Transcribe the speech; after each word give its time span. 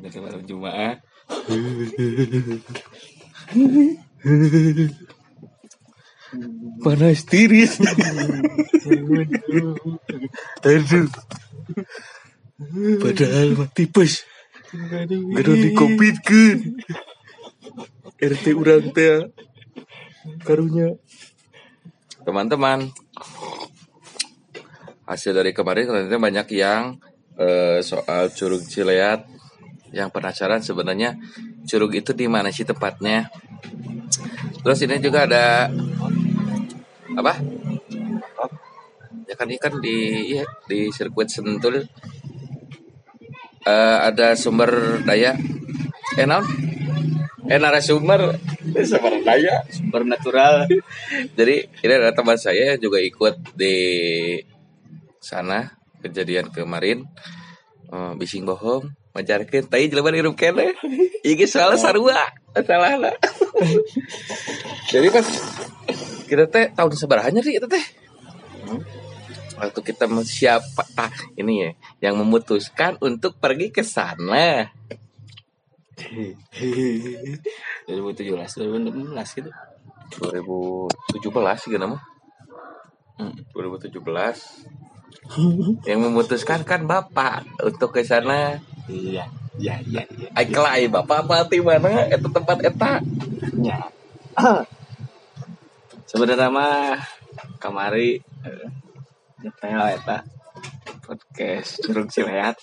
kan 0.00 0.20
malam 0.24 0.42
Jumat 0.48 1.04
panas 6.80 7.20
tiris. 7.28 7.76
Aduh. 10.64 11.10
Padahal 13.02 13.48
mah 13.58 13.68
tipes 13.74 14.22
Gado 14.72 15.52
di 15.52 15.76
covid 15.76 16.16
kan 16.24 16.58
RT 18.22 18.44
urang 18.54 18.94
teh 18.94 19.28
karunya. 20.46 20.94
Teman-teman. 22.22 22.88
Hasil 25.04 25.34
dari 25.34 25.50
kemarin 25.50 25.90
ternyata 25.90 26.16
banyak 26.22 26.48
yang 26.54 27.02
eh, 27.36 27.82
soal 27.82 28.30
curug 28.32 28.62
Cileat 28.64 29.26
yang 29.92 30.08
penasaran 30.08 30.64
sebenarnya 30.64 31.20
curug 31.68 31.92
itu 31.92 32.16
di 32.16 32.26
mana 32.26 32.48
sih 32.48 32.64
tempatnya. 32.64 33.28
Terus 34.64 34.80
ini 34.88 34.96
juga 34.98 35.28
ada 35.28 35.68
apa? 37.12 37.32
Ya 39.28 39.34
kan 39.36 39.48
ikan 39.48 39.80
di 39.80 39.96
iya, 40.36 40.44
di 40.66 40.88
sirkuit 40.88 41.28
Sentul. 41.28 41.84
Eh, 43.62 43.98
ada 44.02 44.34
sumber 44.34 45.04
daya. 45.04 45.36
Eh 46.18 46.26
naon? 46.26 46.44
eh 47.46 47.58
narasumber. 47.60 48.36
Sumber 48.82 49.14
daya. 49.22 49.62
Sumber 49.68 50.02
natural. 50.08 50.66
jadi 51.38 51.68
ini 51.68 51.92
ada 51.92 52.16
teman 52.16 52.40
saya 52.40 52.74
yang 52.74 52.80
juga 52.80 52.98
ikut 52.98 53.54
di 53.54 53.76
sana. 55.20 55.78
Kejadian 56.02 56.50
kemarin. 56.50 57.06
Eh, 57.92 58.12
bising 58.18 58.48
bohong 58.48 59.01
majarkeun 59.12 59.68
tai 59.68 59.88
jelema 59.88 60.12
hirup 60.12 60.36
kene. 60.36 60.76
Iki 61.24 61.44
soalnya 61.48 61.78
sarua 61.78 62.32
salah 62.60 62.96
lah. 62.98 63.14
Jadi 64.92 65.08
pas 65.08 65.26
kita 66.28 66.44
teh 66.48 66.72
tahun 66.72 66.92
seberahannya 66.96 67.40
sih 67.44 67.56
itu 67.56 67.68
teh. 67.68 67.84
Waktu 69.56 69.80
kita 69.84 70.10
siapa 70.26 70.82
tah 70.96 71.12
ini 71.38 71.64
ya 71.64 71.70
yang 72.10 72.18
memutuskan 72.18 72.98
untuk 73.00 73.38
pergi 73.38 73.70
ke 73.70 73.84
sana. 73.84 74.68
2017, 77.86 77.86
2016 77.86 79.38
gitu. 79.38 79.50
2017 80.12 81.72
gitu 81.72 81.86
mah 81.88 82.02
Hmm, 83.20 83.36
2017 83.52 83.92
yang 85.84 86.00
memutuskan 86.00 86.64
kan 86.64 86.88
bapak 86.88 87.44
untuk 87.60 87.92
ke 87.92 88.02
sana 88.02 88.58
Iya. 88.90 89.24
Iya, 89.52 89.74
iya, 89.84 90.02
iya. 90.16 90.28
Ai 90.32 90.46
kelai 90.48 90.88
bapak 90.88 91.28
apa 91.28 91.44
di 91.46 91.60
mana 91.60 92.08
eta 92.08 92.26
tempat 92.26 92.58
eta 92.64 92.92
Ya. 93.60 93.92
Sebenarnya 96.10 96.48
mah 96.48 96.96
kamari 97.60 98.18
eh, 98.20 98.68
nyetel 99.44 100.00
eta 100.00 100.24
podcast 101.04 101.84
Curug 101.84 102.08
Cileat. 102.08 102.56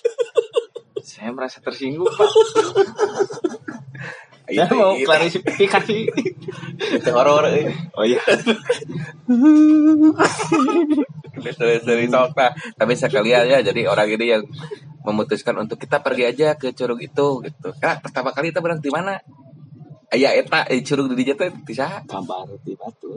Saya 1.00 1.32
merasa 1.32 1.62
tersinggung, 1.62 2.10
Pak. 2.10 2.30
Saya 4.50 4.66
mau 4.74 4.98
klarifikasi. 4.98 5.98
itu 6.80 7.10
horor 7.14 7.46
eh. 7.54 7.70
Oh 7.94 8.02
iya. 8.02 8.18
dari 11.40 11.78
dari 11.80 12.06
sok 12.10 12.36
tapi 12.76 12.92
sekalian 12.98 13.48
ya 13.48 13.58
jadi 13.64 13.88
orang 13.88 14.08
ini 14.12 14.26
yang 14.28 14.42
memutuskan 15.06 15.56
untuk 15.56 15.80
kita 15.80 16.00
pergi 16.04 16.24
aja 16.28 16.48
ke 16.60 16.72
curug 16.76 17.00
itu 17.00 17.40
gitu 17.44 17.68
ah 17.80 17.96
pertama 18.00 18.30
kali 18.36 18.52
kita 18.52 18.60
berang 18.60 18.80
di 18.82 18.92
mana 18.92 19.16
Aya 20.10 20.34
eta 20.34 20.66
eh, 20.66 20.82
curug 20.82 21.06
di 21.14 21.22
dinya 21.22 21.38
teh 21.38 21.54
bisa 21.54 22.02
Kabar 22.02 22.50
di 22.66 22.74
batu. 22.74 23.14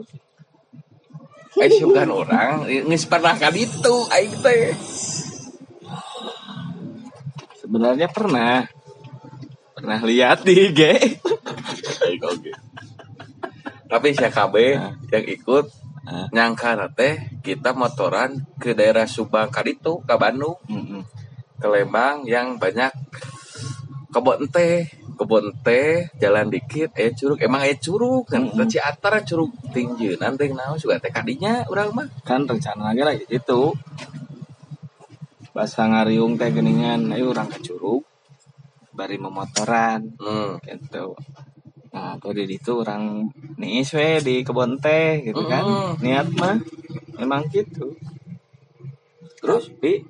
eh 1.58 1.70
sugan 1.70 2.10
orang 2.10 2.66
geus 2.66 3.06
pernah 3.06 3.34
kan 3.34 3.54
itu 3.54 3.94
aing 4.14 4.34
teh 4.42 4.70
Sebenarnya 7.64 8.12
pernah. 8.12 8.68
Pernah 9.72 10.00
lihat 10.04 10.44
di 10.44 10.68
IG. 10.68 10.80
Tapi 13.88 14.08
si 14.12 14.26
KB 14.28 14.54
yang 15.10 15.24
ikut 15.24 15.66
Ah. 16.04 16.28
nyangka 16.36 16.76
teh 16.92 17.16
kita 17.40 17.72
motoran 17.72 18.44
ke 18.60 18.76
daerah 18.76 19.08
Subang 19.08 19.48
kaditu 19.48 20.04
ke 20.04 20.12
Bandung 20.20 20.60
Mm-mm. 20.68 21.00
Ke 21.64 21.68
Lembang 21.72 22.28
yang 22.28 22.60
banyak 22.60 22.92
kebun 24.12 24.44
teh 24.52 24.84
kebun 25.16 25.56
teh 25.64 26.12
jalan 26.20 26.52
dikit 26.52 26.92
eh 27.00 27.16
curug. 27.16 27.40
Emang 27.40 27.64
eh 27.64 27.80
curug 27.80 28.28
kan? 28.28 28.52
Mm 28.52 28.68
antara 28.84 29.24
curug 29.24 29.48
tinggi 29.72 30.12
nanti 30.20 30.52
naon 30.52 30.76
juga 30.76 31.00
teh 31.00 31.08
kadinya 31.08 31.64
urang 31.72 31.96
mah? 31.96 32.04
Kan 32.28 32.44
rencana 32.44 32.92
lagi 32.92 33.00
lagi 33.00 33.24
itu. 33.32 33.72
Bahasa 35.56 35.88
ngariung 35.88 36.36
teh 36.36 36.52
geningan 36.52 37.08
ayo 37.16 37.32
orang 37.32 37.48
ke 37.48 37.64
curug 37.64 38.04
bari 38.92 39.16
memotoran 39.16 40.20
hmm. 40.20 40.60
gitu. 40.68 41.16
Nah 41.96 42.20
kalau 42.20 42.34
di 42.36 42.44
itu 42.44 42.72
orang 42.76 43.32
nih 43.56 43.82
we 43.96 44.08
di 44.20 44.34
kebun 44.44 44.76
teh 44.84 45.24
gitu 45.24 45.48
kan. 45.48 45.96
Niat 46.04 46.28
mah 46.36 46.60
emang 47.16 47.48
gitu. 47.48 47.96
Terus? 49.40 49.72
Tapi 49.72 50.04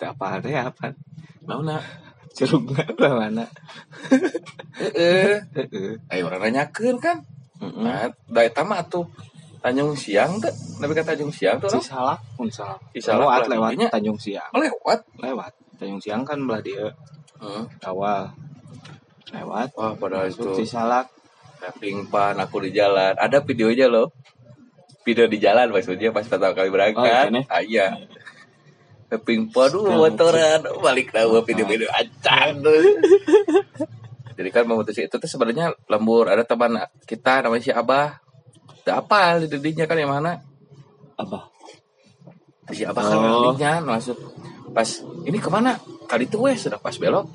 kita 0.00 0.16
apa? 0.16 0.40
Ada 0.40 0.72
apa? 0.72 0.96
Naona 1.44 1.76
curug 2.32 2.72
nggak 2.72 2.96
mana 2.96 3.44
eh 4.96 5.42
ayo 6.08 6.30
orang 6.30 6.48
nanyakeun 6.48 6.96
kan? 6.96 7.20
Nah 7.60 8.08
da 8.32 8.40
eta 8.40 8.64
mah 8.64 8.80
atuh 8.80 9.04
Tanjung 9.60 9.92
Siang 9.92 10.40
teh. 10.40 10.48
Nabi 10.80 10.96
ka 10.96 11.04
Tanjung 11.04 11.28
Siang 11.28 11.60
tuh 11.60 11.68
Cisalak 11.68 12.16
pun 12.32 12.48
salah 12.48 12.80
Cisalak 12.96 13.44
lewat 13.44 13.76
lewat. 13.76 13.92
Tanjung 13.92 14.16
Siang. 14.16 14.48
Lewat. 14.56 15.04
Lewat. 15.20 15.52
Tanjung 15.76 16.00
Siang 16.00 16.24
kan 16.24 16.40
belah 16.48 16.64
dia. 16.64 16.88
Hmm. 17.36 17.68
awal. 17.84 18.32
Lewat. 19.36 19.68
Wah 19.76 19.92
padahal 20.00 20.32
masuk 20.32 20.56
itu 20.56 20.64
Cisalak. 20.64 21.12
Pingpan 21.76 22.40
aku 22.40 22.64
di 22.64 22.72
jalan. 22.72 23.12
Ada 23.20 23.44
videonya 23.44 23.92
loh. 23.92 24.08
Video 25.04 25.28
di 25.28 25.36
jalan 25.36 25.68
maksudnya 25.68 26.08
pas 26.08 26.24
pertama 26.24 26.56
kali 26.56 26.68
Oh, 26.68 26.72
berangkat 26.72 27.32
ini? 27.32 27.40
ah, 27.52 27.60
iya 27.60 27.92
pingpan 29.18 29.68
dulu 29.74 29.90
motoran. 30.06 30.62
balik 30.78 31.10
tahu 31.10 31.42
video-video. 31.42 31.90
Acang 31.90 32.60
tuh 32.64 32.78
jadi 34.38 34.48
kan 34.56 34.64
memutuskan 34.64 35.04
itu 35.04 35.16
tuh 35.20 35.28
sebenarnya 35.28 35.76
lembur. 35.90 36.30
Ada 36.30 36.48
teman 36.48 36.80
kita 37.04 37.44
namanya 37.44 37.60
si 37.60 37.72
Abah. 37.74 38.16
Tidak 38.80 38.96
apa 38.96 39.36
di 39.42 39.52
didinya 39.52 39.84
kan 39.84 40.00
yang 40.00 40.08
mana? 40.16 40.40
Apa 41.20 41.52
si 42.72 42.86
Abah 42.88 43.04
kan 43.04 43.16
Oh. 43.20 43.52
didinya 43.52 43.84
masuk 43.84 44.16
pas 44.72 44.88
ini 45.28 45.36
ke 45.36 45.52
mana? 45.52 45.76
Kali 46.08 46.24
itu 46.24 46.40
weh 46.40 46.56
sudah 46.56 46.80
pas 46.80 46.96
belok. 46.96 47.28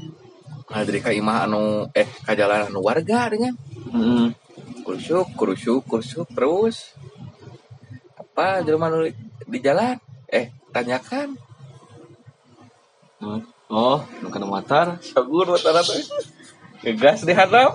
Nah 0.66 0.82
dari 0.82 0.98
ka 0.98 1.14
imah 1.14 1.46
anu 1.46 1.86
eh 1.94 2.10
ka 2.26 2.34
jalan 2.34 2.74
anu 2.74 2.82
warga 2.82 3.30
dengan 3.30 3.54
Mm-mm. 3.94 4.34
kurusuk 4.82 5.38
kurusuk 5.38 5.86
kurusuk 5.86 6.26
terus. 6.34 6.98
Apa 8.18 8.66
jelema 8.66 8.90
nu 8.90 9.06
di 9.46 9.60
jalan? 9.62 10.02
Eh 10.26 10.50
tanyakan 10.74 11.38
oh 13.74 14.00
nu 14.22 14.28
kena 14.30 14.46
motor? 14.46 15.02
Sagur 15.02 15.50
motor 15.50 15.74
teh 15.82 16.04
ngegas 16.86 17.26
di 17.26 17.34
hadap 17.34 17.74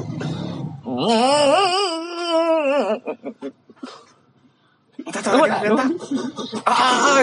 ah 6.62 7.18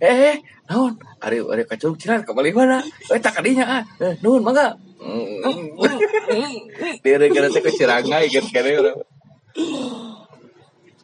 eh 0.00 0.40
naon 0.68 0.96
ari 1.20 1.44
ari 1.44 1.62
kacung 1.68 2.00
cilan 2.00 2.24
kembali 2.24 2.56
mana? 2.56 2.80
Eh 3.12 3.20
tak 3.20 3.36
kadinya 3.36 3.64
ah. 3.80 3.82
Eh 4.00 4.16
nuhun 4.24 4.40
mangga? 4.40 4.80
Dia 7.04 7.28
kira 7.28 7.52
teh 7.52 7.60
kecirangai 7.60 8.32
gitu 8.32 8.48
kene 8.48 8.70
urang 8.80 8.98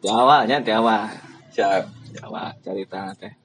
Jawa 0.05 0.45
nya 0.45 0.61
Jawa. 0.61 1.09
Siap. 1.53 1.83
Jawa 2.15 2.53
cerita 2.65 3.13
teh 3.17 3.44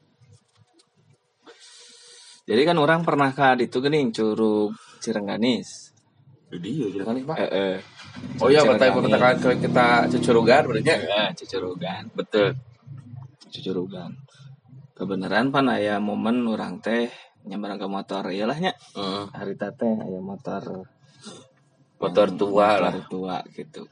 jadi 2.51 2.63
kan 2.67 2.77
orang 2.83 3.07
pernah 3.07 3.31
ke 3.31 3.63
itu 3.63 3.79
gening 3.79 4.11
curug 4.11 4.75
Cirengganis 4.99 5.91
jadi 6.51 6.67
ya 6.67 6.87
jangan 6.99 7.15
nih 7.15 7.25
pak. 7.31 7.37
Eh, 7.39 7.47
eh. 7.47 7.77
oh 8.43 8.51
iya 8.51 8.67
Cirengganis. 8.67 8.91
betul 8.99 9.39
kalau 9.39 9.57
kita 9.63 9.87
cucurugan 10.11 10.63
berarti 10.67 10.91
Eh, 10.91 11.29
Cucurugan 11.39 12.03
betul. 12.11 12.49
Cucurugan. 13.55 14.11
Kebenaran 14.99 15.55
pan 15.55 15.71
aya 15.71 16.03
momen 16.03 16.43
orang 16.51 16.83
teh 16.83 17.07
nyambarang 17.47 17.79
ke 17.79 17.87
motor. 17.87 18.35
Iyalah 18.35 18.59
Heeh. 18.59 19.25
hari 19.31 19.55
teh 19.55 19.95
aya 20.03 20.19
motor. 20.19 20.91
Motor 22.03 22.29
tua 22.35 22.69
lah. 22.83 22.93
motor 22.99 23.07
tua 23.07 23.37
gitu. 23.55 23.87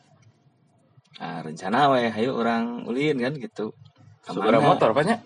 Nah 1.23 1.39
rencana 1.47 1.95
we 1.95 2.11
ayo 2.11 2.35
orang 2.35 2.83
ulin 2.91 3.23
kan 3.23 3.39
gitu. 3.39 3.71
Seberapa 4.27 4.59
motor 4.67 4.91
banyak? 4.99 5.19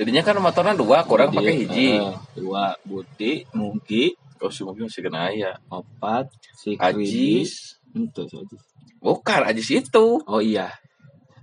Jadinya 0.00 0.22
kan 0.24 0.40
motornya 0.40 0.72
dua, 0.72 1.04
kurang 1.04 1.28
pakai 1.28 1.60
hiji. 1.60 1.92
Eh, 1.92 2.16
dua 2.34 2.72
Budi 2.80 3.44
Mugi 3.52 4.16
Oh 4.40 4.48
si 4.48 4.64
mungkin 4.64 4.88
masih 4.88 5.04
kena 5.04 5.28
ya. 5.28 5.52
opat 5.68 6.32
si 6.56 6.72
Ajis. 6.74 7.76
itu 7.92 8.22
si 8.24 8.34
Ajis 8.34 8.62
Bukan 8.96 9.44
Ajis 9.44 9.68
itu. 9.70 10.06
oh 10.18 10.40
iya 10.40 10.72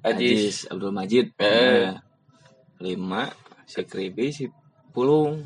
Ajis. 0.01 0.65
Ajis 0.65 0.74
Abdul 0.74 0.89
Majid 0.89 1.30
Eh. 1.38 1.94
Nah, 1.94 2.01
lima 2.80 3.30
si 3.63 3.81
Kribi 3.83 4.33
si 4.33 4.50
Pulung 4.89 5.45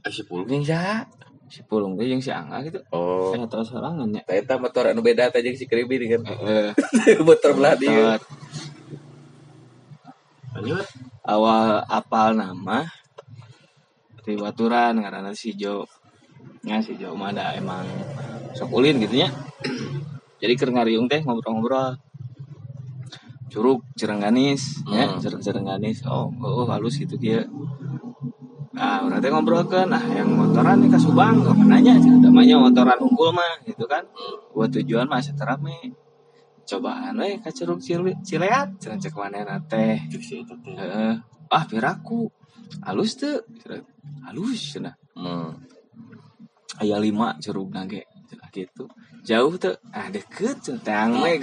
Ah, 0.00 0.08
si 0.08 0.22
pulung 0.22 0.46
ya. 0.62 1.02
si 1.46 1.60
Pulung 1.60 1.98
teh 1.98 2.06
jeung 2.06 2.22
si 2.22 2.30
Angga 2.30 2.62
gitu 2.62 2.78
Oh. 2.88 3.34
saya 3.34 3.42
tahu 3.44 3.66
serangan 3.66 4.06
ya 4.08 4.22
Eta 4.30 4.54
motor 4.54 4.86
anu 4.86 5.02
beda 5.02 5.34
jeung 5.34 5.58
si 5.58 5.66
Kribi 5.66 5.98
kan. 6.06 6.22
Heeh. 6.22 6.70
motor 7.26 7.50
belah 7.52 7.74
dia. 7.74 8.14
Otot. 10.54 10.86
Awal 11.24 11.84
apal 11.84 12.32
nama 12.32 12.88
di 14.24 14.36
Baturan 14.36 15.00
karena 15.00 15.32
si 15.32 15.56
Jo. 15.56 15.84
Nya 16.64 16.84
si 16.84 16.96
Jo 16.96 17.16
mah 17.16 17.32
ada 17.32 17.56
emang 17.56 17.84
sokulin 18.56 19.00
gitu 19.00 19.20
nya. 19.20 19.28
Jadi 20.40 20.52
keur 20.56 20.72
ngariung 20.72 21.08
teh 21.08 21.20
ngobrol-ngobrol. 21.24 21.96
Curug 23.50 23.82
Cirengganis 23.98 24.86
ya 24.86 25.10
Hmm. 25.10 25.18
Cireng 25.18 25.42
Cirengganis 25.42 26.06
oh 26.06 26.30
oh 26.38 26.64
halus 26.70 26.96
gitu 27.02 27.18
dia. 27.18 27.42
Nah, 28.70 29.02
berarti 29.02 29.28
ngobrol 29.28 29.66
kan, 29.66 29.90
nah 29.90 30.00
yang 30.14 30.30
motoran 30.30 30.78
nih 30.80 30.88
ke 30.88 30.96
Subang, 30.96 31.42
gak 31.42 31.58
nanya, 31.68 31.98
namanya 32.00 32.54
motoran 32.54 32.96
unggul 33.02 33.34
mah, 33.34 33.58
gitu 33.66 33.84
kan. 33.84 34.06
Buat 34.54 34.72
tujuan 34.78 35.10
mah 35.10 35.20
rame 35.20 35.90
Cobaan 36.70 37.18
we 37.18 37.42
ka 37.42 37.50
Curug 37.50 37.82
Cile- 37.82 38.14
Cileat, 38.22 38.78
cenah 38.78 38.98
cek 39.02 39.14
manehna 39.18 39.58
teh. 39.66 39.98
Heeh. 40.78 41.14
Ah, 41.50 41.64
piraku. 41.66 42.30
Halus 42.86 43.18
tuh. 43.18 43.42
Halus 44.22 44.78
cenah. 44.78 44.94
Hmm. 45.18 45.58
Aya 46.78 46.96
lima 47.02 47.34
curug 47.42 47.74
nage 47.74 48.06
gitu. 48.54 48.86
Jauh 49.26 49.58
tuh. 49.58 49.74
Ah, 49.90 50.06
deket 50.14 50.62
cenah 50.62 50.82
tang 50.86 51.10
we. 51.18 51.42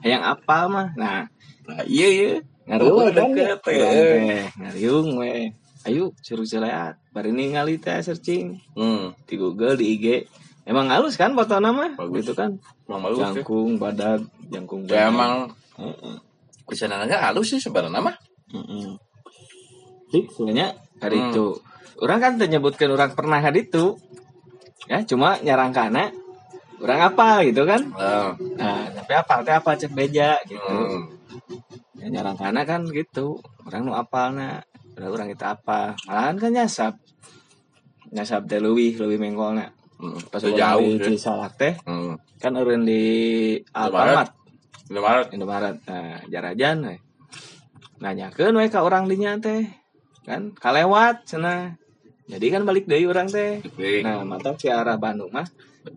Hayang 0.00 0.24
apal 0.24 0.64
mah. 0.72 0.88
Nah, 0.96 1.28
Nah, 1.68 1.84
iya 1.84 2.08
iya. 2.08 2.32
ngariung 2.64 2.96
Oh, 2.96 3.12
deket 3.12 3.60
eh. 3.68 3.76
teh. 3.84 4.48
Ngariung 4.56 5.20
we. 5.20 5.52
Ayo 5.84 6.16
curug 6.24 6.48
Cileat. 6.48 6.96
Bari 7.12 7.36
ningali 7.36 7.76
teh 7.76 8.00
searching 8.00 8.56
Hmm. 8.72 9.12
di 9.28 9.36
Google 9.36 9.76
di 9.76 9.92
IG. 9.92 10.06
Emang 10.68 10.84
halus 10.92 11.16
kan 11.16 11.32
foto 11.32 11.56
nama? 11.64 11.96
Bagus. 11.96 12.28
Gitu 12.28 12.36
kan. 12.36 12.60
Emang 12.84 13.00
malu 13.08 13.16
ya. 13.16 13.32
Jangkung, 13.32 13.80
badak, 13.80 14.20
jangkung 14.52 14.84
Ya 14.84 15.08
badak. 15.08 15.12
emang 15.16 15.32
Heeh. 15.80 16.16
nanya 16.84 17.16
halus 17.24 17.48
sih 17.48 17.60
sebenarnya 17.60 18.04
mah. 18.04 18.16
Heeh. 18.52 18.92
Fix 20.12 20.36
sebenarnya 20.36 20.76
hari 21.00 21.16
Hmm. 21.16 21.32
itu. 21.32 21.46
Orang 22.04 22.20
kan 22.20 22.32
menyebutkan 22.36 22.92
orang 22.92 23.16
pernah 23.16 23.40
hari 23.40 23.64
itu. 23.64 23.96
Ya, 24.92 25.00
cuma 25.08 25.40
nyarang 25.40 25.72
kana 25.72 26.12
orang 26.78 27.00
apa 27.10 27.42
gitu 27.48 27.64
kan. 27.64 27.82
Nah, 27.90 28.36
Nah, 28.60 28.86
tapi 28.94 29.12
apa 29.16 29.34
teh 29.42 29.54
apa 29.56 29.72
cek 29.74 29.92
beja 29.96 30.36
gitu. 30.44 30.60
hmm. 30.62 31.02
Ya, 31.98 32.06
nyarang 32.12 32.36
kana 32.36 32.62
kan 32.62 32.84
gitu. 32.92 33.40
Orang 33.64 33.88
nu 33.88 33.96
apalna. 33.96 34.62
Orang 35.00 35.32
kita 35.32 35.56
apa. 35.56 35.96
Malahan 36.04 36.36
kan 36.36 36.50
nyasap. 36.52 36.94
Nyasap 38.12 38.46
teh 38.46 38.60
leuwih, 38.60 38.94
leuwih 39.00 39.16
mengkolna. 39.16 39.72
Hmm. 39.98 40.18
Pas 40.30 40.38
Itu 40.38 40.54
jauh 40.54 40.94
di 40.94 41.02
sih. 41.02 41.18
Cisalak 41.18 41.58
teh 41.58 41.74
Hmm. 41.82 42.14
kan 42.38 42.54
eureun 42.54 42.86
di. 42.86 43.02
Alfamart. 43.74 44.30
Indomaret. 44.88 45.28
Indomaret. 45.34 45.76
Nah, 45.84 46.22
jarajan 46.30 46.86
we. 46.86 46.96
Nanyakeun 47.98 48.54
we 48.54 48.70
ka 48.70 48.86
urang 48.86 49.10
dinya 49.10 49.34
teh. 49.42 49.66
Kan 50.22 50.54
kalewat 50.54 51.26
cenah. 51.26 51.74
Jadi 52.28 52.46
kan 52.52 52.62
balik 52.62 52.86
deui 52.86 53.10
urang 53.10 53.26
teh. 53.26 53.58
Nah, 54.06 54.22
mata 54.22 54.54
ke 54.54 54.70
arah 54.70 54.94
Bandung 54.94 55.34
mah 55.34 55.48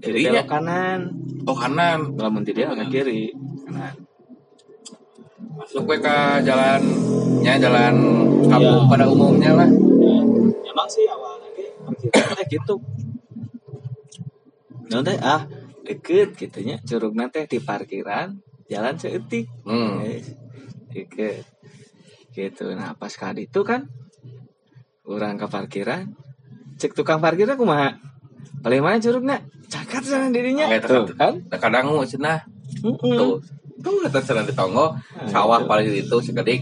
belok 0.02 0.48
kanan. 0.48 1.14
Oh 1.46 1.54
kanan. 1.54 2.18
Lamun 2.18 2.42
dia 2.42 2.74
ke 2.74 2.86
kiri. 2.90 3.30
Kanan. 3.70 3.96
Masuk 5.62 5.86
we 5.86 6.02
ke 6.02 6.18
jalan 6.42 6.82
nya 7.46 7.60
jalan 7.62 7.96
kampung 8.50 8.82
Iya. 8.82 8.90
pada 8.90 9.06
umumnya 9.06 9.52
lah. 9.62 9.70
Emang 10.66 10.88
sih 10.90 11.06
awalnya 11.06 11.50
gitu. 12.50 12.76
Teh 14.92 15.18
ah 15.24 15.48
deket 15.88 16.36
gitunya 16.36 16.76
curugna 16.84 17.32
teh 17.32 17.48
di 17.48 17.64
parkiran 17.64 18.36
jalan 18.68 19.00
seeutik. 19.00 19.48
Hmm. 19.64 20.04
Eh, 20.04 20.20
deket. 20.92 21.48
Gitu. 22.32 22.76
Nah, 22.76 22.96
pas 22.96 23.12
kali 23.12 23.48
itu 23.48 23.64
kan 23.64 23.88
orang 25.04 25.36
ke 25.36 25.48
parkiran 25.48 26.12
cek 26.76 26.94
tukang 26.94 27.20
parkirnya 27.20 27.56
kumaha 27.56 27.98
paling 28.62 28.80
mana 28.80 28.98
curugna 28.98 29.38
cakat 29.68 30.02
sana 30.02 30.30
dirinya 30.32 30.70
Oke, 30.70 30.80
tuh 30.82 31.06
kan 31.14 31.34
kadang 31.52 31.92
mau 31.92 32.06
cenah 32.06 32.40
Mm-mm. 32.80 33.18
tuh. 33.18 33.36
Tuh 33.82 33.98
kata 34.06 34.22
cenah 34.22 34.44
di 34.46 34.54
tonggo 34.54 34.94
Nah, 34.94 35.28
sawah 35.28 35.60
itu. 35.60 35.68
paling 35.68 35.88
itu 35.92 36.18
sekedik. 36.22 36.62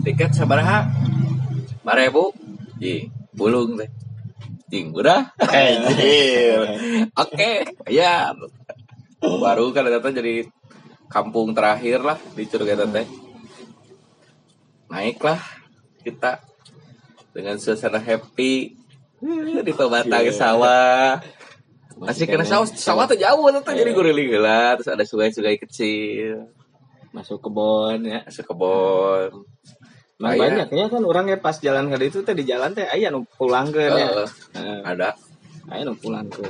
Tiket 0.00 0.32
sabaraha? 0.32 0.88
Barebu. 1.84 2.32
Ih, 2.80 3.04
bulung 3.36 3.76
teh. 3.76 3.88
Jing 4.70 4.94
udah. 4.94 5.34
Oke, 7.18 7.50
ya. 7.90 8.30
Baru 9.18 9.74
kan 9.74 9.84
kata 9.84 10.14
jadi 10.14 10.46
kampung 11.10 11.52
terakhir 11.52 12.06
lah 12.06 12.18
di 12.38 12.46
Curug 12.46 12.70
teh. 12.70 13.06
Naiklah 14.86 15.42
kita 16.06 16.38
dengan 17.34 17.58
suasana 17.58 17.98
happy 17.98 18.78
di 19.60 19.72
pematang 19.74 20.24
Iya. 20.24 20.32
sawah. 20.34 21.20
Masih 22.00 22.24
kena 22.24 22.48
sawah, 22.48 22.64
sawah 22.64 23.04
tuh 23.04 23.20
jauh 23.20 23.44
tuh 23.52 23.60
jadi 23.76 23.92
guling 23.92 24.32
gila, 24.32 24.80
terus 24.80 24.88
ada 24.88 25.04
sungai-sungai 25.04 25.60
kecil, 25.60 26.48
masuk 27.12 27.44
kebon 27.44 28.08
ya 28.08 28.24
masuk 28.24 28.48
kebon. 28.48 29.44
Nah, 30.20 30.36
Aya. 30.36 30.68
banyak 30.68 30.68
ya 30.68 30.86
kan 30.92 31.00
orangnya 31.00 31.40
pas 31.40 31.56
jalan 31.56 31.88
kali 31.88 32.12
itu 32.12 32.20
teh 32.20 32.36
di 32.36 32.44
jalan 32.44 32.76
teh 32.76 32.84
aya 32.84 33.08
nu 33.08 33.24
pulang 33.24 33.72
ke 33.72 33.88
ya. 33.88 33.96
Nah, 34.52 34.84
ada 34.84 35.16
aya 35.72 35.82
nu 35.88 35.96
pulang 35.96 36.28
ke. 36.28 36.44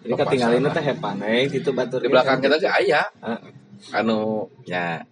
Jadi 0.00 0.16
lah. 0.16 0.72
teh 0.72 0.84
hepane 0.88 1.44
gitu 1.52 1.76
batur 1.76 2.00
di 2.00 2.08
belakang 2.08 2.40
kita 2.40 2.56
sih 2.56 2.72
ayah, 2.72 3.04
Heeh. 3.20 3.52
anu 4.00 4.48
ya 4.64 5.04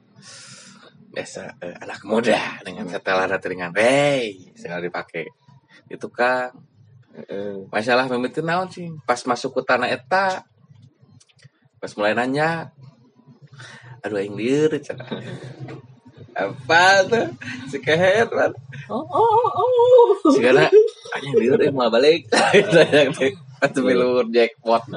biasa 1.12 1.61
eh, 1.61 1.76
anak 1.76 2.09
muda 2.09 2.56
dengan 2.65 2.88
setelan 2.88 3.37
dengan 3.37 3.73
hey 3.76 4.32
sekali 4.56 4.88
dipakai 4.88 5.29
itu 5.93 6.09
kan 6.09 6.49
masalah 7.69 8.09
memitu 8.09 8.41
naon 8.41 8.73
sih 8.73 8.88
pas 9.05 9.20
masuk 9.29 9.61
ke 9.61 9.62
tanah 9.69 9.93
eta 9.93 10.41
pas 11.77 11.93
mulai 12.01 12.17
nanya 12.17 12.72
aduh 14.01 14.25
yang 14.25 14.41
cenah. 14.81 15.05
apa 16.39 17.03
tuh 17.11 17.27
si 17.67 17.83
kehet 17.83 18.31
man 18.31 18.55
Oh 18.87 19.03
oh 19.03 19.47
oh. 19.59 20.31
segala 20.31 20.71
aja 20.71 21.31
liur 21.35 21.59
eh 21.59 21.75
mau 21.75 21.91
balik 21.91 22.31
Atau 23.59 23.83
milur 23.83 24.23
jackpot 24.31 24.87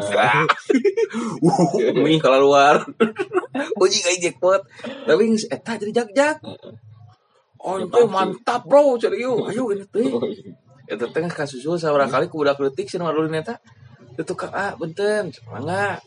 Uh, 1.12 1.92
Ming 1.98 2.22
kalau 2.22 2.46
luar 2.48 2.86
Uji 3.82 4.00
kayak 4.06 4.22
jackpot 4.22 4.62
Tapi 5.10 5.34
eta 5.50 5.82
jadi 5.82 5.92
jak-jak 6.06 6.38
Oh 7.62 7.76
Ya, 7.82 7.90
itu 7.90 8.00
pasti. 8.06 8.14
mantap 8.14 8.62
bro 8.70 8.96
Jadi 9.02 9.26
yuk 9.26 9.50
Ayo 9.50 9.74
ini 9.74 9.84
tuh 9.90 10.22
Oh. 10.22 10.30
Itu 10.92 11.08
tengah 11.08 11.32
kasusul 11.32 11.80
sabar 11.80 12.04
kali 12.12 12.28
ku 12.28 12.44
budak 12.44 12.60
leutik 12.60 12.92
sih 12.92 13.00
ngarulin 13.00 13.40
eta. 13.40 13.64
Itu 14.12 14.28
tukang 14.28 14.52
ah 14.52 14.76
benten, 14.76 15.32
enggak. 15.48 16.04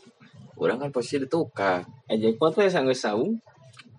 Urang 0.61 0.77
kan 0.77 0.93
posisi 0.93 1.25
di 1.25 1.27
tukang. 1.27 1.81
Eh 2.05 2.21
jackpot 2.21 2.53
teh 2.53 2.69
sanggeus 2.69 3.01
saung. 3.01 3.41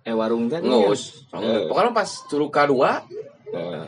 Eh 0.06 0.14
warung 0.14 0.46
teh. 0.46 0.62
Ngos. 0.62 1.26
Eh. 1.34 1.66
Pokoknya 1.66 1.90
pas 1.90 2.10
curug 2.30 2.54
kedua, 2.54 3.02
Eh, 3.46 3.86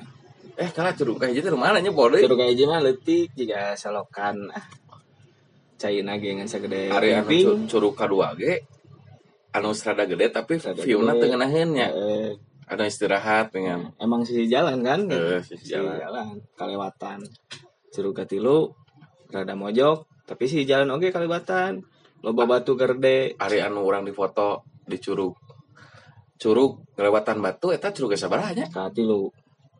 eh 0.58 0.70
kalah 0.74 0.94
curug 0.94 1.18
kayak 1.18 1.38
gitu 1.38 1.54
mana 1.54 1.78
nya 1.78 1.94
boleh. 1.94 2.22
Curug 2.26 2.38
kayak 2.42 2.58
mah 2.66 2.82
leutik 2.82 3.30
jika 3.38 3.78
selokan 3.78 4.50
ah. 4.50 4.66
Caina 5.78 6.18
ge 6.18 6.34
ngan 6.34 6.50
sagede 6.50 6.90
Hari 6.90 7.14
anu 7.14 7.70
curug 7.70 7.94
kedua 7.94 8.34
ge 8.34 8.66
anu 9.54 9.70
serada 9.78 10.06
gede 10.10 10.26
tapi 10.34 10.58
view-na 10.82 11.14
tengenaheun 11.14 11.70
nya. 11.74 11.88
Eh, 11.94 12.34
Ada 12.68 12.84
istirahat 12.84 13.48
dengan 13.54 13.96
emang 13.96 14.28
sisi 14.28 14.44
jalan 14.44 14.84
kan? 14.84 15.08
eh 15.08 15.40
sisi 15.40 15.64
Sisi 15.64 15.72
jalan. 15.78 15.96
jalan. 16.02 16.26
Kalewatan. 16.52 17.18
Curug 17.88 18.12
katilu 18.12 18.76
rada 19.32 19.56
mojok, 19.56 20.04
tapi 20.28 20.44
si 20.50 20.68
jalan 20.68 20.92
oge 20.92 21.08
kalewatan. 21.08 21.80
Loba 22.20 22.44
batu 22.44 22.76
gerde. 22.76 23.38
Hari 23.40 23.58
anu 23.64 23.86
orang 23.88 24.04
difoto 24.04 24.66
di 24.84 25.00
curug 25.00 25.47
curug 26.38 26.86
kelewatan 26.94 27.42
batu 27.42 27.70
eta 27.70 27.90
curug 27.90 28.14
sabaraha 28.14 28.54
nya? 28.54 28.66
Katilu. 28.70 29.28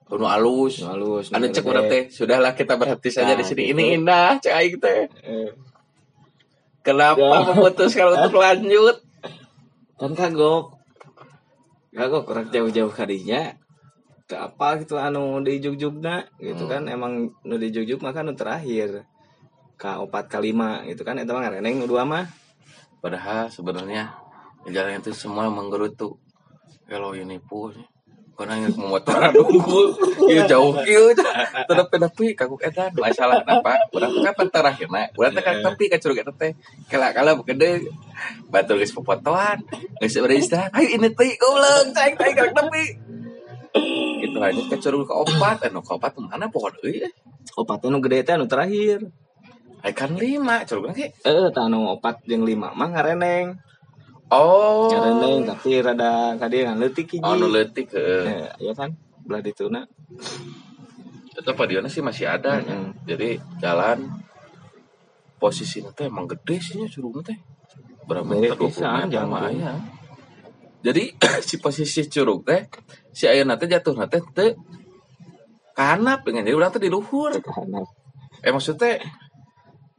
Anu 0.09 0.25
alus. 0.27 0.83
Nu 0.83 0.89
halus. 0.91 1.31
nu 1.31 1.37
Anu 1.37 1.47
cek 1.49 1.63
urang 1.63 1.87
teh, 1.87 2.09
sudahlah 2.09 2.53
kita 2.53 2.75
berhenti 2.75 3.09
saja 3.09 3.33
di 3.33 3.41
Nah, 3.41 3.47
sini. 3.47 3.63
gitu. 3.69 3.73
Ini 3.77 3.85
indah, 3.95 4.41
cek 4.41 4.53
aing 4.53 4.77
teh. 4.79 5.01
Eh, 5.23 5.51
Kenapa 6.81 7.21
Ya. 7.21 7.45
memutuskan 7.45 8.09
untuk 8.17 8.41
lanjut? 8.41 8.97
kan 9.99 10.13
kagok. 10.15 10.79
Kagok 11.91 12.25
orang 12.27 12.49
jauh-jauh 12.49 12.89
kadinya. 12.89 13.53
Ke 14.25 14.37
apa 14.39 14.79
gitu 14.79 14.97
anu 14.97 15.41
di 15.41 15.57
jugjugna 15.59 16.29
gitu 16.37 16.65
Hmm. 16.65 16.71
kan 16.71 16.83
emang 16.87 17.13
nu 17.43 17.57
di 17.57 17.69
jugjug 17.69 17.99
mah 17.99 18.13
kan 18.13 18.25
nu 18.25 18.33
terakhir 18.33 19.09
ka 19.75 19.99
opat 19.99 20.29
kalima 20.29 20.85
gitu 20.85 21.01
kan 21.01 21.17
eta 21.17 21.33
mah 21.33 21.43
ngareneng 21.43 21.81
nu 21.81 21.89
dua 21.89 22.05
mah 22.05 22.29
padahal 23.01 23.49
sebenarnya 23.49 24.13
jalan 24.69 25.01
itu 25.01 25.17
semua 25.17 25.49
menggerutu 25.49 26.21
kalau 26.89 27.13
ini 27.13 27.37
pun. 27.39 27.77
Karena 28.39 28.55
yang 28.55 28.71
memotoran 28.79 29.35
unggul 29.35 29.99
ya 30.31 30.47
jauh. 30.47 30.71
Kieu 30.87 31.11
tetep 31.11 31.91
tapi 31.91 32.39
kaku 32.39 32.55
edan 32.63 32.95
masalah. 32.95 33.43
Apa 33.43 33.91
urang 33.91 34.15
teh 34.15 34.23
kapan 34.23 34.47
terakhirna 34.47 35.11
urang 35.19 35.35
teh 35.35 35.43
kan 35.43 35.59
tapi 35.59 35.91
ka 35.91 35.99
curug 35.99 36.23
eta 36.23 36.31
teh 36.31 36.55
kala 36.87 37.11
kala 37.11 37.35
gede 37.43 37.91
batur 38.47 38.79
geus 38.79 38.95
popotoan 38.95 39.59
geus 39.99 40.15
bari 40.23 40.39
istirahat 40.39 40.71
ayo 40.71 40.87
ini 40.87 41.11
teh 41.19 41.35
goblok 41.35 41.91
cai 41.91 42.15
cai 42.15 42.31
karek 42.31 42.55
tapi 42.55 42.83
itu 44.23 44.39
hanya 44.39 44.63
ke 44.71 44.77
curug 44.79 45.03
ke 45.11 45.15
opat 45.19 45.67
anu 45.67 45.83
ke 45.83 45.91
opat 45.99 46.15
mana 46.23 46.47
pohon 46.47 46.79
euy 46.87 47.11
opat 47.59 47.91
nu 47.91 47.99
gede 47.99 48.23
teh 48.23 48.39
anu 48.39 48.47
terakhir. 48.47 49.03
Ai 49.83 49.91
kan 49.91 50.15
lima 50.15 50.63
curug 50.63 50.95
ge 50.95 51.11
eh 51.11 51.51
tah 51.51 51.67
anu 51.67 51.91
opat 51.99 52.23
jeung 52.23 52.47
lima. 52.47 52.71
Mah 52.71 52.87
ngareneng 52.95 53.59
oh. 54.33 54.89
Ngareneng 54.89 55.49
tapi 55.49 55.81
rada 55.81 56.37
ngan 56.37 56.77
leutik 56.79 57.09
hiji 57.17 57.25
oh 57.25 57.35
nu 57.37 57.49
leutik 57.49 57.93
heeh 57.93 58.25
Eh, 58.29 58.49
iya 58.65 58.73
kan? 58.77 58.93
Belah 59.25 59.41
dituna 59.45 59.85
tetap 61.39 61.55
Padiona 61.55 61.87
sih 61.87 62.03
masih 62.03 62.27
ada 62.27 62.59
ya. 62.59 62.67
Mm-mm. 62.67 63.07
jadi 63.07 63.39
jalan 63.63 64.11
posisinya 65.39 65.95
teh 65.95 66.11
emang 66.11 66.27
gede 66.27 66.59
sih 66.59 66.75
nya 66.83 66.91
curug 66.91 67.23
teh. 67.23 67.39
Berapa 68.11 68.27
meter? 68.27 68.59
dua 68.59 68.67
pisan, 68.67 69.07
meter 69.07 69.23
jangan 69.23 69.31
mah 69.31 69.41
tuh. 69.47 69.51
aya. 69.55 69.73
jadi 70.83 71.03
si 71.47 71.55
posisi 71.63 72.11
curug 72.11 72.43
teh 72.43 72.67
si 73.15 73.31
ayah 73.31 73.47
teh 73.55 73.71
jatuh 73.71 73.95
teh 74.11 74.23
teh 74.35 74.51
kanap 75.79 76.27
dengan 76.27 76.43
jadi 76.43 76.59
orang 76.59 76.75
teh 76.75 76.83
di 76.83 76.91
luhur 76.91 77.31
Karena 77.39 77.87
eh 78.43 78.51
maksudnya 78.51 78.99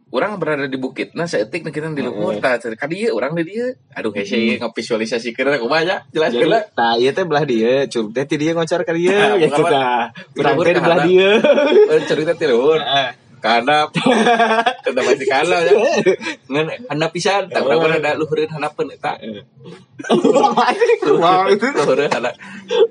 orang 0.09 0.41
berada 0.41 0.65
di 0.65 0.75
bukit 0.75 1.13
nah 1.13 1.25
seetik 1.25 1.61
nah 1.61 1.69
kita 1.69 1.93
di 1.93 2.01
luhur 2.01 2.37
Mm-mm. 2.37 2.41
tah 2.41 2.57
ka 2.73 2.85
dieu 2.85 3.13
orang 3.13 3.37
di 3.37 3.45
dieu 3.45 3.69
aduh 3.93 4.09
hese 4.09 4.57
ngavisualisasi 4.57 5.31
kira 5.31 5.55
aku 5.55 5.69
banyak 5.69 6.09
jelas 6.09 6.33
kira. 6.33 6.65
tah 6.73 6.97
ieu 6.97 7.13
teh 7.13 7.25
belah 7.25 7.45
dieu 7.45 7.85
curug 7.85 8.09
teh 8.11 8.25
ti 8.25 8.35
dieu 8.35 8.57
ngocor 8.57 8.81
ka 8.81 8.93
dieu 8.97 9.13
Nah, 9.29 9.37
gitu 9.37 9.61
pokoknya 9.61 9.69
tah 9.69 10.09
di 10.33 10.39
urang 10.41 10.55
luhur 10.57 10.65
teh 10.65 10.73
di 10.73 10.81
belah 10.81 10.97
kanan. 10.97 11.07
dieu 11.07 11.31
curug 12.09 12.25
teh 12.25 12.35
di 12.35 12.47
luhur 12.49 12.79
Heeh. 12.81 13.09
kanap. 13.39 13.95
Tetap 14.83 14.99
masih 14.99 15.23
kanap 15.23 15.63
ya. 15.63 15.71
Ngan 16.51 16.91
handap 16.91 17.07
pisan. 17.15 17.47
Tak 17.47 17.63
berapa 17.63 17.87
ada 17.87 18.11
luhureun 18.19 18.51
hanapeun 18.51 18.91
eta 18.91 19.15
Wow, 21.07 21.47
itu. 21.47 21.65
luhureun 21.71 22.11
handap 22.11 22.35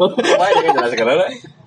banyak 0.09 0.63
kan 0.65 0.73
jelas 0.73 0.93
kira 0.97 1.15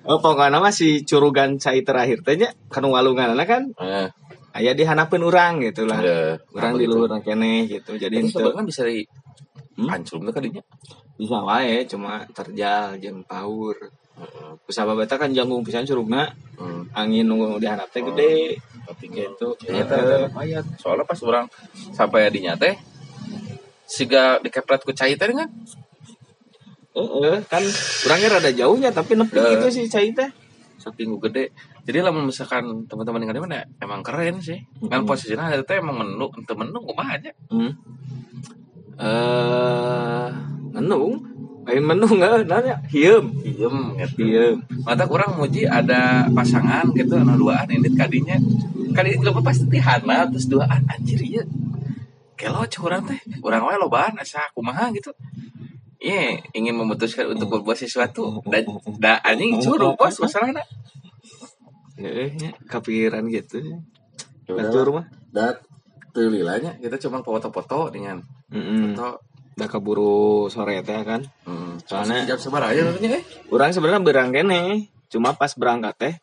Oh, 0.02 0.18
pokoknya 0.18 0.58
mah 0.58 0.74
si 0.74 1.06
curugan 1.06 1.62
cai 1.62 1.86
terakhir 1.86 2.26
teh 2.26 2.34
nya 2.34 2.50
kan 2.74 2.82
walungan 2.82 3.38
kan 3.46 3.70
Nah, 4.52 4.60
aya 4.60 4.76
di 4.76 4.84
hanapeun 4.84 5.24
urang 5.24 5.64
gitu 5.64 5.88
lah. 5.88 5.96
ya. 6.04 6.36
Urang 6.52 6.76
di 6.76 6.84
luhur 6.84 7.08
kene 7.24 7.64
gitu. 7.64 7.96
Jadi 7.96 8.20
itu 8.20 8.36
sebenarnya 8.36 8.64
bisa 8.68 8.84
di 8.84 9.00
Hmm? 9.72 9.88
ancur 9.88 10.20
tuh 10.20 10.36
kadinya. 10.36 10.60
bisa 11.16 11.40
wae 11.40 11.88
cuma 11.88 12.28
terjal 12.36 13.00
jeung 13.00 13.24
paur. 13.24 13.72
Kusaba 14.68 14.92
beta 14.92 15.16
kan 15.16 15.32
janggung 15.32 15.64
pisan 15.64 15.88
curugna, 15.88 16.28
Hmm. 16.60 16.84
angin 16.92 17.24
nu 17.24 17.56
di 17.56 17.64
handap 17.64 17.88
teh 17.88 18.04
gede 18.04 18.60
Tapi 18.84 19.08
gitu. 19.08 19.56
Ya, 19.64 19.88
eta 19.88 19.96
ada 19.96 20.28
lumayan. 20.28 20.60
Soalnya 20.76 21.08
pas 21.08 21.16
orang 21.24 21.48
sampai 21.96 22.28
adinya 22.28 22.52
teh 22.52 22.76
siga 23.88 24.36
dikepret 24.44 24.84
ku 24.84 24.92
cai 24.92 25.16
teh 25.16 25.32
kan. 25.32 25.48
Heeh, 26.92 27.40
kan 27.48 27.64
urangnya 28.04 28.28
rada 28.36 28.50
jauhnya 28.52 28.92
tapi 28.92 29.16
nepi 29.16 29.32
gitu 29.32 29.66
sih 29.72 29.88
cai 29.88 30.12
teh. 30.12 30.28
saking 30.76 31.14
gue 31.14 31.30
gede 31.30 31.44
jadi 31.82 31.98
lah 32.00 32.14
misalkan 32.14 32.86
teman-teman 32.86 33.26
yang 33.26 33.30
ada 33.34 33.66
emang 33.78 34.00
keren 34.00 34.38
sih 34.38 34.58
kan 34.86 35.02
Mm-mm. 35.02 35.08
posisinya 35.08 35.50
ada 35.50 35.62
teh 35.62 35.78
emang 35.78 35.98
menu 35.98 36.26
untuk 36.26 36.54
menu 36.54 36.78
kumaha 36.78 37.18
aja 37.18 37.30
Hmm. 37.50 37.72
Eh, 39.02 40.28
menung. 40.72 41.18
Lain 41.62 41.82
menung 41.82 42.18
enggak 42.18 42.42
nanya. 42.44 42.74
Hieum. 42.90 43.30
diem 43.38 43.76
gitu 43.98 44.18
Hieum. 44.18 44.56
mata 44.82 45.06
kurang 45.06 45.38
muji 45.38 45.62
ada 45.62 46.26
pasangan 46.30 46.90
gitu 46.92 47.14
anu 47.14 47.38
duaan 47.38 47.66
ini 47.66 47.86
kadinya 47.94 48.34
kali 48.92 49.14
itu 49.14 49.30
pasti 49.40 49.78
hana 49.78 50.26
terus 50.26 50.50
duaan 50.50 50.82
anjir 50.86 51.18
iya 51.18 51.42
kelo 52.34 52.66
curang 52.66 53.06
teh 53.06 53.14
orang 53.40 53.62
wae 53.62 53.78
lobaan 53.78 54.18
asa 54.18 54.42
kumaha 54.52 54.90
gitu 54.90 55.14
Iya, 56.02 56.34
ingin 56.50 56.74
memutuskan 56.74 57.30
untuk 57.30 57.46
berbuat 57.46 57.78
sesuatu 57.78 58.42
dan 58.50 58.66
da 58.98 59.22
anjing 59.22 59.62
curug 59.62 59.94
bos 59.94 60.18
masalahnya. 60.18 60.66
Heeh, 62.00 62.32
nya, 62.36 62.50
kapikiran 62.68 63.28
gitu. 63.28 63.60
Udah. 64.48 64.68
Batur 64.68 64.86
mah. 64.96 65.06
Dan 65.32 65.54
telilanya 66.12 66.76
kita 66.76 66.96
cuma 67.00 67.20
foto-foto 67.20 67.88
dengan 67.92 68.20
Heeh. 68.52 68.92
foto. 68.92 69.20
Udah 69.52 69.68
keburu 69.68 70.48
sore 70.48 70.80
teh 70.80 71.00
kan. 71.04 71.20
Hmm, 71.44 71.76
Soalnya- 71.84 72.24
jam 72.24 72.40
sebar 72.40 72.72
aja 72.72 72.88
nantinya 72.88 73.20
eh. 73.20 73.24
Urang 73.52 73.68
sebenarnya 73.72 74.00
berang 74.00 74.32
kene, 74.32 74.88
cuma 75.12 75.36
pas 75.36 75.52
berangkat 75.52 75.94
teh 76.00 76.14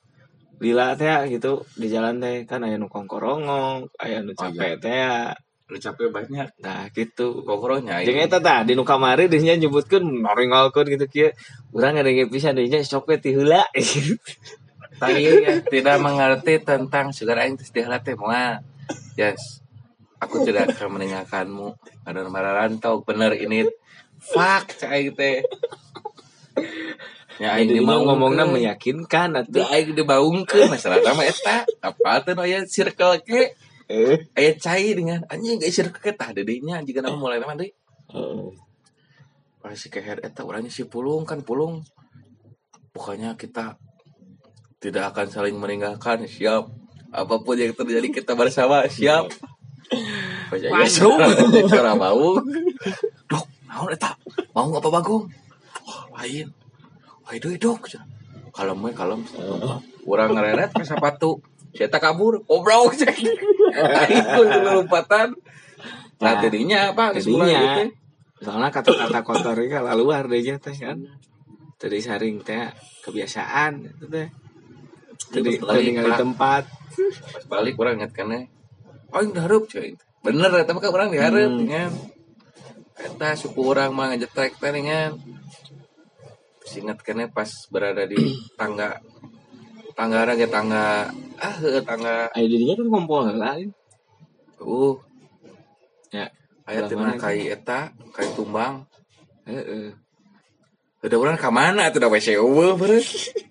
lila 0.59 0.97
teh 0.97 1.07
gitu 1.31 1.63
di 1.77 1.87
jalan 1.87 2.19
teh 2.19 2.43
kan 2.49 2.65
aya 2.65 2.75
nu 2.81 2.89
kongkorongong, 2.89 3.87
aya 4.01 4.25
nu 4.25 4.33
capek 4.33 4.81
teh. 4.81 5.29
Lu 5.69 5.77
capek 5.77 6.09
banyak. 6.09 6.49
Nah 6.65 6.89
gitu. 6.89 7.45
Kokronya 7.45 8.01
Jeung 8.01 8.17
eta 8.17 8.41
tah 8.41 8.65
di 8.65 8.73
nu 8.73 8.81
kamari 8.81 9.29
dinya 9.29 9.53
nyebutkeun 9.53 10.01
noringalkeun 10.01 10.89
gitu 10.97 11.05
kieu. 11.05 11.29
Urang 11.69 11.93
ngadenge 12.01 12.25
pisan 12.33 12.57
dinya 12.57 12.81
sok 12.81 13.13
ti 13.21 13.29
heula. 13.37 13.61
Tadi 14.99 15.23
ya, 15.23 15.63
tidak 15.63 15.97
mengerti 16.03 16.59
tentang 16.59 17.15
segala 17.15 17.47
yang 17.47 17.55
terus 17.55 17.71
teh 17.71 18.15
moal. 18.19 18.59
Yes. 19.15 19.63
Aku 20.19 20.43
tidak 20.43 20.75
akan 20.75 20.99
meninggalkanmu. 20.99 21.79
Ada 22.03 22.27
nomor 22.27 22.43
rantau 22.43 22.99
bener 23.07 23.39
ini. 23.39 23.63
Fuck 24.19 24.75
cai 24.75 25.15
teh. 25.15 25.47
Ya 27.39 27.55
aing 27.55 27.71
Jadi 27.71 27.79
mau 27.79 28.03
dibaungkeun. 28.03 28.51
meyakinkan 28.51 29.31
Tuh 29.47 29.63
atuh. 29.63 29.65
aing 29.71 29.95
dibaungkeun 29.95 30.67
masalah 30.67 30.99
nama 30.99 31.23
eta. 31.23 31.63
Apa 31.79 32.27
tuh 32.27 32.35
aya 32.43 32.67
circle 32.67 33.23
ke? 33.23 33.55
Eh. 33.87 34.27
Aya 34.35 34.59
cai 34.59 34.91
dengan 34.91 35.23
anjing 35.31 35.63
geus 35.63 35.71
circle 35.71 36.03
ke 36.03 36.11
tah 36.11 36.35
dedinya 36.35 36.83
jika 36.83 36.99
nama 36.99 37.15
mulai 37.15 37.39
nama 37.39 37.55
deui. 37.55 37.71
Pas 39.63 39.71
si 39.79 39.87
keher 39.87 40.19
eta 40.19 40.43
orangnya 40.43 40.67
si 40.67 40.83
pulung 40.83 41.23
kan 41.23 41.39
pulung. 41.39 41.79
Pokoknya 42.91 43.39
kita 43.39 43.79
tidak 44.79 45.15
akan 45.15 45.27
saling 45.27 45.55
meninggalkan. 45.59 46.23
Siap. 46.23 46.67
Apa 47.11 47.35
pun 47.43 47.55
yang 47.59 47.75
terjadi 47.75 48.07
kita 48.09 48.33
bersama. 48.33 48.87
Siap. 48.87 49.31
Masuk. 50.73 51.17
cara 51.69 51.93
mau 51.93 52.41
dok 53.29 53.45
mau 53.69 53.85
eta 53.89 54.17
mau 54.53 54.69
apa 54.73 54.89
bagong? 54.89 55.25
Oh, 55.85 56.03
lain. 56.17 56.49
Wah 57.25 57.33
itu 57.37 57.53
dok 57.57 57.85
kalem 58.59 58.77
we 58.83 58.91
kalem. 58.91 59.21
Kurang 60.03 60.35
ngereret 60.35 60.75
ke 60.75 60.83
sepatu. 60.83 61.39
Saya 61.71 61.87
tak 61.87 62.01
kabur. 62.01 62.43
Obrol. 62.49 62.91
Cek 62.99 63.15
pun 64.35 64.47
lompatan. 64.49 65.37
Nah 66.19 66.35
Nah, 66.35 66.43
jadinya 66.43 66.91
apa? 66.91 67.15
Jadinya. 67.15 67.87
Soalnya 68.43 68.69
kata-kata 68.71 69.23
kotor 69.23 69.55
ini 69.59 69.71
kalau 69.71 69.95
luar 70.03 70.27
deh 70.27 70.43
teh 70.43 70.75
kan. 70.75 70.99
Tadi 71.79 71.99
saring 72.03 72.43
teh 72.43 72.67
kebiasaan 73.07 73.87
itu 73.87 74.05
teh. 74.11 74.27
Jadi 75.29 75.49
tinggal 75.57 76.05
di 76.05 76.13
tempat. 76.15 76.63
pas 77.31 77.43
balik 77.47 77.77
orang 77.77 78.01
ingat 78.01 78.11
kene 78.11 78.49
oh 79.09 79.19
yang 79.19 79.31
diharap 79.31 79.63
cuy 79.65 79.95
bener 80.19 80.51
eta 80.53 80.73
mah 80.73 80.81
kan 80.81 80.91
orang 80.91 81.09
diharap 81.09 81.47
Hmm. 81.47 81.59
dengan 81.59 81.89
eta 82.95 83.29
suku 83.33 83.61
orang 83.63 83.89
mah 83.89 84.11
ngejetek 84.11 84.51
teh 84.53 84.71
dengan 84.71 85.15
Terus 86.59 86.73
ingat 86.77 86.99
kene 86.99 87.29
pas 87.29 87.47
berada 87.67 88.03
di 88.03 88.19
tangga 88.59 88.99
tangga 89.93 90.27
ge 90.33 90.45
tangga 90.45 91.07
ah 91.35 91.55
tangga 91.81 92.29
Ayo 92.33 92.45
dirinya 92.45 92.75
kan 92.75 92.87
kompol 92.89 93.23
lain. 93.31 93.69
uh 94.59 94.95
Ya. 96.09 96.25
aya 96.63 96.83
Sebelah 96.83 96.89
tina 96.89 97.01
mana, 97.07 97.21
kai 97.21 97.41
eta 97.47 97.79
kai 98.11 98.27
tumbang 98.33 98.83
Heeh. 99.45 99.93
udah 100.99 101.17
orang 101.17 101.37
ka 101.37 101.49
mana 101.49 101.87
atuh 101.87 101.97
da 101.97 102.09
WC 102.09 102.35
eueuh 102.35 102.75
beureun 102.75 102.99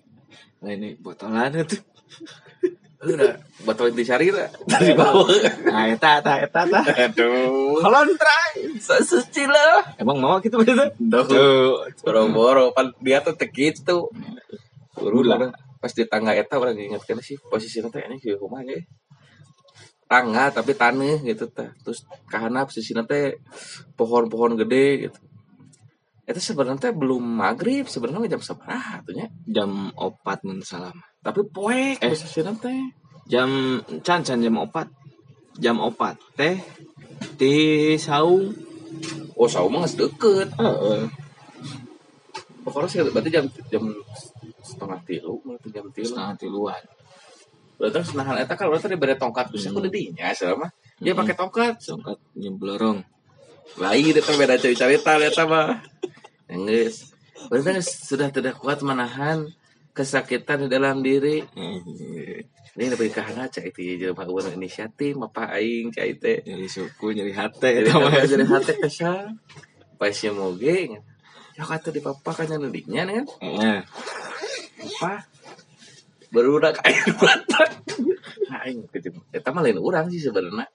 Nah 0.59 0.71
ini 0.75 0.95
botolan 0.99 1.55
itu. 1.55 1.77
udah 2.99 3.31
botol 3.63 3.95
sari 4.03 4.27
teh 4.27 4.49
dari 4.67 4.91
bawah 4.91 5.31
Nah 5.71 5.87
eta 5.87 6.19
eta 6.19 6.33
eta 6.43 6.61
eta. 6.67 6.81
aduh 7.07 7.79
Kolon 7.79 8.11
try. 8.19 8.67
sesuci 8.75 9.47
lah 9.47 9.79
Emang 9.95 10.19
mau 10.19 10.35
gitu 10.43 10.59
Duh. 10.59 10.91
Tuh. 10.99 11.87
boro-boro 12.03 12.75
pan 12.75 12.91
dia 12.99 13.23
tuh 13.23 13.39
teh 13.39 13.47
gitu 13.47 14.11
Ulah. 14.99 15.39
Udah, 15.39 15.55
pas 15.79 15.91
di 15.95 16.03
tangga 16.11 16.35
eta 16.35 16.59
orang 16.59 16.75
ingat 16.75 17.07
kan 17.07 17.23
sih 17.23 17.39
posisinya 17.39 17.87
teh 17.87 18.03
ini 18.03 18.19
sih 18.19 18.35
rumah 18.35 18.67
ge 18.67 18.83
tangga 20.11 20.51
tapi 20.51 20.75
tanah 20.75 21.23
gitu 21.23 21.47
teh 21.47 21.71
terus 21.87 22.03
kahana 22.27 22.67
posisinya 22.67 23.07
teh 23.07 23.39
pohon-pohon 23.95 24.59
gede 24.59 25.07
gitu 25.07 25.19
itu 26.29 26.37
sebenarnya 26.39 26.93
belum 26.93 27.25
maghrib 27.25 27.89
sebenarnya 27.89 28.37
jam 28.37 28.41
seberapa 28.45 29.01
tuh 29.01 29.17
nya 29.17 29.27
Jam 29.49 29.89
opat 29.97 30.45
mun 30.45 30.61
salam. 30.61 30.93
tapi 31.19 31.41
poek 31.49 31.97
Eh. 31.99 32.13
teh 32.61 32.81
Jam 33.25 33.49
can 34.01 34.21
can 34.21 34.37
jam 34.39 34.55
opat. 34.55 34.87
jam 35.57 35.81
opat 35.81 36.15
teh 36.37 36.61
di 37.35 37.55
saung 37.97 38.53
oh 39.33 39.49
saung 39.49 39.73
mah 39.73 39.83
deket 39.83 40.53
Heeh. 40.55 41.03
pokoknya 42.61 42.87
sih 42.87 42.99
berarti 43.03 43.29
jam 43.29 43.45
jam 43.67 43.83
setengah 44.61 44.99
tilu 45.03 45.41
berarti 45.41 45.67
jam 45.73 45.85
tilu 45.89 46.07
setengah 46.07 46.35
tiluan 46.37 46.83
berarti 47.75 48.05
senahan 48.05 48.37
eta 48.37 48.53
kan 48.53 48.69
berarti 48.69 48.87
diberi 48.87 49.15
tongkat 49.15 49.49
bisa 49.49 49.67
Hmm. 49.71 49.81
kudu 49.81 49.89
dinya 49.89 50.29
selama 50.31 50.67
dia 50.99 51.11
Hmm. 51.11 51.19
pakai 51.23 51.35
tongkat 51.35 51.73
songkat 51.81 52.17
nyemblorong 52.37 53.01
lain 53.77 54.03
itu 54.05 54.21
beda 54.21 54.55
cerita 54.55 54.85
eta 54.87 55.43
mah 55.43 55.79
Nges. 56.49 57.13
Berarti 57.47 57.81
sudah 57.85 58.33
tidak 58.33 58.57
kuat 58.59 58.81
menahan 58.81 59.47
kesakitan 59.93 60.65
di 60.65 60.67
dalam 60.67 60.99
diri. 61.05 61.45
Ini 62.79 62.85
lebih 62.95 63.11
ke 63.11 63.19
hana 63.19 63.51
cai 63.51 63.69
itu 63.75 63.99
jelema 63.99 64.23
urang 64.23 64.55
inisiatif 64.55 65.19
apa 65.19 65.51
aing 65.59 65.91
cai 65.91 66.15
teh. 66.15 66.39
nyeri 66.47 66.69
suku 66.71 67.11
nyeri 67.11 67.35
hati 67.35 67.83
Jadi 67.83 67.91
eta 67.91 67.99
mah. 67.99 68.23
jadi 68.23 68.45
hati 68.47 68.73
kesal. 68.79 69.35
Pas 69.99 70.15
ya 70.15 70.31
moge. 70.31 70.95
Ya 71.59 71.63
kata 71.67 71.91
di 71.91 71.99
papa 71.99 72.31
kan 72.31 72.47
yang 72.47 72.71
dediknya 72.71 73.03
kan. 73.03 73.25
Heeh. 73.43 73.79
Apa? 74.79 75.27
Berudak 76.31 76.79
air 76.87 77.03
mata. 77.19 77.63
Nah, 78.47 78.63
aing 78.63 78.87
gitu. 78.95 79.11
Eta 79.35 79.51
mah 79.51 79.59
lain 79.59 79.81
urang 79.83 80.07
sih 80.07 80.23
sebenarnya. 80.23 80.71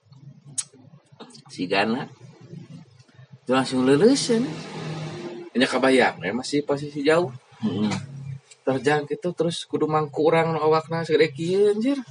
Si 1.49 1.65
Gana. 1.65 2.05
Langsung 3.49 3.81
lulus 3.81 4.29
ya. 4.29 4.37
Hanya 5.55 5.67
kabayang 5.71 6.19
ya 6.19 6.35
masih 6.35 6.67
posisi 6.67 6.99
jauh. 7.01 7.31
Heeh. 7.63 7.95
terjang 8.65 9.05
gitu 9.05 9.29
terus 9.29 9.61
kudu 9.69 9.85
mangku 9.85 10.25
orang 10.25 10.57
awakna 10.57 11.05
segede 11.05 11.29
kieu 11.29 11.69
anjir. 11.69 12.01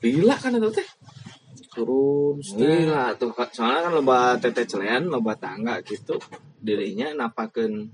Gila 0.00 0.34
kan 0.40 0.56
itu 0.56 0.70
teh. 0.72 0.88
Turun. 1.76 2.40
Gila 2.40 3.12
tuh 3.20 3.30
soalnya 3.52 3.84
kan 3.84 3.92
loba 3.92 4.40
tete 4.40 4.64
celean 4.64 5.06
loba 5.12 5.36
tangga 5.36 5.78
gitu 5.84 6.16
dirinya 6.64 7.12
napakeun 7.12 7.92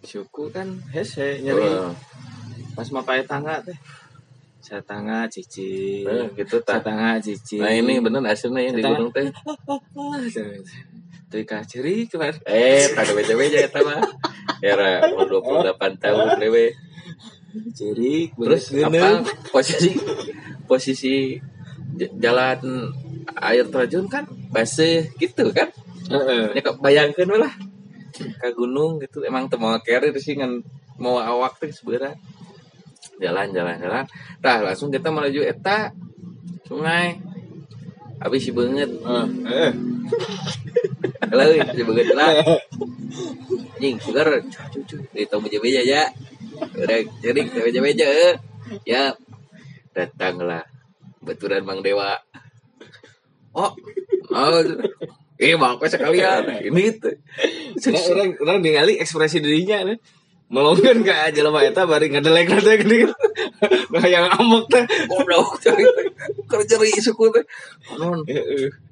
suku 0.00 0.48
kan 0.48 0.80
hese 0.96 1.44
nyeri 1.44 1.68
Wah, 1.68 1.92
pas 2.72 2.88
mapai 2.88 3.26
tangga 3.28 3.60
teh 3.60 3.76
saya 4.64 4.80
tangga 4.82 5.28
cici 5.28 6.02
eh, 6.02 6.26
gitu 6.34 6.58
saya 6.64 6.80
tah. 6.80 6.82
tangga 6.82 7.20
cici 7.20 7.60
Nah 7.60 7.70
ini 7.70 8.00
bener 8.00 8.24
hasilnya 8.24 8.66
ya 8.66 8.70
di 8.72 8.82
gunung 8.82 9.12
teh. 9.12 9.28
tuh 11.26 11.42
kah 11.42 11.66
ceri 11.66 12.06
kemarin 12.06 12.38
Eh, 12.46 12.94
pada 12.94 13.10
beja-beja 13.10 13.66
eta 13.66 13.82
mah. 13.82 13.98
Era 14.62 15.10
umur 15.10 15.42
28 15.42 15.98
tahun 15.98 16.38
lewe. 16.38 16.70
ceri 17.72 18.28
Terus 18.36 18.68
apa 18.84 19.24
posisi 19.48 19.96
posisi 20.68 21.40
jalan 21.96 22.92
air 23.40 23.64
terjun 23.64 24.06
kan 24.06 24.28
basah 24.52 25.08
gitu 25.16 25.50
kan? 25.50 25.72
Ya 26.54 26.60
kok 26.62 26.78
bayangkeun 26.78 27.32
we 27.32 27.38
lah. 27.40 27.54
Ka 28.38 28.52
gunung 28.54 29.02
gitu 29.02 29.24
emang 29.24 29.50
teu 29.50 29.58
mau 29.58 29.74
carry 29.82 30.14
sih 30.20 30.38
ngan 30.38 30.62
mau 31.00 31.18
awak 31.18 31.58
teh 31.58 31.72
sebenarnya. 31.72 32.14
Jalan 33.16 33.48
jalan 33.56 33.80
jalan. 33.80 34.04
Tah 34.44 34.60
langsung 34.60 34.92
kita 34.92 35.08
menuju 35.10 35.42
eta 35.42 35.90
sungai. 36.68 37.18
Habis 38.16 38.48
si 38.48 38.52
banget. 38.52 38.88
si 41.30 41.82
banget 41.82 42.08
lah. 42.14 42.30
Jing, 43.80 43.96
sugar. 44.00 44.28
Cucu, 44.72 44.96
itu 45.12 45.36
beja-beja 45.36 45.80
ya. 45.84 46.02
Udah, 46.56 46.98
beja-beja. 47.20 48.06
eh. 48.06 48.34
Ya, 48.82 49.14
datanglah 49.94 50.64
betulan 51.22 51.62
Bang 51.62 51.84
Dewa. 51.84 52.18
Oh, 53.56 53.72
oh, 54.32 54.62
eh 55.40 55.56
mau 55.56 55.76
apa 55.76 55.86
sekalian? 55.88 56.66
Ini 56.66 56.82
itu. 56.92 57.10
Orang 58.12 58.36
orang 58.40 58.58
ningali 58.60 59.00
ekspresi 59.00 59.40
dirinya 59.40 59.86
nih 59.86 59.98
melonggan 60.46 61.02
ke 61.02 61.10
aja 61.10 61.42
lah 61.42 61.58
eta 61.58 61.90
bari 61.90 62.06
ngadelek 62.06 62.46
nanti 62.46 62.78
gini 62.86 63.10
nah 63.90 64.06
yang 64.06 64.30
amok 64.30 64.70
teh 64.70 64.86
Goblok 65.10 65.58
kerja 66.46 66.74
ri 66.78 66.94
suku 67.02 67.34
teh. 67.34 67.44
Non. 67.98 68.22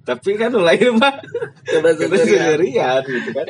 Tapi 0.05 0.37
kan 0.37 0.53
nu 0.53 0.61
lain 0.61 1.01
mah 1.01 1.17
kita 1.65 1.91
sudah 1.97 2.19
sendirian 2.21 3.01
gitu 3.09 3.31
kan. 3.33 3.47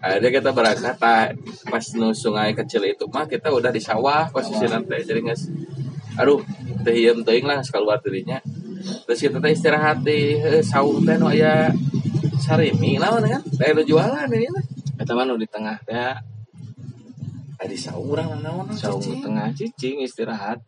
Ada 0.00 0.28
kita 0.32 0.50
berangkat 0.56 0.96
ah, 1.04 1.28
pas 1.68 1.84
nu 1.94 2.10
sungai 2.16 2.56
kecil 2.56 2.88
itu 2.88 3.04
mah 3.12 3.28
kita 3.28 3.52
udah 3.52 3.68
di 3.68 3.78
sawah 3.78 4.32
posisi 4.32 4.64
nanti 4.66 5.04
jadi 5.04 5.20
nggak 5.20 5.38
aduh 6.18 6.40
teh 6.82 6.96
iem 6.96 7.22
teuing 7.22 7.46
lah 7.46 7.62
keluar 7.70 8.02
dirinya 8.02 8.42
terus 9.06 9.20
kita 9.22 9.38
teh 9.38 9.52
istirahat 9.54 10.02
di 10.02 10.40
eh, 10.40 10.64
saung 10.64 11.04
teh 11.06 11.14
nu 11.20 11.30
aya 11.30 11.70
sarimi 12.40 12.96
naon 12.96 13.22
kan? 13.28 13.44
Teh 13.44 13.70
nu 13.76 13.84
jualan 13.84 14.26
ini 14.32 14.48
eta 14.96 15.12
mah 15.12 15.28
nu 15.28 15.36
di 15.36 15.46
tengah 15.46 15.76
teh 15.84 16.16
Ah, 17.60 17.68
di 17.68 17.76
saung 17.76 18.08
urang 18.08 18.40
naon 18.40 18.72
di 18.72 19.20
tengah 19.20 19.52
cicing 19.52 20.00
istirahat. 20.00 20.64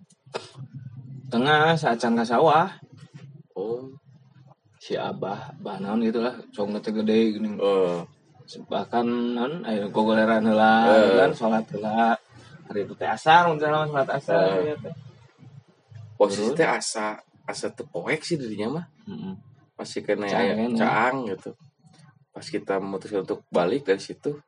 Tengah 1.33 1.73
saacang 1.73 2.13
ka 2.13 2.21
sawah 2.21 2.69
oh 3.55 3.89
si 4.79 4.99
abah 4.99 5.55
naon 5.79 6.03
gitu 6.03 6.19
lah 6.21 6.35
cong 6.51 6.75
teh 6.83 6.91
gede 6.91 7.39
gini. 7.39 7.55
Oh. 7.61 8.03
Bahkan 8.43 9.07
non 9.39 9.63
ayo 9.65 9.89
gogoleran 9.89 10.43
heula 10.45 10.91
Eh. 10.91 11.15
kan 11.23 11.31
salat 11.33 11.65
heula. 11.71 12.13
Hari 12.69 12.85
itu 12.85 12.95
teh 12.99 13.07
asar 13.07 13.47
mun 13.47 13.57
salat 13.57 13.89
salat 13.89 14.11
asar 14.19 14.43
Eh. 14.61 14.73
ya 14.73 14.77
teh. 14.83 14.95
Posisi 16.19 16.51
teh 16.53 16.67
asa 16.67 17.19
asa 17.47 17.71
teu 17.71 17.87
poek 17.87 18.21
sih 18.23 18.37
dirinya 18.37 18.81
mah. 18.83 18.87
Heeh. 19.09 19.35
masih 19.73 20.05
kena 20.07 20.31
Caang, 20.31 20.79
caang 20.79 21.17
gitu. 21.27 21.51
Pas 22.31 22.47
kita 22.47 22.79
memutuskan 22.79 23.27
untuk 23.27 23.43
balik 23.51 23.83
dari 23.83 23.99
situ 23.99 24.39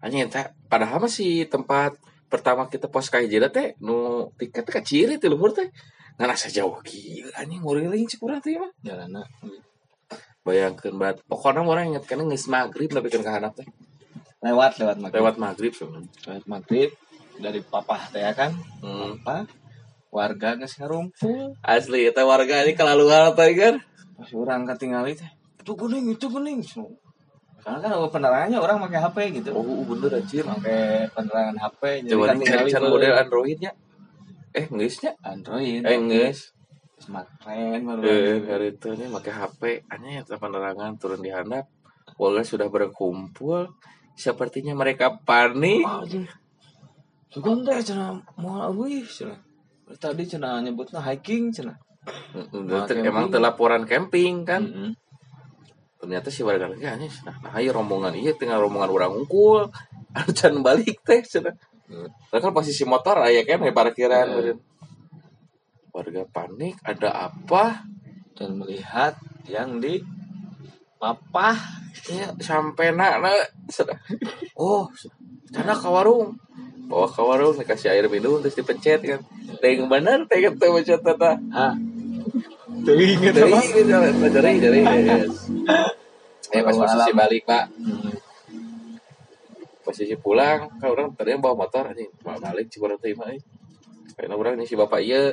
hanya 0.00 0.24
eta 0.24 0.54
padahal 0.70 1.04
masih 1.04 1.44
tempat 1.44 1.92
pertama 2.28 2.68
kita 2.68 2.92
pos 2.92 3.08
kahijina 3.08 3.48
teh 3.48 3.74
nu 3.80 4.28
tiket 4.36 4.68
teh 4.68 4.74
kaciri 4.76 5.16
teh 5.16 5.28
luhur 5.32 5.52
teh. 5.56 5.68
Ngan 6.20 6.30
asa 6.30 6.48
jauh. 6.52 6.78
Gila 6.84 7.32
anjing 7.40 7.60
nguriling 7.64 8.04
kurang 8.20 8.40
teh 8.44 8.56
mah. 8.60 8.70
Jalanna. 8.84 9.24
Bayangkeun 10.44 10.96
banget 10.96 11.20
pokoknya 11.28 11.60
orang 11.64 11.92
inget 11.92 12.04
kan 12.08 12.24
geus 12.24 12.46
maghrib 12.48 12.88
tapi 12.92 13.08
kan 13.08 13.22
kahanap 13.24 13.52
teh. 13.56 13.66
Lewat 14.44 14.78
lewat 14.78 14.96
maghrib. 15.02 15.18
Lewat 15.18 15.36
maghrib 15.36 15.72
sebenarnya 15.74 16.10
lewat 16.28 16.44
maghrib 16.46 16.90
dari 17.38 17.60
papah 17.64 18.02
teh 18.12 18.22
ya 18.22 18.32
kan? 18.34 18.52
Hmm. 18.84 19.18
apa 19.18 19.48
warga 20.08 20.56
geus 20.56 20.80
ngarumpul 20.80 21.52
asli 21.60 22.08
eta 22.08 22.24
warga 22.24 22.64
ini 22.64 22.72
kelaluan 22.72 23.36
teh 23.36 23.52
kan 23.52 23.74
pas 24.16 24.30
orang 24.32 24.64
ketinggali 24.64 25.12
teh 25.14 25.30
itu 25.60 25.72
kuning 25.76 26.16
itu 26.16 26.26
kuning 26.32 26.64
karena 27.68 27.84
kan 27.84 27.90
kalau 28.00 28.08
penerangannya 28.08 28.58
orang 28.64 28.76
pakai 28.88 28.98
HP 29.04 29.16
gitu 29.44 29.50
oh 29.52 29.84
bener 29.84 30.24
anjir 30.24 30.40
pakai 30.40 31.04
penerangan 31.12 31.56
HP 31.60 31.82
jadi 32.08 32.12
coba 32.16 32.24
kan 32.24 32.36
nih 32.40 32.46
cari 32.48 32.64
tinggali 32.72 32.88
model 32.88 33.14
androidnya 33.20 33.70
eh 34.56 34.64
geusnya 34.72 35.12
Android 35.20 35.84
eh 35.84 35.98
geus 36.08 36.56
smartphone 36.96 37.82
baru 37.84 38.00
Eh, 38.02 38.36
hari 38.48 38.74
itu 38.74 38.88
nih 38.90 39.06
pakai 39.06 39.32
HP, 39.32 39.62
hanya 39.94 40.08
ya 40.18 40.22
penerangan 40.26 40.98
turun 40.98 41.22
di 41.22 41.30
handap. 41.30 41.70
Warga 42.18 42.42
sudah 42.42 42.66
berkumpul. 42.66 43.70
Sepertinya 44.18 44.74
mereka 44.74 45.14
panik. 45.22 45.86
Sugan 47.30 47.62
teh 47.62 47.78
cenah 47.78 48.18
moal 48.34 48.74
euy 48.74 49.06
cenah. 49.06 49.38
Tadi 49.94 50.26
cenah 50.26 50.58
nyebutna 50.66 50.98
hiking 50.98 51.54
cenah. 51.54 51.78
Mm. 52.34 53.06
Emang 53.06 53.30
telah 53.30 53.54
laporan 53.54 53.86
camping 53.86 54.42
kan. 54.42 54.66
Heeh. 54.66 54.90
Ternyata 55.98 56.30
si 56.30 56.46
warga 56.46 56.70
lagi 56.70 56.86
hanya 56.86 57.10
nah, 57.26 57.36
nah 57.42 57.58
iya 57.58 57.74
rombongan 57.74 58.14
iya 58.14 58.30
tinggal 58.38 58.62
rombongan 58.62 58.90
orang 58.90 59.12
unggul. 59.18 59.68
Can 60.34 60.62
balik 60.66 61.02
teh 61.02 61.22
cenah. 61.22 61.54
Hmm. 61.90 62.08
Kan 62.30 62.54
posisi 62.54 62.86
motor 62.86 63.18
aya 63.22 63.42
kan 63.42 63.60
di 63.62 63.74
parkiran. 63.74 64.26
Hmm. 64.30 64.58
Warga 65.90 66.22
panik, 66.30 66.78
ada 66.86 67.32
apa? 67.32 67.82
Dan 68.38 68.62
melihat 68.62 69.18
yang 69.50 69.82
di 69.82 69.98
papah 71.02 71.58
Ya, 72.08 72.30
sampai 72.40 72.94
nak 72.94 73.20
nak 73.20 73.34
Cenah. 73.68 73.98
Oh, 74.58 74.88
sana 75.52 75.76
ke 75.76 75.88
warung. 75.90 76.38
Bawa 76.88 77.04
ke 77.04 77.20
warung 77.20 77.52
dikasih 77.52 77.92
air 77.92 78.06
minum 78.08 78.40
terus 78.40 78.56
dipencet 78.56 79.00
kan. 79.04 79.20
Teng 79.60 79.90
bener 79.92 80.24
teng 80.24 80.40
itu 80.40 80.56
pencet 80.56 81.04
tata. 81.04 81.36
ah 81.52 81.74
Dari 82.78 83.18
apa 83.18 84.26
dari 84.30 84.52
dari 84.62 84.80
yes. 84.86 85.47
Eh 86.48 86.62
pas 86.64 86.72
posisi 86.72 87.12
balik 87.12 87.42
pak, 87.44 87.64
Hmm. 87.76 88.12
posisi 89.84 90.16
pulang 90.16 90.68
kan 90.80 90.88
orang 90.88 91.12
tadinya 91.16 91.48
bawa 91.48 91.64
motor 91.64 91.92
anjing, 91.92 92.08
bawa 92.20 92.40
balik 92.40 92.68
cuma 92.72 92.96
teh 92.96 93.12
mah. 93.12 93.32
eh. 93.32 93.40
Karena 94.16 94.34
orang 94.34 94.56
ini 94.56 94.64
si 94.64 94.74
bapak 94.74 95.00
iya, 95.00 95.32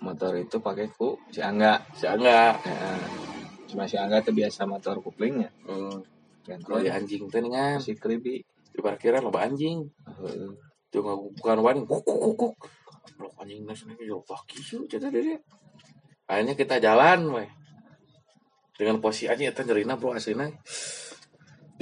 motor 0.00 0.34
itu 0.38 0.58
pakai 0.58 0.90
ku 0.90 1.18
si 1.30 1.42
Angga 1.42 1.82
si 1.94 2.06
Angga. 2.06 2.58
ya, 2.62 2.90
cuma 3.70 3.86
si 3.86 3.94
Angga 3.98 4.22
tuh 4.22 4.34
biasa 4.34 4.66
motor 4.66 4.98
kuplingnya 4.98 5.50
Hmm. 5.66 6.02
Kalau 6.42 6.82
di 6.82 6.90
anjing 6.90 7.30
teh 7.30 7.38
kan 7.38 7.78
si 7.78 7.94
kribi 7.94 8.42
di 8.72 8.80
parkiran 8.82 9.22
loba 9.22 9.46
anjing. 9.46 9.86
Heeh. 10.06 10.50
Cuma 10.90 11.14
bukan 11.14 11.58
wani 11.62 11.80
kuk 11.86 12.02
kuk 12.02 12.34
kuk 12.34 12.54
anjing 13.38 13.62
nasi 13.66 13.86
nasi 13.86 14.06
jauh 14.06 14.22
kaki 14.22 14.58
su 14.62 14.86
cerita 14.86 15.10
dia 15.10 15.38
akhirnya 16.30 16.54
kita 16.54 16.78
jalan 16.78 17.30
weh 17.34 17.50
dengan 18.82 18.98
posisi 18.98 19.30
anjing 19.30 19.46
eta 19.46 19.62
nyerina 19.62 19.94
bro 19.94 20.18
aslinya 20.18 20.50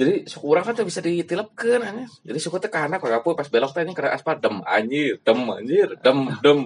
jadi 0.01 0.25
suku 0.25 0.45
orang 0.49 0.65
kan 0.65 0.73
tuh 0.73 0.87
bisa 0.89 0.97
ditilapkan 0.97 1.77
anjing. 1.85 2.09
Jadi 2.25 2.39
suku 2.41 2.57
teh 2.57 2.73
kana 2.73 2.97
kok 2.97 3.13
apa 3.13 3.29
pas 3.37 3.45
belok 3.45 3.69
teh 3.69 3.85
ini 3.85 3.93
kena 3.93 4.17
aspal 4.17 4.41
dem 4.41 4.65
anjir 4.65 5.21
dem 5.21 5.45
anjir 5.45 5.93
dem 6.01 6.25
dem. 6.41 6.59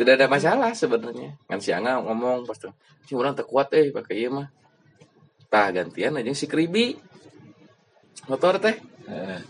Tidak 0.00 0.14
ada 0.16 0.24
masalah 0.24 0.72
sebenarnya. 0.72 1.36
Kan 1.44 1.60
si 1.60 1.68
Angga 1.68 2.00
ngomong 2.00 2.48
pas 2.48 2.56
tuh 2.56 2.72
si 3.04 3.12
orang 3.12 3.36
terkuat 3.36 3.76
eh 3.76 3.92
pakai 3.92 4.24
iya 4.24 4.32
mah. 4.32 4.48
Tah 5.52 5.68
gantian 5.68 6.16
aja 6.16 6.32
si 6.32 6.48
kribi. 6.48 6.96
Motor 8.24 8.56
teh. 8.56 8.76
Heeh. 9.12 9.40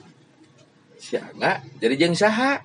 si 0.99 1.15
Angga 1.15 1.63
jadi 1.79 1.95
jeng 1.95 2.19
saha. 2.19 2.59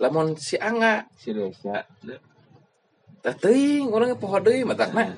Lamun 0.00 0.32
si 0.40 0.56
Angga 0.56 1.12
si 1.12 1.36
Desa 1.36 1.84
teh 3.22 3.34
teuing 3.34 3.90
urang 3.90 4.14
poho 4.18 4.38
deui 4.38 4.62
matakna 4.62 5.14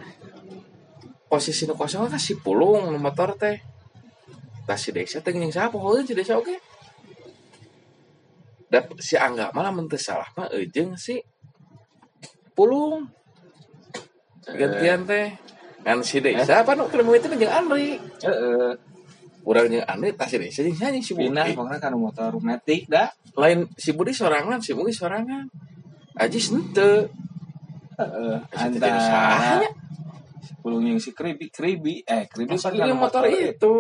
posisi 1.30 1.62
nu 1.68 1.78
kosong 1.78 2.10
kan 2.10 2.18
si 2.18 2.34
pulung 2.40 2.90
nu 2.90 2.98
motor 2.98 3.38
teh. 3.38 3.58
Tah 4.66 4.78
si 4.78 4.94
Desa 4.94 5.18
teh 5.18 5.34
jeung 5.34 5.50
saha 5.50 5.66
pohoeun 5.70 6.06
si 6.06 6.14
Desa 6.14 6.38
oge 6.38 6.58
da 8.70 8.86
si 9.02 9.18
Angga 9.18 9.50
malah 9.50 9.74
mun 9.74 9.90
teu 9.90 9.98
salah 9.98 10.30
mah 10.38 10.46
eujeung 10.54 10.94
si 10.94 11.18
pulung. 12.54 13.10
Gantian 14.46 15.02
teh. 15.10 15.34
Kan 15.82 16.06
si 16.06 16.22
Desa 16.22 16.62
apa 16.62 16.78
nu 16.78 16.86
keur 16.86 17.02
itu 17.14 17.26
jeung 17.34 17.50
Andri. 17.50 17.98
Heeh. 17.98 18.72
Urang 19.42 19.66
jeung 19.72 19.86
Andri 19.90 20.14
tah 20.14 20.30
si 20.30 20.38
Desa 20.38 20.62
jeung 20.62 20.78
jeung 20.78 21.02
si 21.02 21.12
pindah 21.18 21.50
Budi 21.50 21.58
pokoknya 21.58 21.78
kan 21.82 21.94
motor 21.98 22.32
metik 22.38 22.86
dah. 22.86 23.10
Lain 23.34 23.66
si 23.74 23.90
Budi 23.90 24.14
sorangan 24.14 24.62
si 24.62 24.70
Budi 24.70 24.94
sorangan. 24.94 25.50
Ajis 26.14 26.54
henteu 26.54 27.10
Sahanya. 28.56 29.68
antara 29.68 29.68
sepuluh 30.40 30.80
yang 30.80 31.00
si 31.00 31.12
kribi 31.12 31.52
kribi 31.52 32.00
eh 32.04 32.24
kribi 32.28 32.56
Masa 32.56 32.72
kan 32.72 32.88
ini 32.88 32.94
motor 32.96 33.24
itu 33.28 33.76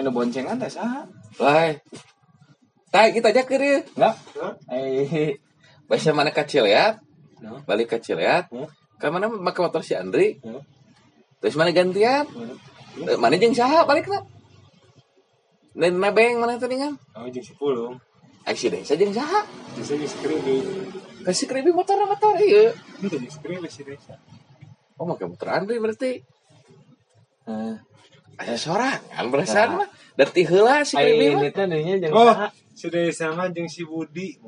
ini 0.00 0.08
boncengan 0.12 0.56
teh 0.60 0.70
sah 0.72 1.04
Lai. 1.40 1.80
Tai 2.90 3.14
kita 3.14 3.32
aja 3.32 3.46
kiri. 3.48 3.80
enggak 3.96 4.14
eh 4.68 5.40
Bahasa 5.88 6.12
mana 6.12 6.30
kecil 6.34 6.68
ya? 6.68 7.00
No. 7.40 7.62
Balik 7.64 7.96
kecil 7.96 8.20
ya. 8.20 8.44
Ke 9.00 9.08
mana 9.08 9.30
pakai 9.30 9.60
motor 9.64 9.80
si 9.80 9.96
Andri? 9.96 10.36
Hmm. 10.44 10.60
Terus 11.40 11.56
mana 11.56 11.72
gantian? 11.72 12.28
Eh, 13.00 13.16
Mana 13.16 13.40
jeung 13.40 13.56
saha 13.56 13.88
balik 13.88 14.04
na? 14.10 14.20
Dan 15.72 16.02
nebeng 16.02 16.42
mana 16.42 16.60
tadi 16.60 16.76
kan? 16.76 16.98
oh 17.16 17.24
jeung 17.30 17.46
si 17.46 17.54
pulung 17.56 17.96
Ai 18.44 18.52
si 18.58 18.68
Desa 18.68 18.98
jeung 18.98 19.14
saha? 19.14 19.40
jeung 19.78 19.86
si 19.86 20.16
kribi 20.20 20.60
Kasih 21.26 21.46
kribi 21.50 21.70
motor 21.72 22.00
motor 22.08 22.36
ieu. 22.40 22.72
itu 23.04 23.16
si 23.30 23.38
kribi 23.44 23.68
si 23.70 23.82
desa 23.84 24.16
Oh, 25.00 25.06
make 25.08 25.24
motor 25.26 25.48
Andri 25.50 25.78
berarti. 25.80 26.22
eh 27.48 27.76
Aya 28.40 28.56
sorangan 28.58 29.26
berasa 29.32 29.68
Nah. 29.68 29.78
mah. 29.78 29.88
Dan 30.18 30.28
ti 30.34 30.42
heula 30.48 30.82
si 30.88 30.96
kribi 31.00 31.30
mah. 31.32 31.44
ini 31.44 31.50
teh 31.54 31.66
dinya 31.68 31.96
jeung 32.02 32.16
Oh, 32.16 32.32
si 32.74 32.88
Desa 32.92 33.32
mah 33.36 33.48
jeung 33.54 33.68
si 33.70 33.82
Budi. 33.86 34.38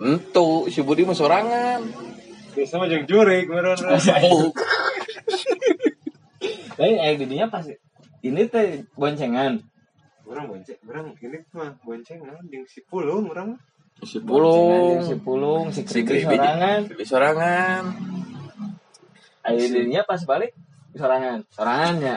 Entu 0.00 0.68
si 0.72 0.80
Budi 0.86 1.02
mah 1.08 1.16
sorangan. 1.16 1.82
Desa 2.54 2.76
mah 2.80 2.88
jeung 2.90 3.06
Jurik, 3.08 3.46
meureun. 3.50 3.78
Oh, 4.22 4.52
Tapi 6.76 6.94
eh 7.00 7.14
dinya 7.20 7.46
pas 7.48 7.66
ini 8.24 8.42
teh 8.52 8.84
boncengan 8.98 9.60
Urang 10.26 10.46
bonceng, 10.50 10.78
urang 10.86 11.06
ini 11.22 11.38
mah 11.56 11.72
boncengan 11.82 12.44
jeung 12.52 12.66
si 12.68 12.80
Pulung 12.86 13.30
urang 13.30 13.56
mah. 13.56 13.62
Si 14.04 14.18
Pulung. 14.20 15.00
si 15.06 15.14
pulung 15.16 15.64
si 15.72 15.80
Si 15.86 16.02
kribi 16.04 16.20
kribi 16.24 16.36
sorangan 16.36 16.80
Kribi 16.90 17.04
sorangan. 17.06 17.82
Ayo 19.46 19.62
dinya 19.72 20.02
pas 20.04 20.20
balik 20.26 20.52
sorangan 20.98 21.46
sorangan 21.54 21.94
ya 22.02 22.16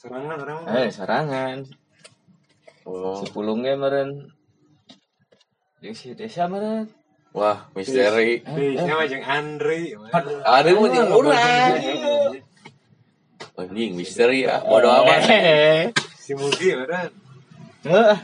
Serangan 0.00 0.36
urang 0.40 0.58
mah. 0.64 0.72
eh 0.80 0.88
sorangan 0.90 1.58
Oh. 2.88 3.20
si 3.20 3.28
pulungnya 3.30 3.76
meren 3.76 4.32
jeung 5.84 5.94
si 5.94 6.16
desa 6.16 6.48
meren 6.48 6.88
Wah, 7.30 7.70
misteri. 7.78 8.42
Desa 8.42 8.90
mah 8.90 9.06
jeung 9.06 9.22
Andri. 9.22 9.94
Ada 10.42 10.70
mau 10.74 10.90
jeung 10.90 11.14
urang. 11.14 11.78
Anjing 13.54 13.94
misteri 13.94 14.42
ya. 14.50 14.58
Bodoh 14.66 14.90
amat. 14.90 15.22
Eh, 15.30 15.94
Si 16.18 16.34
Mugi 16.34 16.74
urang. 16.74 17.12
Heeh. 17.86 18.18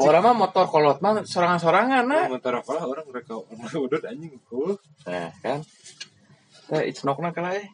Orang 0.00 0.22
mah 0.24 0.34
motor 0.46 0.64
kolot 0.64 0.98
mah 1.04 1.20
sorangan-sorangan 1.26 2.04
nah. 2.08 2.24
Motor 2.32 2.64
apa 2.64 2.70
lah 2.80 2.84
urang 2.88 3.06
mereka 3.12 3.36
udut 3.76 4.02
anjing. 4.02 4.32
Uh, 4.48 4.74
Nah, 5.04 5.28
kan. 5.44 5.60
Teh 6.70 6.82
icnokna 6.88 7.34
kala 7.34 7.58
eh. 7.58 7.68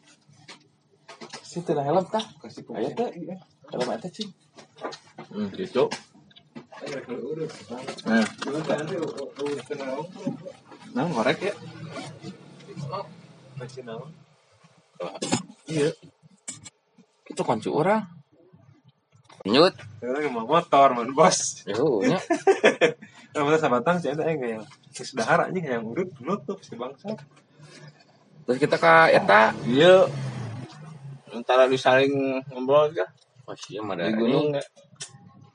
Situ 1.45 1.71
dah 1.71 1.85
helm 1.85 2.03
tah. 2.09 2.25
kasih 2.43 2.67
Aya 2.75 2.91
teh. 2.91 3.09
Helm 3.71 3.89
eta 3.89 4.09
cing. 4.11 4.29
Hmm, 5.31 5.47
gitu. 5.55 5.87
Nah, 8.05 8.23
teh 8.27 8.97
udah. 8.99 9.19
Nah, 10.93 11.05
korek 11.15 11.39
ya. 11.39 11.53
Masih 13.55 13.81
naon? 13.87 14.09
Iya. 15.69 15.89
Itu 17.29 17.41
kunci 17.45 17.69
orang. 17.71 18.18
Nyut. 19.47 19.75
Urang 20.03 20.25
mah 20.35 20.45
motor 20.47 20.87
man 20.95 21.15
bos. 21.15 21.63
Yo, 21.63 22.03
nya. 22.03 22.19
Kalau 23.31 23.55
sabatang 23.55 24.01
sih 24.01 24.11
ada 24.11 24.25
yang 24.27 24.41
kayak 24.41 24.61
geus 24.91 25.15
dahar 25.15 25.47
anjing 25.47 25.63
yang 25.63 25.85
urut 25.85 26.09
nutup 26.19 26.59
si 26.65 26.75
bangsa. 26.75 27.13
Terus 28.43 28.57
kita 28.57 28.75
ke 28.81 29.15
eta. 29.15 29.53
iya. 29.69 30.09
Antara 31.29 31.69
disaling 31.69 32.41
ngobrol 32.49 32.89
ya 32.97 33.05
Oh, 33.49 33.57
iya 33.69 33.81
mah 33.81 33.97
di 33.97 34.13
gunung 34.13 34.53
ya. 34.53 34.61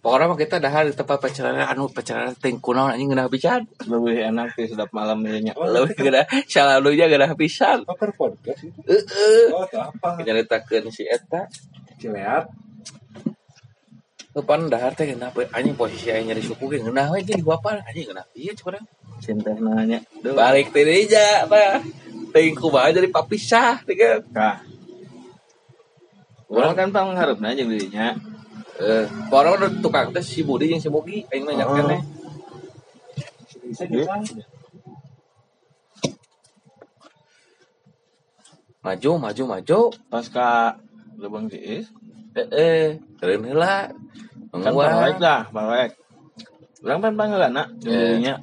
Pokoknya 0.02 0.26
mah 0.26 0.38
kita 0.38 0.56
dahar 0.58 0.90
di 0.90 0.94
tempat 0.98 1.16
pacaran 1.16 1.62
anu 1.62 1.86
pacaran 1.86 2.34
ting 2.34 2.58
kunaon 2.58 2.92
anjing 2.92 3.08
geunah 3.14 3.30
pisan. 3.30 3.70
Lebih 3.86 4.34
enak 4.34 4.52
sih 4.58 4.66
sedap 4.66 4.90
malam 4.90 5.22
ini. 5.22 5.54
Leuwih 5.54 5.94
geunah 5.94 6.26
salalunya 6.50 7.06
geunah 7.06 7.38
pisan. 7.38 7.86
Apa 7.86 8.10
podcast 8.14 8.66
itu? 8.66 8.80
Heeh. 8.82 9.54
Oh, 9.54 9.62
itu 9.62 9.78
apa? 9.78 10.18
Nyaritakeun 10.26 10.90
si 10.90 11.06
eta. 11.06 11.46
Cileat. 12.02 12.50
Depan 14.34 14.66
dahar 14.66 14.92
teh 14.98 15.06
pe- 15.14 15.50
anjing 15.54 15.78
posisi 15.78 16.10
aya 16.10 16.26
nyari 16.26 16.42
suku 16.42 16.66
ge 16.66 16.82
geunah 16.82 17.06
we 17.14 17.22
jeung 17.22 17.46
bapak 17.46 17.86
anjing 17.86 18.10
geunah 18.10 18.26
ieu 18.34 18.50
cenah. 18.50 18.82
Cinta 19.22 19.54
nanya. 19.54 20.02
Balik 20.20 20.74
teh 20.74 20.82
deui 20.82 21.06
ja 21.06 21.46
tah. 21.46 21.78
Teuing 22.34 22.58
kumaha 22.58 22.90
jadi 22.90 23.06
papisah 23.14 23.78
teh 23.86 23.94
kan. 23.94 24.26
Kah. 24.34 24.56
Orang 26.50 26.74
kan 26.74 26.90
pangharep 26.90 27.38
aja 27.38 27.62
dirinya. 27.62 28.18
Eh, 28.74 29.06
orang 29.30 29.54
udah 29.54 29.70
tukang 29.78 30.10
teh 30.10 30.18
si 30.18 30.42
Budi 30.42 30.66
jeung 30.66 30.82
si 30.82 30.90
Bogi 30.90 31.22
aing 31.30 31.46
mah 31.46 31.54
nyakeun 31.54 31.86
teh. 31.94 32.00
Bisa 33.70 33.86
Iya. 33.86 34.02
juga. 34.02 34.18
Maju, 38.84 39.10
maju, 39.16 39.42
maju. 39.48 39.80
Pas 40.10 40.26
ka 40.28 40.76
Lubang 41.16 41.46
Ciis. 41.48 41.86
Eh, 42.34 42.48
eh, 42.50 42.84
keren 43.18 43.42
heula. 43.46 43.90
Kan 44.50 44.70
bawek 44.74 45.16
dah, 45.18 45.46
bawek. 45.50 45.90
Orang 46.84 47.00
kan 47.00 47.12
panggilan 47.14 47.52
nak. 47.54 47.68
Eh. 47.86 48.18
Dirinya. 48.18 48.34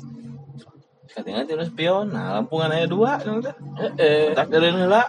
Katanya 1.12 1.44
itu 1.44 1.68
spion. 1.68 2.08
Nah, 2.10 2.40
lampungan 2.40 2.72
aja 2.72 2.88
dua. 2.88 3.20
gitu. 3.20 3.52
Eh, 3.80 3.92
eh, 4.00 4.26
Tak 4.32 4.48
keren 4.48 4.80
heula. 4.80 5.04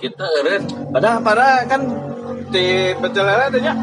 kita 0.00 0.24
keren. 0.40 0.62
Padahal 0.92 1.20
padahal 1.20 1.64
kan 1.68 1.82
di 2.48 2.96
pecel 2.96 3.24
lele 3.24 3.44
teh 3.52 3.60
nya. 3.60 3.74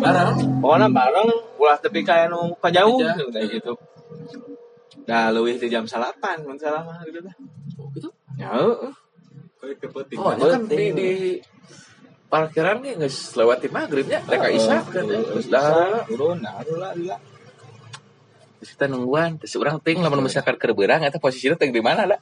Barang. 0.00 0.36
Pokoknya 0.64 0.88
bareng 0.88 1.28
ulah 1.60 1.76
tepi 1.76 2.00
kayak 2.00 2.32
nu 2.32 2.56
jauh 2.56 2.96
Aja. 3.00 3.12
gitu, 3.16 3.28
kayak 3.28 3.48
gitu. 3.52 3.72
Dah 5.04 5.28
leuwih 5.28 5.60
di 5.60 5.68
jam 5.68 5.84
salapan 5.84 6.40
mun 6.48 6.56
salah 6.56 6.80
mah 6.80 7.04
gitu 7.04 7.20
dah. 7.20 7.34
Oh, 7.76 7.88
gitu. 7.92 8.08
Ya, 8.40 8.48
heeh. 8.56 8.92
Kayak 9.60 9.76
kepeting. 9.84 10.18
Oh, 10.20 10.32
kan 10.32 10.62
di, 10.64 10.84
di 10.96 11.10
parkiran 12.34 12.82
nih 12.82 12.98
geus 12.98 13.38
lewati 13.38 13.70
maghribnya, 13.70 14.18
mereka 14.26 14.50
isya 14.50 14.82
kan 14.82 15.06
ya. 15.06 15.22
Terus 15.22 15.46
dah 15.46 16.02
turun, 16.10 16.42
nah, 16.42 16.58
lah, 16.66 16.90
lah. 16.98 17.20
terus 18.58 18.70
kita 18.74 18.90
nungguan, 18.90 19.38
terus 19.38 19.54
orang 19.54 19.78
ting 19.78 20.02
lamun 20.02 20.26
misalkan 20.26 20.58
keur 20.58 20.74
beurang 20.74 21.06
eta 21.06 21.22
posisinya 21.22 21.54
ting 21.54 21.70
di 21.70 21.78
mana 21.78 22.10
lah. 22.10 22.18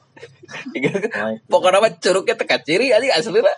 Pokoknya 1.49 1.81
mah 1.81 1.97
curugnya 1.97 2.37
teka 2.37 2.61
ciri 2.61 2.93
anjing 2.93 3.09
asli 3.09 3.41
lah. 3.41 3.57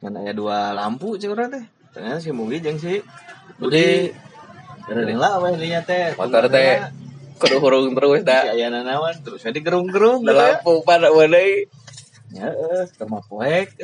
Kan 0.00 0.16
aya 0.16 0.32
dua 0.32 0.72
lampu 0.72 1.20
urang 1.20 1.52
teh. 1.52 1.64
Ternyata 1.92 2.24
si 2.24 2.32
Mugi 2.32 2.64
jeung 2.64 2.80
si 2.80 3.04
Budi 3.60 4.08
Gering 4.88 5.20
lah 5.20 5.44
weh 5.44 5.60
dinya 5.60 5.84
teh. 5.84 6.16
motor 6.16 6.48
teh 6.48 6.80
kudu 7.36 7.60
hurung 7.60 7.92
terus 7.92 8.24
Si 8.24 8.26
dah. 8.26 8.42
aya 8.48 8.72
nanawan 8.72 9.14
terus 9.20 9.44
di 9.44 9.60
gerung-gerung 9.60 10.24
gitu 10.24 10.32
ya. 10.32 10.56
lampu 10.56 10.80
pada 10.88 11.12
deui. 11.12 11.68
Ya 12.32 12.48
keur 12.96 13.20
poek 13.28 13.76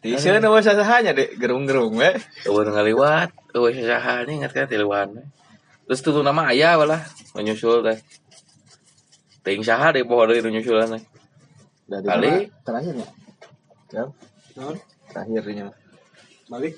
gitu. 0.00 0.14
Tiseun 0.16 0.44
we 0.46 0.60
sasahanya 0.62 1.10
deh 1.12 1.28
gerung-gerung 1.36 1.94
we. 1.98 2.10
Eueuh 2.46 2.66
ngaliwat, 2.70 3.30
eueuh 3.54 3.74
saha 3.74 4.22
nih 4.26 4.38
ingat 4.42 4.52
kan 4.54 4.66
tiluan. 4.70 5.08
terus 5.88 6.04
tuh 6.04 6.20
nama 6.20 6.52
ayah 6.52 6.76
lah 6.84 7.00
menyusul 7.32 7.80
teh 7.80 7.96
ting 9.40 9.64
saha 9.64 9.88
deh 9.96 10.04
pohon 10.04 10.28
dari 10.28 10.44
nyusulan 10.44 11.00
teh 11.00 11.04
Dari 11.88 12.04
Kali. 12.04 12.28
mana? 12.28 12.44
terakhir 12.60 12.94
ya 13.88 14.04
terakhirnya 15.08 15.72
Balik. 16.52 16.76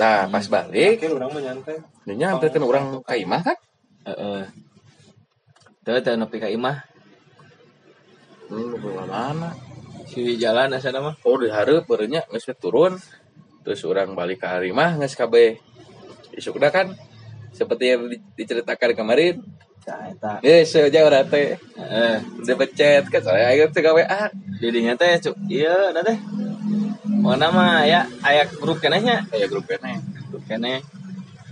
nah 0.00 0.24
pas 0.32 0.48
balik 0.48 1.04
Akhir 1.04 1.12
orang 1.20 1.32
menyantai. 1.36 1.76
dia 2.08 2.26
hampir 2.32 2.48
kan 2.48 2.64
orang 2.64 2.86
kaimah 3.04 3.40
kan 3.44 3.58
Heeh. 4.08 4.42
Tuh, 5.84 6.00
tuh 6.00 6.14
nepi 6.16 6.36
ka 6.40 6.48
imah. 6.48 6.80
hmm, 8.48 8.72
mana 9.12 9.52
Si 10.06 10.38
jalan 10.38 10.70
asa 10.72 10.94
nama. 10.94 11.12
oh 11.26 11.36
di 11.36 11.50
berenya 11.82 12.22
nggak 12.30 12.58
turun 12.62 12.94
terus 13.66 13.82
orang 13.82 14.14
balik 14.14 14.38
ke 14.42 14.46
harimah 14.46 14.94
KB 15.02 15.34
isuk 16.38 16.56
udah 16.62 16.70
kan 16.70 16.86
seperti 17.50 17.84
yang 17.90 18.06
di- 18.06 18.22
diceritakan 18.38 18.94
kemarin 18.94 19.42
eta. 19.86 20.38
eh 20.42 20.62
sejauh 20.62 21.06
orang 21.06 21.26
teh 21.26 21.58
Heeh. 21.58 22.16
udah 22.42 22.56
becet 22.58 23.04
kan 23.10 23.22
saya 23.22 23.50
ayo 23.54 23.66
teh 23.70 23.82
WA 23.82 24.30
Didinya 24.56 24.96
teh 24.96 25.20
cuk. 25.20 25.36
Iya, 25.52 25.92
da 25.92 26.00
teh. 26.00 26.16
Mana 27.20 27.52
mah 27.52 27.84
ya 27.84 28.08
aya 28.24 28.48
grup 28.48 28.80
kenehnya. 28.80 29.28
kayak 29.28 29.52
grup 29.52 29.68
kene 29.68 30.00
Grup 30.32 30.42
keneh. 30.48 30.80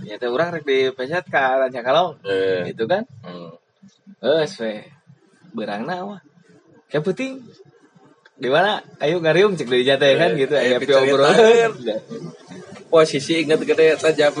Ya 0.03 0.17
teh 0.17 0.25
urang 0.27 0.49
rek 0.51 0.65
dipeset 0.65 1.25
ka 1.29 1.61
Ranca 1.61 1.85
Kalong. 1.85 2.17
eh 2.25 2.73
Gitu 2.73 2.89
kan. 2.89 3.05
hmm. 3.23 3.51
Geus 4.19 4.57
we. 4.59 4.83
Berangna 5.53 6.01
mah. 6.01 6.21
Kayak 6.89 7.13
penting. 7.13 7.33
Di 8.35 8.49
mana? 8.51 8.83
Ayo 8.99 9.19
ngariung 9.19 9.55
cek 9.55 9.65
dari 9.65 9.83
jatuh 9.83 10.11
kan 10.13 10.31
Eh, 10.31 10.39
gitu. 10.39 10.53
ayo 10.53 10.63
Aya 10.65 10.77
pi 10.77 10.85
piceritakeun. 10.85 11.07
obrolan. 11.09 11.71
posisi 12.91 13.43
inget 13.43 13.59
gede 13.59 13.85
jam 14.13 14.31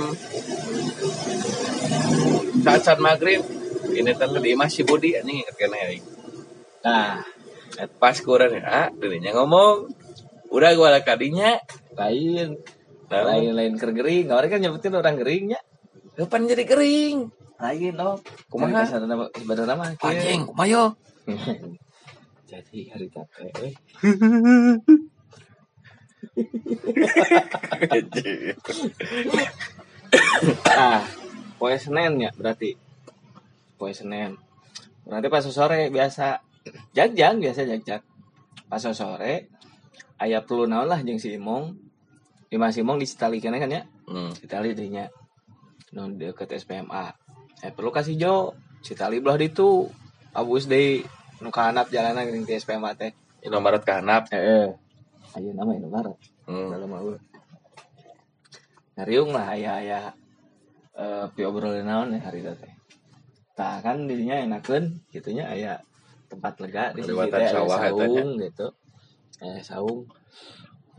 saat 2.61 2.81
saat 2.81 2.99
maghrib 2.99 3.43
ini 3.89 4.11
teh 4.11 4.27
di 4.31 4.55
masih 4.55 4.87
Budi 4.87 5.11
anjing 5.11 5.43
inget 5.43 5.55
kena 5.55 5.75
ya 5.75 5.89
Nah, 6.79 7.19
pas 7.97 8.15
kurang 8.17 8.53
ya 8.53 8.87
dirinya 8.93 9.33
ngomong 9.33 9.91
udah 10.49 10.71
gua 10.71 10.89
lah 10.89 11.03
kadinya 11.03 11.59
lain 11.93 12.55
Nah, 13.05 13.21
lain-lain 13.21 13.77
ker 13.77 13.93
gering. 13.93 14.25
Kemarin 14.25 14.49
kan 14.49 14.59
nyebutin 14.61 14.97
orang 14.97 15.13
geringnya. 15.15 15.59
kapan 16.15 16.49
jadi 16.49 16.65
kering 16.65 17.29
Lain 17.55 17.93
dong. 17.93 18.17
Kumaha? 18.49 18.81
Sebenarnya 18.89 19.75
mah. 19.77 19.89
kieu. 19.93 20.09
anjing 20.09 20.41
kumayo 20.47 20.83
Jadi 22.45 22.93
hari 22.93 23.09
capek. 23.09 23.73
ah, 30.69 31.01
poe 31.57 31.73
Senin 31.81 32.21
ya 32.21 32.29
berarti. 32.37 32.77
Poe 33.81 33.89
Senin. 33.97 34.37
Berarti 35.09 35.27
pas 35.33 35.41
sore 35.41 35.89
biasa 35.89 36.45
jajan 36.93 37.41
biasa 37.41 37.65
jajan. 37.65 38.01
Pas 38.69 38.81
sore 38.81 39.49
aya 40.21 40.45
perlu 40.45 40.69
naon 40.69 40.85
lah 40.85 41.01
jeung 41.01 41.17
si 41.17 41.33
Imong. 41.33 41.73
Di 42.45 42.61
Mas 42.61 42.77
Imong 42.77 43.01
di 43.01 43.09
Citali 43.09 43.41
kan 43.41 43.57
ya. 43.57 43.81
hmm. 44.05 44.37
Citali 44.37 44.77
dinya. 44.77 45.09
Non 45.97 46.13
deket 46.13 46.53
SPMA. 46.61 47.09
Saya 47.57 47.73
perlu 47.73 47.89
kasih 47.89 48.21
Jo. 48.21 48.53
Citali 48.85 49.17
belah 49.17 49.41
ditu. 49.41 49.89
Abus 50.35 50.69
deui 50.69 51.01
nu 51.41 51.49
kahanap 51.51 51.91
jalanan 51.91 52.27
geuning 52.27 52.47
ti 52.47 52.55
SPMA 52.55 52.95
teh. 52.95 53.11
Indomaret 53.43 53.83
kahanap 53.83 54.31
Heeh. 54.31 54.73
Ayo 55.35 55.49
nama 55.51 55.71
Indomaret. 55.75 56.15
hmm. 56.45 56.69
dalam 56.71 56.89
aku 56.93 57.11
ngariung 58.95 59.35
lah 59.35 59.45
ayah 59.57 59.73
ayah 59.81 60.03
eh 60.95 61.25
pi 61.35 61.41
obrolan 61.43 61.83
naon 61.83 62.15
ya 62.15 62.23
hari 62.23 62.45
teh 62.45 62.73
tah 63.51 63.83
kan 63.83 64.07
dirinya 64.07 64.39
enakeun 64.39 65.03
gitunya 65.11 65.43
ayah 65.51 65.83
tempat 66.31 66.55
lega 66.63 66.95
di 66.95 67.03
Lewatan 67.03 67.35
teh 67.35 67.47
aya 67.47 67.51
sawah 67.51 67.77
saung 67.83 68.29
gitu 68.39 68.67
aya 69.43 69.59
saung 69.59 69.99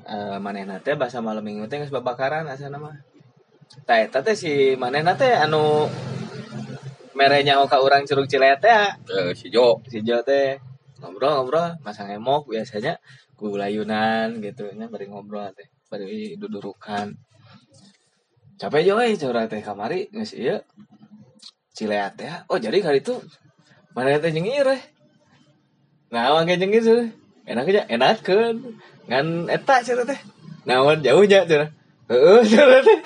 eh 0.05 0.37
manehna 0.37 0.85
teh 0.85 0.93
bahasa 0.93 1.25
malam 1.25 1.41
minggu 1.41 1.65
teh 1.73 1.81
geus 1.81 1.95
babakaran 1.95 2.45
asana 2.53 2.77
mah 2.77 3.01
tah 3.89 3.99
eta 4.05 4.21
teh 4.21 4.37
si 4.37 4.77
manehna 4.77 5.17
teh 5.17 5.33
anu 5.33 5.89
merenya 7.17 7.57
ka 7.65 7.81
urang 7.81 8.05
curug 8.05 8.29
Cileut 8.29 8.61
teh 8.61 8.69
ya. 8.69 8.93
Eh, 9.09 9.33
si 9.33 9.49
Jo. 9.49 9.81
Si 9.89 10.05
Jo 10.05 10.21
teh. 10.21 10.61
Ngobrol-ngobrol 10.97 11.77
masang 11.85 12.09
emok 12.09 12.49
biasanya 12.49 12.97
gulayunan 13.37 14.41
gitu 14.41 14.65
nya 14.73 14.89
bari 14.89 15.05
ngobrol 15.13 15.53
teh 15.53 15.69
bari 15.93 16.41
dudurukan. 16.41 17.13
Capek 18.57 18.81
Jo 18.89 18.97
euy 19.05 19.13
curah 19.21 19.45
teh 19.45 19.61
kamari 19.61 20.09
geus 20.09 20.33
ieu 20.33 20.57
Cileat 21.77 22.17
teh 22.17 22.33
oh 22.49 22.57
jadi 22.57 22.81
kali 22.81 23.05
itu 23.05 23.13
mana 23.93 24.17
teh 24.17 24.33
jeung 24.33 24.49
reh 24.49 24.81
nah 26.09 26.33
mangke 26.33 26.57
jeung 26.57 26.73
ieu 26.73 27.13
enak 27.45 27.69
aja 27.69 27.83
enakeun 27.93 28.81
ngan 29.05 29.53
eta 29.53 29.85
curah 29.85 30.07
teh. 30.09 30.21
Naon 30.65 31.05
jauhnya 31.05 31.45
curah 31.45 31.69
heeh 32.09 32.41
teh 32.89 33.01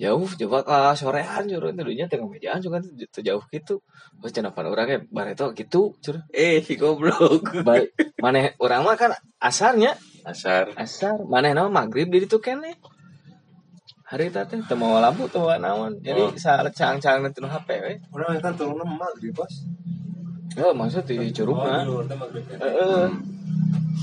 jauh 0.00 0.24
coba 0.24 0.58
ke 0.64 0.78
sorean 0.98 1.44
curah 1.46 1.70
teh 1.76 1.84
dunya 1.84 2.04
tengah 2.08 2.28
mejaan 2.28 2.58
juga 2.64 2.80
teh 2.82 3.22
jauh 3.22 3.44
gitu. 3.52 3.80
Oh, 4.22 4.30
cenah 4.30 4.50
pan 4.54 4.66
urangnya 4.66 5.04
bareto 5.12 5.52
gitu 5.52 5.94
curah 6.00 6.24
eh 6.32 6.60
si 6.64 6.74
goblok. 6.80 7.62
Baik 7.66 7.92
maneh 8.22 8.56
orang 8.58 8.82
mah 8.86 8.96
kan 8.96 9.12
asarnya. 9.38 9.94
Asar. 10.22 10.70
Asar 10.78 11.18
maneh 11.26 11.52
nama 11.52 11.66
maghrib 11.70 12.06
di 12.08 12.22
itu 12.24 12.38
kene 12.38 12.78
hari 14.06 14.28
itu 14.28 14.40
teh 14.44 14.60
teu 14.68 14.76
mawa 14.76 15.00
lampu 15.08 15.24
mawa 15.32 15.56
naon. 15.56 15.92
Jadi 16.04 16.20
Oh. 16.20 16.36
saat 16.36 16.68
cang-cang 16.76 17.24
nanti 17.24 17.40
nu 17.40 17.48
HP 17.48 17.68
we 17.80 17.92
Orang 18.12 18.36
kan 18.44 18.52
turun 18.56 18.84
di 19.20 19.32
pos. 19.32 19.64
oh 20.60 20.72
maksud 20.76 21.08
di 21.08 21.32
curug 21.32 21.56
mah? 21.56 21.80
Di 21.80 21.88
luar 21.88 22.04
teh 22.04 22.16
maghrib. 22.20 22.44
heeh. 22.44 23.04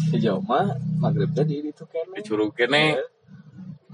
Di 0.10 0.18
jauh 0.18 0.42
mah 0.42 0.66
maghrib 0.98 1.30
teh 1.38 1.46
di 1.46 1.62
itu 1.62 1.86
kene 1.86 2.18
dicurug 2.20 2.52
kene 2.58 2.98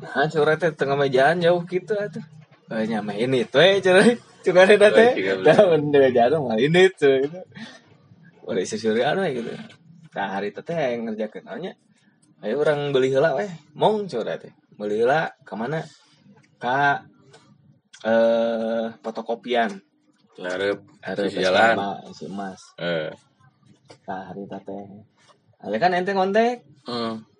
nah 0.01 0.27
curah 0.27 0.55
teh 0.59 0.71
tengah 0.75 0.97
mejaan 0.99 1.39
jauh 1.39 1.63
gitu 1.67 1.95
atuh 1.95 2.23
eh 2.71 2.83
nyama 2.89 3.15
ini 3.15 3.47
tuh 3.47 3.63
eh 3.63 3.79
curah 3.79 4.05
curah 4.43 4.65
teh 4.67 4.77
teh 4.77 5.09
dah 5.45 5.59
bener 5.71 6.11
jatuh 6.11 6.39
mah 6.43 6.57
ini 6.59 6.91
tuh 6.91 7.23
gitu. 7.23 7.39
Boleh 8.45 8.63
sesurian 8.67 9.17
we 9.17 9.39
gitu 9.39 9.51
nah 10.15 10.39
hari 10.39 10.51
itu 10.51 10.61
teh 10.63 10.75
yang 10.75 11.07
ngerjakeun 11.11 11.43
naonnya 11.47 11.73
ayo 12.43 12.59
orang 12.61 12.91
beli 12.91 13.09
heula 13.11 13.35
weh 13.39 13.51
mong 13.73 14.11
curah 14.11 14.35
teh 14.35 14.51
beli 14.75 14.99
heula 15.01 15.31
ke 15.47 15.53
mana? 15.55 15.79
Ka 16.59 17.03
eh 18.05 18.85
fotokopian. 19.01 19.71
Ngarep 20.35 20.83
harus 20.99 21.31
jalan. 21.31 21.75
si 22.11 22.27
mas 22.27 22.59
eh. 22.75 23.11
Nah 24.07 24.21
hari 24.27 24.43
teh 24.51 24.83
Ada 25.63 25.77
kan 25.81 25.95
ente 25.97 26.11
ngontek? 26.13 26.61
Hmm. 26.85 27.23
eh 27.23 27.34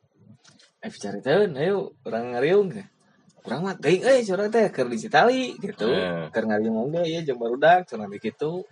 caritaeun 0.93 1.57
ayo 1.57 1.93
urang 2.05 2.33
ngariung 2.33 2.69
urang 3.45 3.61
mah 3.61 3.75
teuing 3.77 4.01
euy 4.01 4.21
curang 4.25 4.49
teh 4.49 4.65
keur 4.73 4.87
di 4.89 4.97
Citali 4.97 5.53
gitu. 5.61 5.85
Hmm. 5.89 6.33
keur 6.33 6.45
ngariung 6.49 6.77
oge 6.89 7.01
ieu 7.05 7.21
jeung 7.21 7.37
barudak 7.37 7.85
curang 7.89 8.09
kitu. 8.17 8.65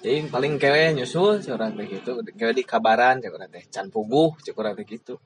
Jadi 0.00 0.32
paling 0.32 0.56
kewe 0.56 0.96
nyusul 0.96 1.44
curang 1.44 1.76
teh 1.76 1.86
gitu 1.88 2.24
kewe 2.24 2.52
di 2.56 2.64
kabaran 2.64 3.20
cek 3.20 3.32
urang 3.32 3.50
teh. 3.52 3.64
Can 3.68 3.92
puguh 3.92 4.36
cek 4.40 4.56
urang 4.56 4.74
teh 4.76 4.86
gitu 4.88 5.16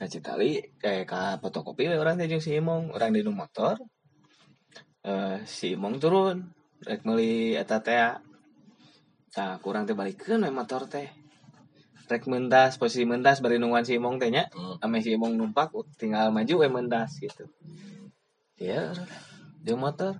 nah 0.00 0.08
Citali 0.08 0.56
kayak 0.80 1.04
ka 1.04 1.22
fotokopi 1.44 1.84
we 1.92 1.96
urang 2.00 2.16
teh 2.16 2.24
jeung 2.30 2.40
si 2.40 2.56
Imong. 2.56 2.94
Urang 2.94 3.10
di 3.10 3.20
motor 3.26 3.76
eh 5.02 5.42
si 5.44 5.74
Imong 5.74 5.98
turun. 6.02 6.36
Rek 6.80 7.04
meuli 7.04 7.52
eta 7.58 7.78
teh 7.84 8.30
Nah, 9.30 9.62
kurang 9.62 9.86
teh 9.86 9.94
balikeun 9.94 10.42
we 10.42 10.50
motor 10.50 10.90
teh. 10.90 11.06
Rek 12.10 12.26
mendas, 12.26 12.74
posisi 12.74 13.06
mendas 13.06 13.38
bari 13.38 13.62
nungguan 13.62 13.86
si 13.86 13.94
Imong 13.94 14.18
teh 14.18 14.34
nya. 14.34 14.50
Hmm. 14.50 14.82
Ame 14.82 14.98
si 14.98 15.14
Imong 15.14 15.38
numpak 15.38 15.70
tinggal 15.94 16.34
maju 16.34 16.66
we 16.66 16.66
mendas 16.66 17.14
gitu. 17.22 17.46
Ya, 18.58 18.90
di 19.62 19.70
motor. 19.78 20.18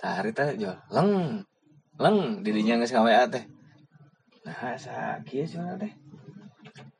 Tah 0.00 0.24
hari 0.24 0.32
teh 0.32 0.56
jo 0.56 0.72
leng. 0.88 1.44
Leng 2.00 2.40
didinya 2.40 2.80
geus 2.80 2.96
ngawe 2.96 3.28
teh. 3.28 3.44
Nah, 4.48 4.72
sa 4.80 5.20
kieu 5.20 5.44
cenah 5.44 5.76
teh. 5.76 5.92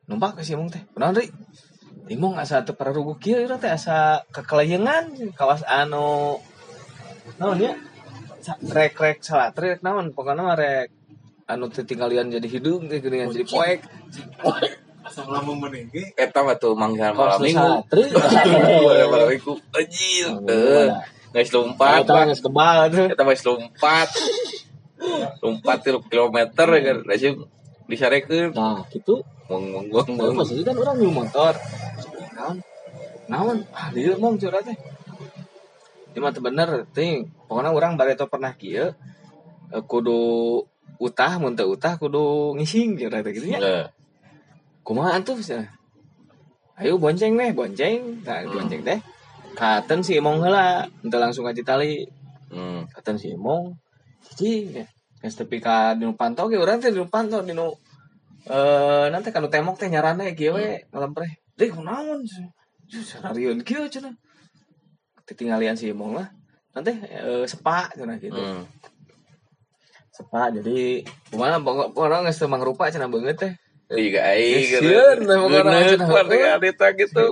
Numpak 0.05 0.37
ke 0.37 0.45
si 0.45 0.53
Imong 0.53 0.69
teh. 0.69 0.85
Kunaon 0.93 1.17
ri? 1.17 1.33
Imong 2.13 2.37
asa 2.37 2.61
teu 2.61 2.77
pararugu 2.77 3.17
kieu 3.17 3.41
ieu 3.41 3.57
teh 3.57 3.73
asa 3.73 4.21
kekeleyengan 4.29 5.17
kawas 5.33 5.65
anu 5.65 6.37
naon 7.41 7.57
ya? 7.57 7.73
Rek 8.61 8.93
rek 9.01 9.25
salat 9.25 9.57
rek 9.57 9.81
naon 9.81 10.13
pokoknya 10.13 10.45
mah 10.45 10.57
rek 10.59 11.00
anu 11.51 11.67
teu 11.67 11.83
tinggalian 11.83 12.31
jadi 12.31 12.47
hidung 12.47 12.87
teh 12.87 13.03
geuningan 13.03 13.35
jadi 13.35 13.47
poek 13.51 13.79
Asal 15.01 15.27
lama 15.27 15.57
meninggi. 15.57 16.13
eta 16.15 16.45
mah 16.45 16.55
tuh 16.61 16.77
manggal 16.77 17.17
malam 17.17 17.41
minggu. 17.41 17.57
satri 17.57 18.05
malam 19.11 19.29
minggu 19.33 19.53
anjir 19.75 20.29
eh 20.47 20.87
geus 21.35 21.51
lompat. 21.57 22.05
Eta 22.05 22.29
geus 22.31 22.43
kebal 22.45 22.87
kita 22.93 23.23
masih 23.25 23.45
lompat. 23.49 24.09
Lompat 25.41 25.77
tilu 25.83 25.99
kilometer 26.07 26.69
kan? 26.69 26.97
Langsung 27.03 27.49
disarekeun. 27.91 28.53
Nah 28.55 28.85
gitu 28.93 29.25
mong 29.51 29.65
mong 29.73 29.87
mong 29.91 30.07
Nah, 30.15 30.17
mong 30.31 30.37
maksudnya 30.45 30.65
kan 30.69 30.77
orang 30.79 30.97
nyewa 31.01 31.13
motor. 31.25 31.55
Naon? 32.37 32.57
Naon? 33.27 33.57
Ah 33.75 33.89
dia 33.91 34.15
mong 34.15 34.37
curhat 34.39 34.63
teh. 34.69 34.79
Ini 36.13 36.19
mah 36.23 36.31
bener 36.39 36.69
ting. 36.93 37.33
Pokoknya 37.49 37.73
orang 37.75 37.99
bareto 37.99 38.29
pernah 38.31 38.53
kieu 38.55 38.95
eh, 39.75 39.83
kudu 39.89 40.21
utah 41.01 41.41
mun 41.41 41.57
teu 41.57 41.73
utah 41.73 41.97
kudu 41.97 42.55
ngising 42.61 43.01
gitu 43.01 43.09
gitu 43.09 43.47
nya 43.49 43.59
Eh, 43.59 43.87
kumaha 44.85 45.17
tuh 45.25 45.41
cenah 45.41 45.81
ayo 46.81 46.97
bonceng 46.97 47.37
deh 47.37 47.53
bonceng. 47.53 48.25
Nah 48.25 48.41
bonceng 48.49 48.81
teh 48.81 48.99
katen 49.53 50.01
si 50.01 50.17
emong 50.17 50.41
heula 50.41 50.89
ente 51.05 51.17
langsung 51.21 51.45
aja 51.45 51.61
tali. 51.61 52.09
Hmm. 52.51 52.83
katen 52.91 53.15
si 53.15 53.31
emong 53.31 53.79
cici 54.27 54.75
ya 54.75 54.85
geus 55.23 55.39
tepi 55.39 55.63
ka 55.63 55.95
dinu 55.95 56.19
panto 56.19 56.51
ge 56.51 56.59
urang 56.59 56.83
teh 56.83 56.91
dinu 56.91 57.07
panto 57.07 57.39
dinu 57.47 57.71
eh 58.51 59.07
nanti 59.13 59.29
kanu 59.31 59.47
temok 59.47 59.77
teh 59.79 59.87
nyarana 59.93 60.33
kieu 60.35 60.57
we 60.59 60.83
ngalempreh 60.91 61.31
deui 61.55 61.71
kunaon 61.71 62.27
sarariun 62.91 63.63
kieu 63.63 63.87
cenah 63.87 64.17
ditinggalian 65.31 65.79
si 65.79 65.95
emong 65.95 66.19
lah. 66.19 66.29
Nanti 66.75 66.91
eh, 66.91 67.47
sepa 67.47 67.87
cenah 67.95 68.19
gitu. 68.19 68.35
Hmm. 68.35 68.67
Sepa 70.21 70.53
jadi 70.53 71.09
kumaha 71.33 71.57
pokok 71.57 71.97
orang 71.97 72.29
geus 72.29 72.37
teu 72.37 72.53
mangrupa 72.53 72.93
cenah 72.93 73.09
beungeut 73.09 73.41
teh 73.41 73.57
Iya 73.91 74.23
aing 74.23 74.71
gitu. 74.71 74.87
Sieun, 74.87 75.19
teh 75.27 75.35
pokokna 75.35 75.67
Bener, 75.67 75.99
cenah. 75.99 76.55
Adita 76.63 76.87
gitu. 76.95 77.25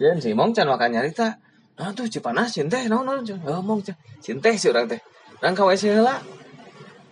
Sieun 0.00 0.16
si 0.16 0.32
Mong 0.32 0.56
can 0.56 0.64
makan 0.64 0.96
nyarita. 0.96 1.36
Nah 1.76 1.92
tuh 1.92 2.08
cipanas 2.08 2.56
cin 2.56 2.72
teh 2.72 2.88
naon 2.88 3.04
naon 3.04 3.20
can. 3.20 3.36
Oh 3.44 3.60
Mong 3.60 3.84
can. 3.84 3.92
Cin 4.24 4.40
teh 4.40 4.56
si 4.56 4.72
urang 4.72 4.88
teh. 4.88 4.96
Urang 5.44 5.52
ka 5.52 5.68
WC 5.68 5.92
heula. 5.92 6.24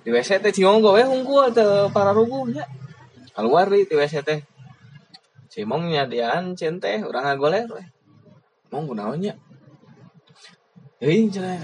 Di 0.01 0.09
WC 0.09 0.40
teh 0.40 0.53
cionggo 0.57 0.96
we 0.96 1.05
hungkul 1.05 1.53
teh 1.53 1.92
para 1.92 2.16
rubuh 2.16 2.49
nya. 2.49 2.64
Keluar 3.37 3.68
di 3.68 3.85
WC 3.85 4.25
teh. 4.25 4.40
Si 5.53 5.61
Mong 5.68 5.92
nyadian 5.92 6.57
cin 6.57 6.81
teh 6.81 7.05
urang 7.05 7.29
ngagoler 7.29 7.68
we. 7.68 7.85
Mong 8.72 8.88
kunaon 8.88 9.20
nya? 9.20 9.37
Euy 11.05 11.29
cenah. 11.29 11.61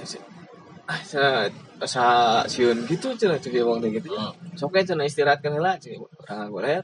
Ah 0.85 1.00
cenah 1.00 1.48
asa 1.83 2.07
sieun 2.47 2.87
gitu 2.87 3.11
cenah 3.12 3.42
cek 3.42 3.53
Mong 3.66 3.83
teh 3.83 3.90
gitu. 3.90 4.09
nya. 4.14 4.31
Sok 4.55 4.73
we 4.73 4.87
cenah 4.87 5.03
istirahatkeun 5.05 5.59
heula 5.59 5.75
cek 5.77 5.99
urang 5.99 6.38
ngagoler. 6.47 6.83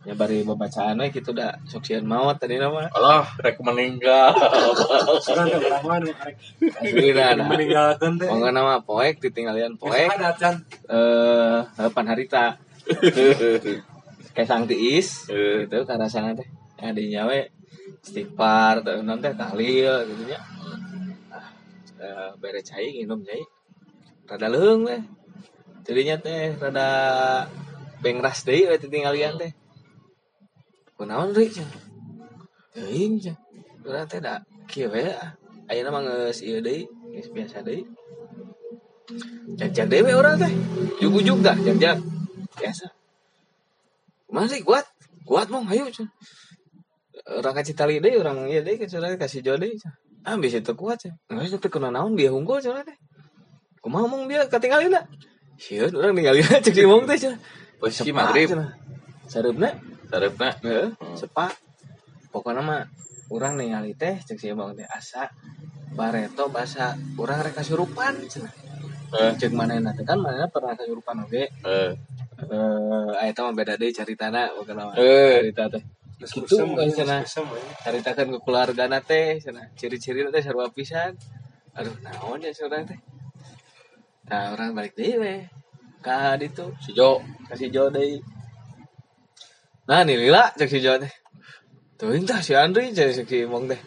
Ya 0.00 0.16
bari 0.16 0.40
babacaan 0.42 0.98
we 0.98 1.08
kitu 1.08 1.30
da 1.30 1.54
sok 1.64 1.86
sieun 1.86 2.04
maot 2.04 2.34
tadi 2.36 2.58
nama. 2.58 2.90
Allah, 2.90 3.24
rek 3.38 3.62
meninggal. 3.62 4.32
Aslinya 6.80 7.24
ada. 7.36 7.42
meninggalkeun 7.46 8.14
teh. 8.18 8.26
Pokoknya 8.28 8.50
nama 8.52 8.74
poek 8.80 9.20
ditinggalian 9.20 9.76
poek 9.76 10.08
Ada 10.10 10.30
can. 10.36 10.54
eh 10.90 11.58
harapan 11.76 12.06
harita 12.10 12.44
kayak 14.34 14.46
sang 14.48 14.64
tiis 14.66 15.26
Eh. 15.30 15.66
gitu 15.66 15.82
karena 15.84 16.06
sana 16.06 16.34
teh 16.34 16.46
ya 16.80 16.90
nyawe 16.90 17.38
istighfar 18.00 18.80
tuh 18.80 19.04
nanti 19.04 19.28
tahlil 19.36 19.94
gitu 20.08 20.22
nya 20.26 20.38
ah, 21.28 21.46
eh, 22.00 22.30
bere 22.40 22.64
cai 22.64 22.88
nginum 22.96 23.20
cai 23.20 23.42
rada 24.30 24.46
leung 24.46 24.86
teh 24.86 25.02
jadinya 25.82 26.16
teh 26.22 26.54
rada 26.54 26.88
bengras 27.98 28.46
deui 28.46 28.70
we 28.70 28.78
ditinggalian 28.78 29.34
teh. 29.42 29.50
Kunaon 30.94 31.34
deui 31.34 31.50
cenah 31.50 31.82
teuing 32.70 33.18
cenah 33.18 33.42
urang 33.82 34.06
teh 34.06 34.22
da 34.22 34.38
kieu 34.70 34.86
we 34.86 35.02
ah. 35.10 35.34
ayeuna 35.66 35.90
mah 35.90 36.02
geus 36.06 36.46
ieu 36.46 36.62
deui 36.62 36.86
geus 37.10 37.28
biasa 37.34 37.66
deui. 37.66 37.82
Jak-jak 39.58 39.90
dewe 39.90 40.14
orang 40.14 40.38
teh. 40.38 40.52
Ujug-ujug 41.02 41.42
dah 41.42 41.58
jak-jak 41.58 41.98
biasa. 42.54 42.86
Masih 44.30 44.62
kuat. 44.62 44.86
Kuat 45.26 45.50
mong 45.50 45.66
ayo 45.74 45.90
Cun. 45.90 46.06
orang 47.30 47.54
kasih 47.62 47.74
tali 47.76 48.02
deh 48.02 48.18
orang 48.18 48.48
iya 48.50 48.64
deh 48.64 48.74
kasih 48.80 48.98
kasih 49.14 49.40
jode 49.44 49.78
ah 50.26 50.36
bisa 50.36 50.58
itu 50.60 50.74
kuat 50.74 51.04
sih 51.06 51.12
nggak 51.30 51.44
bisa 51.46 51.56
kena 51.70 51.88
naon 51.94 52.18
dia 52.18 52.32
unggul 52.34 52.58
cuman 52.58 52.82
teh 52.82 52.96
kumaha 53.80 54.06
mong 54.06 54.28
dia 54.28 54.44
ketinggalin 54.46 54.92
lah. 54.92 55.04
Sieun 55.60 55.92
orang 55.92 56.16
ninggalin 56.16 56.44
aja 56.44 56.60
cek 56.64 56.72
si 56.72 56.84
mong 56.88 57.04
teh 57.04 57.16
Posisi 57.80 58.12
maghrib. 58.12 58.48
sarupna 59.28 59.72
Sarepna. 60.10 60.50
heeh 60.64 60.88
sepak. 61.16 61.52
Pokoknya 62.32 62.62
mah 62.64 62.82
orang 63.32 63.56
ningali 63.60 63.92
teh 63.96 64.16
cek 64.20 64.36
si 64.40 64.48
mong 64.52 64.76
teh 64.76 64.86
asa 64.88 65.28
bareto 65.92 66.48
bahasa 66.48 66.94
orang 67.18 67.40
rek 67.44 67.54
kasurupan 67.58 68.14
cenah 68.28 68.52
Eh, 69.10 69.34
cek 69.34 69.50
mana 69.50 69.74
nanti 69.82 70.06
kan 70.06 70.22
mana 70.22 70.46
pernah 70.46 70.70
kasurupan 70.78 71.26
oge 71.26 71.50
eh, 71.50 71.90
eh 72.46 73.08
ayat 73.18 73.42
mah 73.42 73.52
beda 73.58 73.74
deh 73.74 73.90
cerita 73.90 74.30
na 74.30 74.46
bukan 74.54 74.74
nama 74.78 74.92
Eh. 74.94 75.50
cerita 75.50 75.66
teh. 75.66 75.82
Gitu, 76.20 76.44
kusem, 76.46 76.68
kan, 76.78 76.84
cenah. 76.94 77.20
kusem, 77.26 77.44
we. 77.48 77.58
cerita 77.82 78.12
kan 78.14 78.28
ke 78.30 78.38
keluarga 78.44 78.84
teh 79.02 79.40
cenah 79.42 79.66
ciri-ciri 79.74 80.22
teh 80.30 80.42
sarua 80.44 80.70
pisan. 80.70 81.18
Aduh 81.74 81.96
naon 82.06 82.38
ya 82.38 82.54
saudara 82.54 82.86
teh 82.86 82.96
nah 84.30 84.54
orang 84.54 84.70
balik 84.78 84.94
deh 84.94 85.18
we. 85.18 85.34
Ka 86.00 86.38
ditu 86.40 86.72
si 86.80 86.96
Jo. 86.96 87.20
kasih 87.50 87.68
jo 87.68 87.92
deui 87.92 88.22
nah 89.84 90.00
nih 90.06 90.16
lila 90.16 90.48
cek 90.56 90.70
si 90.72 90.78
jo 90.80 90.96
teh 91.02 91.12
tuh 91.98 92.14
entah 92.16 92.40
si 92.40 92.56
Andri 92.56 92.94
cek 92.96 93.28
si 93.28 93.38
Mong 93.44 93.66
teh 93.68 93.80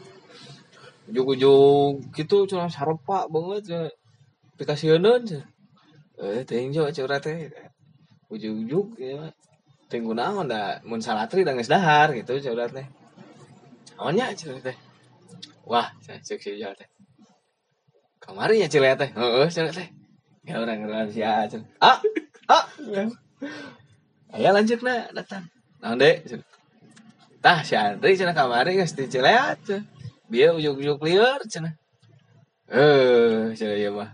ujung-ujung 1.10 2.14
gitu 2.14 2.38
cuma 2.46 2.70
sarepa 2.70 3.26
banget 3.34 3.62
cenah 3.72 3.92
dikasiheuneun 4.60 5.22
cenah 5.26 5.48
eh 6.22 6.44
teh 6.46 6.60
jo 6.76 6.86
curhat 6.92 7.24
teh 7.26 7.50
ujug-ujug 8.30 8.88
ya. 9.00 9.34
Tunggu 9.90 10.14
naon 10.14 10.46
da 10.54 10.82
mun 10.90 11.02
salatri 11.02 11.42
da 11.48 11.54
geus 11.58 11.70
dahar 11.74 12.14
gitu 12.18 12.38
curhat 12.46 12.72
teh. 12.78 12.88
Naonnya 13.98 14.38
curhat 14.38 14.64
teh. 14.70 14.78
Wah 15.66 15.88
cek 16.06 16.40
si 16.46 16.62
jo 16.62 16.70
teh. 16.78 16.90
Kamari 18.22 18.62
ya 18.62 18.68
cilea 18.70 18.94
teh. 19.02 19.10
Heeh 19.18 19.50
curhat 19.50 19.76
teh 19.82 19.90
ya 20.44 20.60
orang 20.60 20.84
rahasia 20.88 21.48
cenah 21.48 21.68
ah 21.80 22.00
ah. 22.52 22.66
Ayo 24.34 24.50
lanjut 24.50 24.82
na 24.84 25.08
datang. 25.16 25.48
Deh 26.00 26.16
cenah. 26.28 26.48
tah 27.44 27.60
si 27.64 27.76
Andri 27.76 28.16
cenah 28.20 28.36
kamari 28.36 28.80
geus 28.80 28.96
diceleat 28.96 29.60
bieu 30.32 30.56
ujug-ujug 30.60 31.00
lieur 31.04 31.40
cenah 31.48 31.74
eh 32.68 33.56
cenah 33.56 33.78
ya 33.80 33.90
mah. 33.96 34.12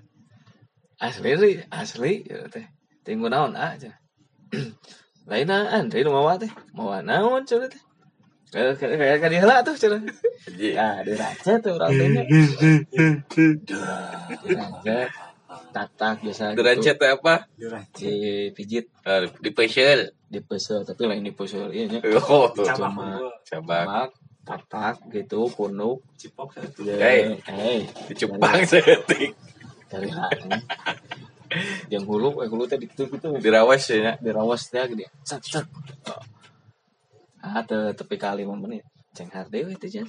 Asli 1.01 1.31
ri. 1.33 1.51
Asli 1.73 2.25
cenah 2.29 2.49
teh. 2.53 2.65
Tinggu 3.05 3.29
naon 3.29 3.57
ah 3.57 3.73
cenah 3.81 3.97
lain 5.29 5.49
Andri 5.49 6.05
nu 6.05 6.13
mawa 6.13 6.37
teh. 6.37 6.51
Mawa 6.77 7.01
naon 7.01 7.41
cenah 7.49 7.69
teh. 7.73 7.81
Kayak 8.53 8.81
kayak 8.81 9.29
diheula 9.33 9.65
tuh 9.65 9.73
cenah 9.77 10.01
Anjing. 10.49 10.73
ya 10.73 11.05
diraca 11.05 11.53
tuh 11.61 11.77
orang 11.77 11.93
teh 14.85 15.28
tatak 15.69 16.21
biasa 16.21 16.53
Derajat 16.53 16.95
teh 16.95 17.09
apa? 17.09 17.45
dipijit 17.93 18.85
Eh, 19.01 19.29
di 19.37 19.49
facial. 19.51 20.11
dipesel 20.25 20.85
tapi 20.85 21.05
lain 21.05 21.25
dipesel 21.25 21.69
iya 21.69 21.85
nya 21.87 21.99
Oh, 22.21 22.49
Cuma- 22.53 23.17
cabak. 23.43 24.13
Tatak 24.41 24.95
gitu 25.09 25.45
punuk. 25.47 26.01
Cipok 26.15 26.53
saya. 26.53 26.69
Hey. 26.97 27.37
eh 27.45 27.81
Di 28.05 28.13
Jepang 28.15 28.61
setik. 28.63 29.33
dari 29.89 30.05
hati 30.07 30.49
yang 31.89 32.05
hulu 32.05 32.41
eh 32.41 32.47
hulu 32.47 32.65
teh 32.65 32.77
gitu 32.77 33.09
gitu. 33.09 33.33
Dirawas 33.37 33.81
ya. 33.89 34.13
dirawas 34.17 34.69
teh 34.69 34.85
gede 34.85 35.09
set 35.21 35.41
set 35.41 35.65
ah 37.39 37.61
tepi 37.65 38.15
kali 38.15 38.45
lima 38.45 38.53
menit. 38.53 38.85
Ceng 39.13 39.29
hardewe 39.29 39.73
teh 39.75 39.89
jan. 39.89 40.05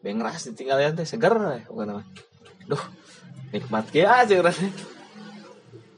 Bengras 0.00 0.48
ditinggalin 0.48 0.96
teh 0.96 1.04
seger 1.04 1.36
we 1.36 1.60
bukan 1.68 2.00
mah 2.00 2.06
duh 2.64 2.80
nikmat 3.50 3.86
ge 3.90 4.02
aja 4.06 4.34
rasanya 4.42 4.72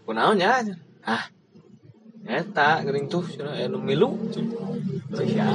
kunaon 0.08 0.36
nya 0.40 0.48
aja 0.60 0.74
ah 1.04 1.24
eta 2.26 2.80
geuning 2.84 3.06
tuh 3.12 3.24
cenah 3.26 3.54
anu 3.66 3.78
milu 3.78 4.08
cenah 4.32 4.72
sia 5.18 5.48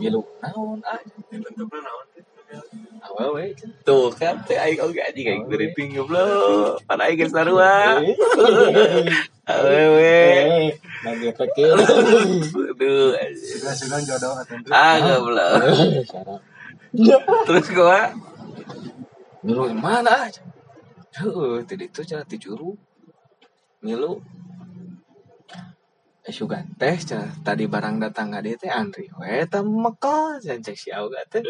milu 0.00 0.20
naon 0.42 0.80
ah 0.86 1.00
Bentuknya 1.32 1.80
naon 1.84 2.06
teh? 2.14 2.24
awal 3.02 3.28
we 3.34 3.44
Tuh 3.82 4.08
kan 4.14 4.38
teh 4.46 4.56
aing 4.56 4.78
oge 4.78 5.00
anjing 5.02 5.26
aing 5.26 5.44
briefing 5.50 5.90
goblok. 5.96 6.78
Pan 6.86 7.00
aing 7.02 7.18
geus 7.18 7.32
sarua. 7.34 7.98
Awewe. 9.52 10.14
eh 10.38 10.70
lagi 11.02 11.28
pikir 11.34 11.74
Aduh. 11.74 13.10
anjing. 13.18 13.58
Sudah-sudah 13.58 13.98
jodoh 14.06 14.32
atau 14.38 14.54
enggak? 14.54 14.70
Ah, 14.70 14.94
goblok. 15.02 15.52
syarat 16.12 16.40
Terus 17.48 17.66
gua 17.74 17.98
milu 19.42 19.68
mana 19.74 20.30
aja. 20.30 20.42
Heuh, 21.18 21.60
tadi 21.68 21.84
itu 21.90 22.00
cenah 22.00 22.24
ti 22.24 22.40
juru. 22.40 22.72
Milu. 23.84 24.22
Eh 26.22 26.30
sugan 26.30 26.70
teh 26.78 26.96
tadi 27.42 27.66
barang 27.66 27.98
datang 27.98 28.30
ka 28.30 28.40
dieu 28.40 28.54
teh 28.54 28.70
Andri. 28.70 29.10
We 29.18 29.42
meko 29.82 30.38
cenah 30.38 30.62
cek 30.62 30.76
si 30.78 30.88
Auga 30.94 31.26
teh. 31.26 31.42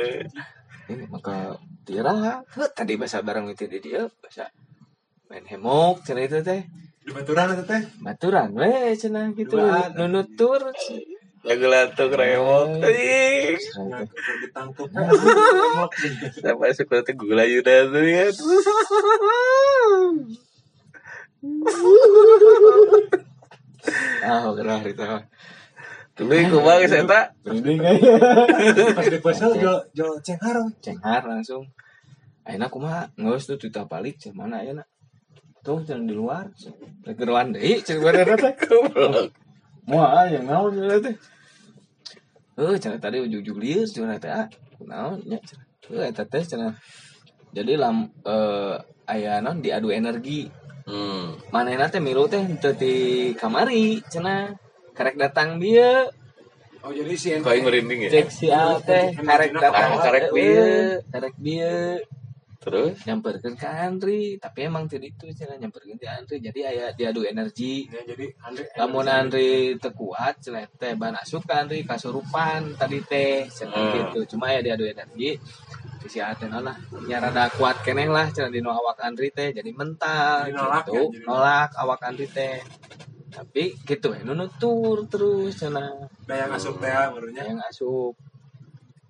Ini 0.89 1.05
maka 1.13 1.61
tira 1.85 2.41
tadi 2.73 2.97
bahasa 2.97 3.21
barang 3.21 3.53
itu 3.53 3.69
di 3.69 3.79
dia 3.85 4.09
bahasa 4.09 4.49
main 5.29 5.45
hemok 5.45 6.03
cenah 6.09 6.25
itu 6.25 6.41
teh. 6.41 6.65
Di 7.05 7.11
baturan 7.13 7.53
itu 7.53 7.65
teh. 7.69 7.83
baturan 8.01 8.49
we 8.57 8.97
cenah 8.97 9.37
gitu. 9.37 9.61
Nunutur 9.95 10.73
lagu 11.43 11.67
Ih, 12.87 13.59
Yang 13.59 14.07
udah 14.07 14.37
ditangkep. 14.47 14.89
sampai 16.39 16.71
suka 16.71 17.03
tuh 17.03 17.15
gula 17.19 17.43
yuda 17.43 17.91
tuh 17.91 18.05
ya? 18.07 18.31
Ah 24.23 24.47
gerah 24.55 24.81
itu 24.87 25.03
dulu 26.13 26.35
iku 26.39 26.59
bang 26.63 26.87
saya 26.87 27.03
tak 27.09 27.27
Merinding 27.43 27.81
Pas 28.95 29.07
di 29.09 29.19
pasar 29.19 29.51
jual 29.57 29.81
jual 29.97 30.15
cenghar. 30.23 30.61
cenghar 30.85 31.25
langsung. 31.27 31.67
Aku 32.47 32.79
mah 32.79 33.11
ngeus 33.19 33.49
tuh 33.49 33.57
tuh 33.59 33.73
balik. 33.89 34.21
Ya 34.23 34.73
nak? 34.77 34.87
Tuh 35.67 35.83
jangan 35.83 36.07
di 36.07 36.15
luar. 36.15 36.53
Lagi 37.03 37.23
ruan 37.27 37.51
deh 37.57 37.81
cek 37.83 37.99
bener 37.99 38.29
teh 38.39 38.55
mau 39.83 40.07
aja 40.07 40.39
naon 40.39 40.79
cenah 40.79 40.99
teh 41.03 41.15
eh 42.65 42.79
cenah 42.79 43.01
tadi 43.03 43.19
ujung-ujung 43.21 43.59
lieur 43.59 43.85
cenah 43.85 44.19
teh 44.23 44.31
ah 44.31 44.47
naon 44.87 45.19
nya 45.27 45.39
cenah 45.43 45.67
eh 46.03 46.09
eta 46.11 46.23
teh 46.25 46.43
cenah 46.43 46.73
jadi 47.53 47.73
lam 47.83 47.97
eh 48.25 48.75
aya 49.09 49.43
naon 49.45 49.59
diadu 49.61 49.91
energi. 49.91 50.47
Hmm. 50.83 51.39
mana 51.55 51.87
teh 51.87 52.03
milu 52.03 52.27
teh 52.27 52.43
teu 52.59 52.75
di 52.75 52.95
kamari 53.39 54.03
cenah 54.11 54.51
karek 54.99 55.15
datang 55.15 55.63
dia 55.63 56.11
Oh 56.83 56.91
jadi 56.91 57.15
si 57.15 57.31
kau 57.39 57.55
yang 57.55 57.63
merinding 57.63 58.11
ya? 58.11 58.11
Cek 58.11 58.27
si 58.27 58.51
Al 58.51 58.83
teh 58.83 59.15
karek 59.15 59.55
datang 59.55 59.95
Ah, 59.95 60.03
karek 60.03 60.25
Eh, 60.27 60.35
dia. 60.35 60.67
karek 61.15 61.35
dia 61.39 61.73
terus? 62.63 62.95
Nyamperkan 63.03 63.59
ke 63.59 63.67
Andri 63.67 64.39
tapi 64.39 64.71
emang 64.71 64.87
tidak 64.87 65.13
itu 65.13 65.35
cina 65.35 65.59
nyamperkan 65.59 65.99
ke 65.99 66.07
Andri. 66.07 66.37
Jadi 66.39 66.61
aya 66.63 66.95
diadu 66.95 67.27
energi. 67.27 67.91
Ya 67.91 68.07
jadi 68.07 68.31
Andre. 68.41 68.65
lamun 68.79 69.07
Andri 69.11 69.51
tekuat 69.77 70.39
cina 70.39 70.63
teh 70.65 70.95
ban 70.95 71.19
asup 71.19 71.43
ke 71.43 71.53
Andri 71.53 71.83
kasurupan 71.83 72.79
tadi 72.79 73.03
teh 73.03 73.51
cina 73.51 73.75
Hmm. 73.75 73.93
gitu. 74.15 74.39
Cuma 74.39 74.55
ya 74.55 74.63
diadu 74.63 74.87
energi. 74.87 75.35
Si 76.03 76.19
Aten 76.19 76.51
lah 76.51 76.75
nyarada 77.07 77.47
kuat 77.55 77.83
keneh 77.83 78.07
lah 78.07 78.31
cina 78.31 78.47
dino 78.49 78.71
awak 78.71 79.03
Andri 79.03 79.31
teh 79.31 79.51
jadi 79.51 79.71
mental 79.71 80.47
Jadi 80.47 80.55
nolak 80.55 80.85
gitu. 80.87 80.95
ya, 80.95 81.03
jadi 81.11 81.27
nolak. 81.27 81.71
Awak 81.75 82.01
Andri 82.07 82.27
teh. 82.27 82.57
Tapi 83.33 83.75
gitu 83.83 84.13
ya 84.13 84.23
nutur 84.23 85.09
terus 85.09 85.59
cina. 85.59 85.91
Daya 86.27 86.47
ngasup 86.47 86.79
teh 86.79 86.91
barunya. 86.91 87.43
yang 87.43 87.59
asup 87.67 88.15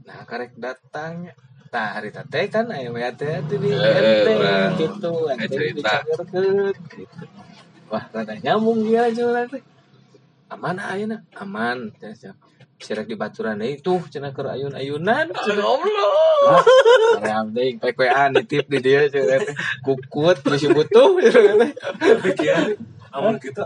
nah 0.02 0.26
karek 0.26 0.58
datang 0.58 1.30
Tah 1.72 1.96
hari 1.96 2.12
teh 2.12 2.44
kan 2.52 2.68
teh 2.68 2.84
teh 3.16 3.40
di 3.48 3.72
Eh, 3.72 3.80
RT 3.80 4.28
urang. 4.28 4.72
gitu 4.76 5.12
ente 5.32 5.46
cerita. 5.48 6.04
dicagerkeun 6.04 6.76
gitu. 6.92 7.24
Wah, 7.88 8.04
rada 8.12 8.36
nyambung 8.36 8.84
dia 8.84 9.08
aja 9.08 9.48
teh. 9.48 9.64
Aman 10.52 10.76
ayeuna, 10.76 11.24
aman. 11.32 11.96
Cenah, 11.96 12.12
cenah. 12.12 12.36
Sirek 12.76 13.08
di 13.08 13.16
baturan 13.16 13.56
deui 13.56 13.80
tuh 13.80 14.04
cenah 14.04 14.36
keur 14.36 14.52
ayun-ayunan. 14.52 15.32
Allah 15.32 16.60
Aream 17.16 17.46
deui 17.56 17.80
PPA 17.80 18.28
nitip 18.28 18.68
di 18.68 18.78
dia 18.84 19.08
cenah 19.08 19.40
teh. 19.40 19.56
Kukut 19.80 20.44
geus 20.44 20.68
butuh 20.68 21.08
cenah 21.24 21.56
teh. 21.64 21.70
Tapi 21.96 22.30
kira 22.36 22.68
amun 23.16 23.40
gitu 23.40 23.64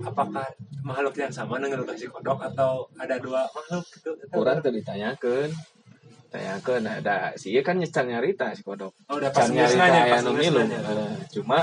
apakah 0.00 0.48
makhluk 0.80 1.12
yang 1.20 1.28
sama 1.28 1.60
dengan 1.60 1.84
si 1.92 2.08
kodok 2.08 2.40
atau 2.40 2.88
ada 2.96 3.20
dua 3.20 3.44
makhluk 3.52 3.84
gitu? 3.92 4.16
Kurang 4.32 4.64
teh 6.34 6.42
ditanyakeun. 6.42 6.82
Tanyakeun 6.82 6.84
ada 6.90 7.16
si 7.38 7.54
ieu 7.54 7.62
kan 7.62 7.78
nyecan 7.78 8.10
nyarita 8.10 8.50
si 8.58 8.66
kodok. 8.66 8.92
Oh 9.06 9.16
udah 9.22 9.30
pas 9.30 9.46
nyarita 9.46 9.86
aya 9.86 10.10
pas 10.10 10.20
nu 10.26 10.34
milu. 10.34 10.60
Cuma 11.30 11.62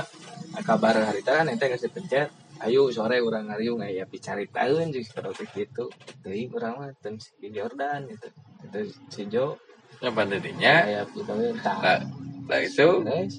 kabar 0.64 0.96
harita 0.96 1.44
kan 1.44 1.52
ente 1.52 1.68
geus 1.68 1.84
dipencet. 1.84 2.32
Ayo 2.62 2.88
sore 2.94 3.18
urang 3.18 3.50
ngariung 3.50 3.82
aya 3.82 4.08
picaritaeun 4.08 4.88
jeung 4.94 5.04
si 5.04 5.12
kodok 5.12 5.36
kitu. 5.52 5.92
Deui 6.24 6.48
urang 6.48 6.80
mah 6.80 6.90
teu 7.04 7.20
si 7.20 7.52
Jordan 7.52 8.08
gitu. 8.08 8.28
Itu 8.64 8.80
si 9.12 9.22
Jo 9.28 9.60
yang 10.00 10.16
pandedinya 10.16 10.88
aya 10.88 11.04
putaweun 11.06 11.60
nah, 11.60 11.78
tah. 11.78 12.00
nah 12.48 12.58
itu 12.58 12.88
Guys. 13.06 13.36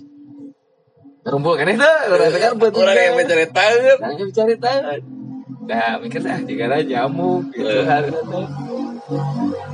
Rumpul 1.23 1.55
kan 1.55 1.71
itu, 1.71 1.79
teh 1.79 2.39
kan 2.43 2.59
buat 2.59 2.75
orang 2.75 2.99
yang 2.99 3.15
mencari 3.15 3.47
tahu 3.47 3.75
Nah, 3.95 4.11
picaritaeun. 4.11 5.01
Nah, 5.63 5.95
mikir 6.03 6.19
ah 6.27 6.39
jika 6.43 6.83
jamu 6.83 7.39
gitu 7.55 7.87
harita 7.87 8.19
teh. 8.27 8.47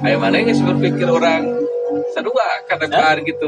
Ayo 0.06 0.18
mana 0.22 0.40
yang 0.40 0.54
berpikir 0.54 1.08
orang 1.08 1.44
sadua 2.14 2.64
ke 2.68 2.76
depan 2.88 3.16
gitu 3.26 3.48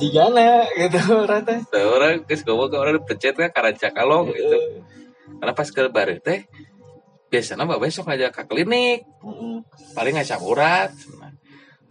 Jigana 0.00 0.64
gitu 0.72 1.28
teh. 1.28 1.60
Teh, 1.68 1.84
orang 1.84 2.24
geus 2.24 2.40
ngomong 2.48 2.72
ke 2.72 2.76
orang 2.80 3.04
pencet 3.04 3.36
kan 3.36 3.52
karanca 3.52 3.92
kalong 3.92 4.32
gitu. 4.32 4.80
Karena 5.36 5.52
pas 5.52 5.68
ke 5.68 5.92
baru 5.92 6.16
teh 6.24 6.48
biasanya 7.28 7.68
mbak 7.68 7.84
besok 7.84 8.08
ngajak 8.08 8.32
ke 8.32 8.42
klinik. 8.48 9.04
Paling 9.92 10.16
ngajak 10.16 10.40
urat. 10.40 10.88
Nah, 11.20 11.36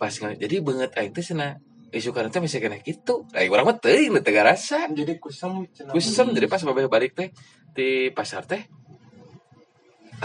pas 0.01 0.09
jadi 0.09 0.55
banget 0.57 0.89
aing 0.97 1.13
teh 1.13 1.21
cenah 1.21 1.61
isu 1.93 2.09
karena 2.09 2.33
teh 2.33 2.41
masih 2.41 2.57
kena 2.57 2.81
gitu. 2.81 3.29
Aing 3.37 3.53
orang 3.53 3.69
mah 3.69 3.77
teuing 3.77 4.17
teu 4.25 4.33
rasa 4.41 4.89
Jadi 4.89 5.21
kusam 5.21 5.69
kusem 5.93 6.33
jadi 6.33 6.49
pas 6.49 6.65
babeh 6.65 6.89
balik 6.89 7.13
teh 7.13 7.29
di 7.77 8.09
pasar 8.09 8.49
teh 8.49 8.65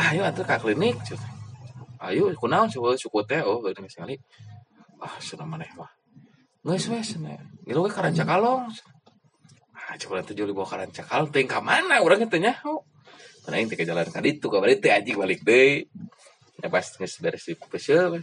ayo 0.00 0.24
antar 0.24 0.48
ke 0.48 0.56
klinik 0.56 0.96
cut. 1.04 1.33
Ayo 2.10 2.32
kunaon 2.36 2.68
coba 2.68 2.92
suku 3.00 3.20
teh 3.24 3.40
oh 3.40 3.64
geuning 3.64 3.88
sekali 3.88 4.14
ah 5.00 5.16
cenah 5.20 5.48
maneh 5.48 5.68
mah 5.78 5.92
geus 6.64 6.88
we 6.92 7.00
cenah 7.00 7.36
ngilu 7.64 7.84
we 7.84 7.90
karanca 7.92 8.24
kalong. 8.24 8.68
Ah 9.72 9.96
coba 10.00 10.20
nanti 10.20 10.32
juli 10.32 10.52
bawa 10.56 10.64
karanca 10.64 11.02
kalong. 11.04 11.28
Teuing 11.32 11.48
ka 11.48 11.60
mana 11.60 12.00
urang 12.04 12.24
teh 12.28 12.40
nyaho 12.40 12.84
mana 13.44 13.54
aing 13.60 13.68
teh 13.68 13.76
ke 13.76 13.84
jalan 13.88 14.08
ka 14.08 14.20
ditu 14.24 14.48
ka 14.52 14.60
balik 14.60 14.80
teh 14.84 14.92
anjing 14.92 15.16
balik 15.16 15.40
deui 15.44 15.84
ya 16.60 16.68
pas 16.72 16.84
geus 16.84 17.20
beres 17.20 17.44
di 17.44 17.52
peseul 17.56 18.20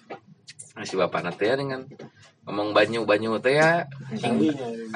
si 0.82 0.96
bapak 0.98 1.22
nanti 1.22 1.46
ya 1.46 1.54
dengan 1.54 1.86
ngomong 2.50 2.74
banyu 2.74 3.06
banyu 3.06 3.38
teh 3.38 3.54
ya 3.62 3.86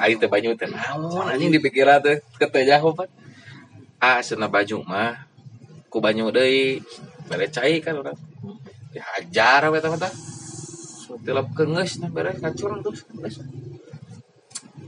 aing 0.02 0.18
teh 0.18 0.26
banyu 0.26 0.58
teh 0.58 0.66
naon 0.66 1.26
anjing 1.30 1.54
di 1.54 1.62
pikiran 1.62 2.02
teh 2.02 2.18
keteh 2.38 2.66
jauh 2.66 2.90
pan 2.94 3.06
ah 4.02 4.18
cenah 4.22 4.50
baju 4.50 4.78
mah. 4.82 5.14
Ku 5.86 6.02
banyu 6.02 6.34
deui 6.34 6.82
bere 7.30 7.46
cai 7.46 7.78
kan 7.78 7.94
urang 7.96 8.18
dihajar 8.96 9.68
teh 9.68 9.90
mah 9.92 10.12
tilap 11.22 11.46
keungeus 11.52 12.00
nah 12.00 12.10
bere 12.10 12.32
kacurang 12.34 12.80
terus 12.80 13.04
geus 13.04 13.36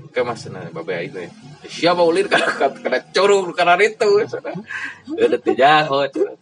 ke 0.09 0.21
mas 0.25 0.41
cenah 0.41 0.73
babe 0.73 0.97
aing 0.97 1.13
teh 1.13 1.29
siapa 1.69 2.01
ulin? 2.01 2.27
Kana 2.33 2.49
kana 2.73 2.99
curung 3.13 3.53
kana 3.53 3.77
itu 3.79 4.25
udah 4.25 5.41
jauh 5.53 6.03
cenah 6.09 6.35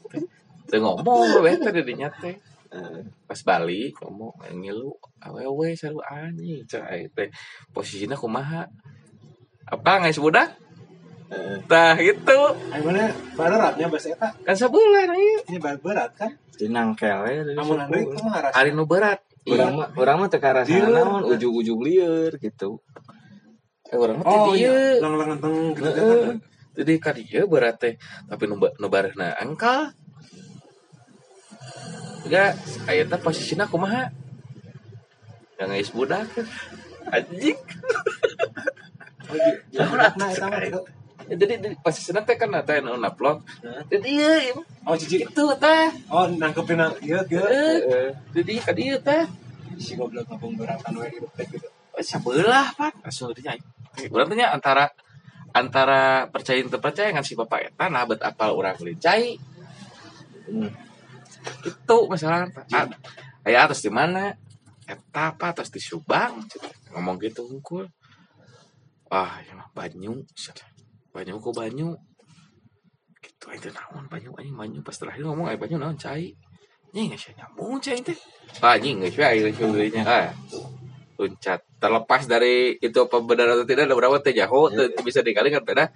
teu 0.71 0.79
ngomong 0.79 1.43
we 1.43 1.59
teh 1.59 1.71
di 1.75 1.83
dinya 1.83 2.09
teh 2.23 2.39
Eh, 2.67 3.01
pas 3.25 3.41
balik 3.47 3.95
ngomong 4.03 4.37
ngilu 4.59 4.91
awewe 5.23 5.73
saru 5.79 6.03
anjing 6.03 6.67
cai 6.67 7.07
teh. 7.15 7.31
Posisinya 7.71 8.19
kumaha? 8.19 8.67
Apa 9.71 10.03
nggak 10.03 10.19
budak 10.19 10.51
tah 11.67 11.97
gitu. 11.97 12.41
Ayo 12.71 12.83
mana 12.83 13.11
beratnya 13.35 13.87
bahasa 13.87 14.09
eta? 14.09 14.29
kan 14.39 14.55
sebulan 14.55 15.11
aja 15.11 15.39
Ini 15.47 15.59
berat 15.59 15.81
berat 15.83 16.11
kan? 16.15 16.31
Di 16.53 16.67
nangkel 16.67 17.19
ya 17.27 17.43
dari 17.43 17.59
Amun 17.59 17.77
Andre 17.77 17.99
suku. 18.01 18.09
itu 18.09 18.23
mah 18.23 18.35
hari 18.49 18.71
nu 18.71 18.85
berat. 18.85 19.21
Urang 19.45 19.73
mah 19.75 19.89
urang 19.95 20.17
mah 20.19 20.29
teu 20.29 20.39
karasa 20.39 20.71
naon? 20.71 21.23
Ujug-ujug 21.29 21.79
lieur 21.81 22.33
gitu. 22.37 22.79
eh 23.87 23.95
orang 23.95 24.19
mah 24.19 24.27
Oh 24.27 24.51
iya, 24.53 24.99
lang-lang 24.99 25.39
teng 25.39 25.71
gitu 25.73 25.87
kan. 25.87 26.37
jadi 26.75 26.93
ka 26.99 27.11
dieu 27.13 27.47
berat 27.47 27.77
teh. 27.77 27.95
Tapi 28.27 28.43
nu 28.45 28.59
nu 28.59 28.87
barehna 28.87 29.35
angkal. 29.37 29.95
Enggak, 32.23 32.59
aya 32.85 33.03
teh 33.05 33.19
posisina 33.19 33.67
kumaha? 33.67 34.11
Yang 35.57 35.69
geus 35.73 35.91
budak 35.93 36.27
anjing. 37.09 37.59
Oh, 39.27 39.35
di- 39.35 39.59
di 39.71 39.79
budakna 39.81 40.27
gitu. 41.27 41.37
Jadi 41.37 41.55
di- 41.59 41.79
posisina 41.79 42.23
teh 42.23 42.35
kan 42.35 42.55
teh 42.63 42.79
nu 42.79 42.95
naplok 42.95 43.43
Heeh. 43.61 43.83
jadi 43.91 44.09
ieu 44.09 44.59
Oh 44.83 44.95
cici. 44.95 45.21
itu 45.21 45.45
teh 45.57 45.85
Oh 46.07 46.27
nangkepin 46.31 46.79
ieu. 47.03 47.19
Heeh. 47.27 48.15
jadi 48.33 48.53
ka 48.59 48.71
dieu 48.71 48.97
teh 48.99 49.27
Si 49.77 49.93
goblok 49.93 50.25
ngapung 50.25 50.55
beratan 50.55 50.97
we 50.97 51.07
hidup 51.11 51.29
teh 51.35 51.45
gitu. 51.45 51.69
sebelah 51.99 52.71
pak 52.73 52.93
aslinya 53.03 53.57
berarti 54.09 54.41
antara 54.41 54.89
antara 55.51 56.01
percaya 56.29 56.61
dan 56.61 56.77
percaya 56.79 57.09
kan 57.11 57.21
si 57.21 57.33
bapak 57.33 57.73
eta 57.73 57.89
nah 57.89 58.05
bet 58.05 58.21
apal 58.21 58.53
orang 58.53 58.77
licai 58.79 59.37
Hmm. 60.47 60.71
itu 61.67 61.97
masalah 62.07 62.47
ah, 62.71 62.87
aya 63.43 63.67
atas 63.67 63.83
di 63.83 63.91
mana 63.91 64.31
eta 64.85 65.35
apa 65.35 65.51
atas 65.51 65.69
di 65.69 65.83
Subang 65.83 66.39
ngomong 66.93 67.19
gitu 67.19 67.43
hungkul 67.43 67.91
ah 69.09 69.43
ya 69.43 69.57
mah 69.57 69.67
banyu 69.73 70.23
cenah. 70.33 70.71
Banyu 71.17 71.41
ku 71.41 71.49
banyu? 71.57 71.97
Gitu 73.25 73.45
aja 73.49 73.73
naon 73.73 74.05
banyu? 74.13 74.37
Anjing 74.37 74.53
banyu 74.53 74.79
pas 74.85 74.93
terakhir 74.93 75.25
ngomong 75.25 75.49
ay 75.49 75.57
banyu 75.57 75.81
naon 75.81 75.97
cai? 75.97 76.37
Nya 76.93 77.01
nggak 77.09 77.21
sih 77.21 77.33
nyambung 77.33 77.81
cai 77.81 78.05
teh. 78.05 78.19
Ah 78.61 78.77
anjing 78.77 79.01
nggak 79.01 79.17
sih 79.17 79.25
air 79.25 79.49
nya 79.97 80.03
ah. 80.05 80.29
Loncat 81.17 81.65
terlepas 81.81 82.29
dari 82.29 82.77
itu 82.77 82.99
apa 83.01 83.17
benar 83.25 83.57
atau 83.57 83.65
tidak 83.65 83.89
ada 83.89 83.97
berapa 83.97 84.21
teh 84.21 84.37
jauh 84.37 84.69
bisa 85.01 85.25
dikali 85.25 85.49
kan 85.49 85.65
beda 85.65 85.89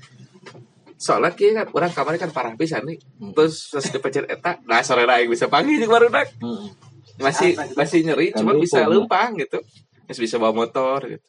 soalnya 1.01 1.33
kia 1.33 1.57
kan 1.57 1.66
orang 1.73 1.93
kamarnya 1.97 2.21
kan 2.29 2.33
parah 2.33 2.53
pisan 2.61 2.85
nih. 2.85 3.01
Hmm. 3.16 3.33
terus 3.33 3.73
terus 3.73 3.89
dipencet 3.89 4.29
eta 4.29 4.61
nah 4.68 4.85
sore 4.85 5.09
yang 5.09 5.33
bisa 5.33 5.49
panggil 5.49 5.81
jeung 5.81 5.89
barudak 5.89 6.29
Heeh. 6.29 6.68
masih 7.16 7.57
gitu? 7.57 7.73
masih 7.73 7.99
nyeri 8.05 8.29
Kan 8.37 8.45
cuma 8.45 8.53
bisa 8.61 8.85
lempang 8.85 9.33
gitu. 9.41 9.64
Masih 10.05 10.21
bisa 10.29 10.37
bawa 10.37 10.53
motor 10.53 11.01
gitu. 11.09 11.25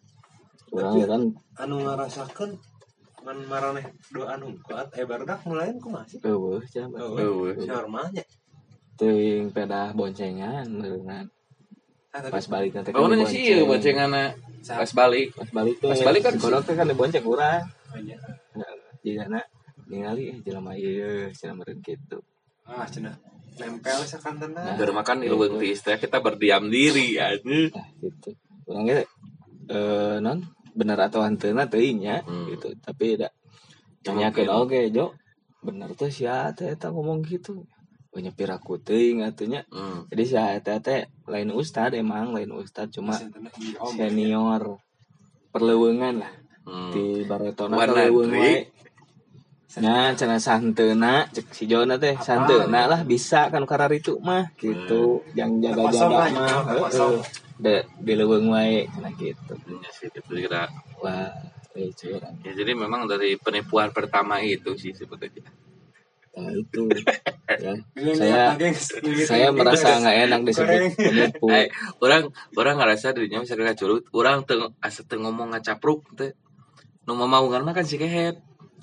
Urang 0.75 0.99
ya 0.99 1.07
kan 1.07 1.23
anu 1.55 1.87
ngarasakeun 1.87 2.51
man 3.21 3.37
maraneh 3.45 3.85
dua 4.09 4.35
anu 4.37 4.57
kuat 4.65 4.89
eh 4.97 5.05
baru 5.05 5.23
dah 5.25 5.39
mulai 5.45 5.73
ku 5.77 5.89
masih? 5.93 6.19
Eueuh 6.25 6.61
cenah. 6.65 6.97
Eueuh. 6.97 7.53
normalnya 7.65 8.25
teuing 8.97 9.49
pedah 9.49 9.97
boncengan 9.97 10.69
meureungan 10.69 11.25
pas 12.11 12.45
balik 12.45 12.75
nanti 12.75 12.91
oh 12.93 13.07
nanya 13.07 13.25
sih 13.25 13.39
iya 13.39 13.63
boncenganna 13.63 14.35
pas 14.61 14.91
balik. 14.93 15.33
Pas 15.33 15.49
balik 15.49 15.75
teh 15.81 15.89
Pas 15.89 16.01
balik 16.05 16.21
kan 16.21 16.35
kodok 16.37 16.61
teh 16.67 16.75
kan 16.77 16.85
dibonceng 16.85 17.25
urang 17.25 17.65
banyak. 17.89 18.19
Jadi 19.01 19.17
anak 19.17 19.45
ningali 19.89 20.35
eh 20.35 20.37
jelema 20.45 20.77
ieu 20.77 21.31
cenah 21.33 21.55
meureun 21.57 21.81
kitu 21.81 22.19
ah 22.69 22.85
cenah 22.85 23.15
nempel 23.57 23.99
sakantena 24.05 24.61
Nah. 24.63 24.75
Baru 24.79 24.93
makan 24.95 25.25
ilmu 25.25 25.59
di 25.59 25.75
istilah 25.75 25.99
kita 25.99 26.21
berdiam 26.23 26.69
diri 26.69 27.17
ya 27.17 27.35
nah 27.41 27.87
gitu. 27.99 28.37
Urang 28.69 28.85
ge 28.85 29.03
eh 29.71 30.17
non 30.21 30.39
bener 30.71 30.97
atau 30.97 31.21
hanteuna 31.21 31.67
teuing 31.67 31.99
nya 32.01 32.23
Hmm. 32.23 32.47
gitu 32.47 32.71
tapi 32.77 33.15
da 33.15 33.29
Mungkin. 33.29 34.17
nanyakeun 34.17 34.49
oge 34.49 34.81
jo 34.89 35.13
bener 35.61 35.93
tuh 35.93 36.09
sia 36.09 36.49
teh 36.51 36.69
eta 36.69 36.89
ngomong 36.89 37.21
gitu 37.21 37.65
Oh, 38.11 38.19
nyepir 38.19 38.51
aku 38.51 38.75
teuing 38.75 39.23
atunya 39.23 39.63
hmm. 39.71 40.11
jadi 40.11 40.23
si 40.25 40.35
eta 40.35 40.79
teh 40.79 41.01
lain 41.25 41.47
ustad 41.51 41.95
emang 41.95 42.35
lain 42.35 42.51
ustad 42.51 42.91
cuma 42.91 43.15
senior 43.89 44.79
perleuweungan 45.49 46.15
lah 46.19 46.33
Hmm. 46.61 46.93
di 46.93 47.25
baretona 47.25 47.73
Warna 47.73 48.05
nya 49.79 50.11
cenah 50.11 50.41
santeuna 50.43 51.31
cek 51.31 51.47
si 51.55 51.63
Jona 51.63 51.95
teh 51.95 52.19
santeuna 52.19 52.91
lah 52.91 53.01
bisa 53.07 53.47
kan 53.47 53.63
karar 53.63 53.87
itu 53.95 54.19
mah 54.19 54.51
gitu. 54.59 55.23
Yang 55.31 55.71
Kosong 55.71 56.11
jaga-jaga 56.11 56.11
mah 56.11 56.27
ya, 56.27 56.57
heeh. 56.67 57.15
de 57.61 57.75
di 58.03 58.13
leuweung 58.19 58.51
wae 58.51 58.83
cenah 58.91 59.13
gitu. 59.15 59.53
Iya 59.71 59.89
sih 59.95 60.11
itu 60.11 60.19
kira. 60.27 60.67
Wah 60.99 61.31
eh 61.71 61.87
ya 62.43 62.51
jadi 62.51 62.75
memang 62.75 63.07
dari 63.07 63.39
penipuan 63.39 63.95
pertama 63.95 64.43
itu 64.43 64.75
sih 64.75 64.91
sebetulnya. 64.91 65.47
Nah 66.35 66.51
itu. 66.51 66.81
Ya. 67.51 67.75
Saya 68.15 68.55
saya 69.27 69.47
merasa 69.51 69.99
nggak 69.99 70.17
enak 70.23 70.39
disebut 70.47 70.95
penipu. 70.95 71.51
Eh, 71.59 71.67
orang 71.99 72.31
orang 72.55 72.75
ngerasa 72.79 73.11
dirinya 73.11 73.43
misalnya 73.43 73.75
ngacurut 73.75 74.07
orang 74.15 74.47
teng 74.47 74.71
asa 74.79 75.03
teu 75.03 75.19
ngomong 75.19 75.51
ngacapruk 75.51 76.07
teh. 76.15 76.31
Nu 77.03 77.19
mah 77.19 77.43
kan 77.75 77.83
si 77.83 77.99
kehet 77.99 78.39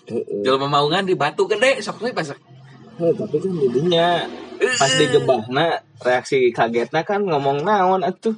Heeh. 0.08 0.40
jual 0.40 0.56
mamaungan 0.56 1.04
di 1.04 1.14
batu 1.14 1.44
gede 1.44 1.78
sok 1.80 2.00
teh 2.02 2.12
pas 2.12 2.32
Heh, 2.98 3.12
tapi 3.14 3.36
kan 3.38 3.52
jadinya 3.54 4.26
pas 4.58 4.90
digebahna 4.90 5.66
reaksi 6.02 6.50
kagetna 6.50 7.06
kan 7.06 7.22
ngomong 7.22 7.62
naon 7.62 8.02
atuh 8.02 8.34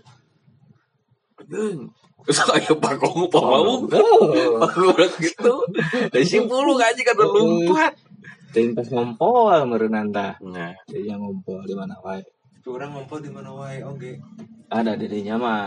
Geung. 1.48 1.88
terus 2.28 2.44
kayak 2.44 2.76
bakong 2.76 3.26
pamaung 3.32 3.88
Oh. 3.88 4.60
bakong 4.60 4.92
gitu 5.18 5.54
dari 6.12 6.26
simpulu 6.28 6.76
aja 6.76 7.00
kan 7.00 7.16
udah 7.16 7.28
lompat 7.32 7.92
Ting 8.50 8.74
pas 8.74 8.82
ngompol 8.90 9.62
meureun 9.62 10.10
tah. 10.10 10.34
nah 10.42 10.74
Dia 10.90 11.14
ngompol 11.14 11.62
di 11.62 11.70
mana 11.70 11.94
wae. 12.02 12.18
Orang 12.66 12.98
ngumpul 12.98 13.22
di 13.22 13.30
mana 13.30 13.54
wae 13.54 13.78
oge. 13.78 14.18
Ada 14.66 14.98
dirinya 14.98 15.38
mah 15.38 15.62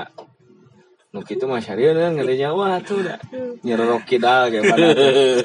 nu 1.14 1.22
kitu 1.22 1.46
mah 1.46 1.62
syariah 1.62 2.10
ngelinya 2.10 2.58
wah 2.58 2.82
tuh 2.82 3.06
da 3.06 3.22
nyerorok 3.62 4.02
kidal 4.10 4.50
kayak 4.50 4.66
mana. 4.66 4.88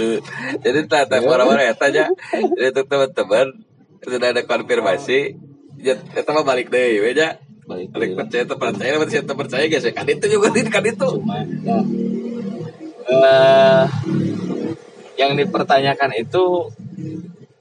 Jadi 0.65 0.81
tata 0.89 1.21
orang-orang 1.21 1.69
ya 1.69 1.75
tanya. 1.77 2.05
Jadi 2.33 2.89
teman-teman 2.89 3.47
sudah 4.01 4.29
ada 4.33 4.43
konfirmasi. 4.49 5.37
Ya 5.77 6.01
kita 6.01 6.33
mah 6.33 6.49
balik 6.49 6.73
deh 6.73 7.05
ya 7.05 7.37
balik 7.69 7.93
balik 7.93 8.17
lah. 8.17 8.25
percaya 8.25 8.49
terpercaya 8.49 8.97
percaya 8.97 9.21
siapa 9.21 9.33
percaya 9.37 9.65
guys 9.69 9.85
ya. 9.85 9.93
Kan 9.93 10.09
itu 10.09 10.25
juga 10.33 10.49
kan 10.57 10.85
itu. 10.89 11.09
Cuma 11.21 11.37
ya 11.45 11.79
eh 13.09 13.85
yang 15.21 15.37
dipertanyakan 15.37 16.17
itu 16.17 16.73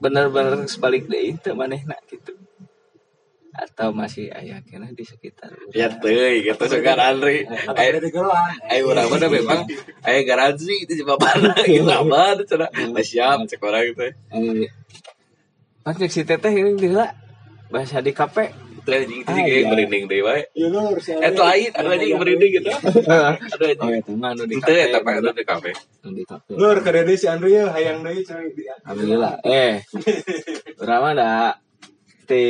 benar-benar 0.00 0.64
sebalik 0.64 1.12
deh 1.12 1.36
itu 1.36 1.52
manehna 1.52 1.98
gitu 2.08 2.32
atau 3.58 3.90
masih 3.90 4.30
ayah 4.30 4.62
kena 4.62 4.86
di 4.94 5.02
sekitar 5.02 5.50
ya 5.74 5.90
tuh 5.90 6.14
gitu 6.38 6.62
sekarang 6.70 7.18
Andri 7.18 7.42
ada 7.42 7.98
di 7.98 8.10
gelan. 8.14 8.54
Ayo 8.70 8.94
orang 8.94 9.10
mana 9.10 9.26
memang 9.26 9.60
Ayo 10.06 10.20
garansi 10.22 10.86
itu 10.86 11.02
cuma 11.02 11.18
mana 11.22 11.58
gitu 11.66 11.90
apa 11.90 12.38
cina 12.46 12.66
Nah, 12.70 13.02
siap 13.02 13.38
cek 13.50 13.58
orang 13.58 13.82
gitu 13.90 14.06
pas 15.82 15.94
cek 15.98 16.10
si 16.12 16.22
teteh 16.22 16.52
ini 16.54 16.78
dia 16.78 17.10
bahasa 17.68 17.98
di 17.98 18.14
kafe. 18.14 18.52
Itu 18.78 18.88
anjing 18.94 19.20
itu 19.20 19.28
Ah, 19.28 19.36
sih 19.36 19.42
kayak 19.44 19.60
iya. 19.60 19.68
merinding 19.68 20.04
deh 20.08 20.20
wae. 20.24 20.42
Ya 20.56 20.68
eh 20.68 21.28
itu 21.28 21.42
lain 21.44 21.70
ada 21.76 21.88
anjing 21.92 22.16
merinding 22.16 22.50
gitu. 22.60 22.70
Ada 23.52 23.64
oh 23.64 23.68
anjing 23.68 23.90
ya 23.92 24.00
teman 24.06 24.32
nu 24.38 24.44
di 24.48 24.56
itu 24.56 24.64
kafe. 24.64 24.80
ya 24.80 24.86
tapi 24.96 25.10
ada 25.12 25.30
di 25.36 25.44
kafe. 25.44 25.70
Di 26.00 26.24
kafe. 26.24 26.50
Lu 26.56 26.64
harus 26.72 26.82
ke 26.84 26.90
Dede 26.94 27.14
si 27.20 27.26
Andri 27.28 27.52
ya 27.58 27.68
hayang 27.68 28.00
di 28.06 28.24
alhamdulillah. 28.86 29.34
Eh 29.44 29.84
berapa 30.80 31.08
dah 31.12 31.67
ti 32.28 32.44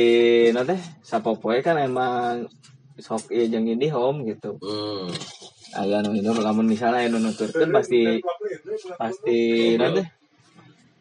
nanti 0.51 0.75
sapopoe 0.99 1.63
kan 1.63 1.79
emang 1.79 2.51
sok 2.99 3.31
iya 3.31 3.47
jeung 3.47 3.63
di 3.63 3.87
home 3.87 4.27
gitu. 4.27 4.59
Hmm. 4.59 5.07
Aya 5.79 6.03
nu 6.03 6.11
ini 6.11 6.27
lamun 6.27 6.67
misalnya 6.67 7.07
anu 7.07 7.23
nuturkeun 7.23 7.71
pasti 7.71 8.19
pasti 8.99 9.37
nanti 9.79 10.03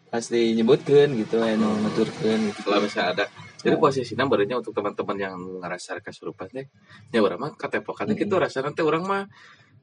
pasti 0.06 0.54
nyebutkeun 0.54 1.10
gitu 1.18 1.42
anu 1.42 1.74
nuturkeun 1.82 2.54
gitu. 2.54 2.58
Kalau 2.70 2.78
misalnya 2.86 3.10
ada 3.18 3.24
jadi 3.58 3.74
posisinya 3.74 4.30
barunya 4.30 4.62
untuk 4.62 4.70
teman-teman 4.70 5.18
yang 5.18 5.34
ngerasa 5.58 5.98
kesurupan 5.98 6.46
teh 6.54 6.70
ya 7.10 7.18
orang 7.18 7.42
mah 7.42 7.52
katepokan 7.58 8.14
gitu 8.14 8.38
rasa 8.38 8.62
nanti 8.62 8.86
orang 8.86 9.02
mah 9.02 9.22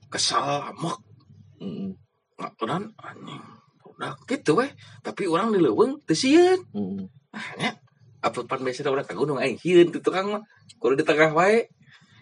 kesal 0.07 0.71
amok. 0.71 1.03
Heeh. 1.59 1.91
nggak 2.35 2.53
orang 2.67 2.91
anjing 2.99 3.43
udah 3.95 4.11
gitu 4.27 4.59
weh 4.59 4.67
tapi 4.99 5.23
orang 5.23 5.55
di 5.55 5.59
leuweung 5.63 6.03
teu 6.03 6.15
sieun 6.15 6.59
Heeh. 7.31 7.84
Apa 8.25 8.41
pan 8.49 8.57
biasa 8.65 8.89
orang 8.89 9.05
ke 9.05 9.13
gunung 9.13 9.37
aing 9.37 9.61
hieun 9.61 9.93
di 9.93 10.01
tukang 10.01 10.33
mah. 10.33 10.43
Kudu 10.81 10.97
di 10.97 11.05
tengah 11.05 11.29
wae 11.37 11.69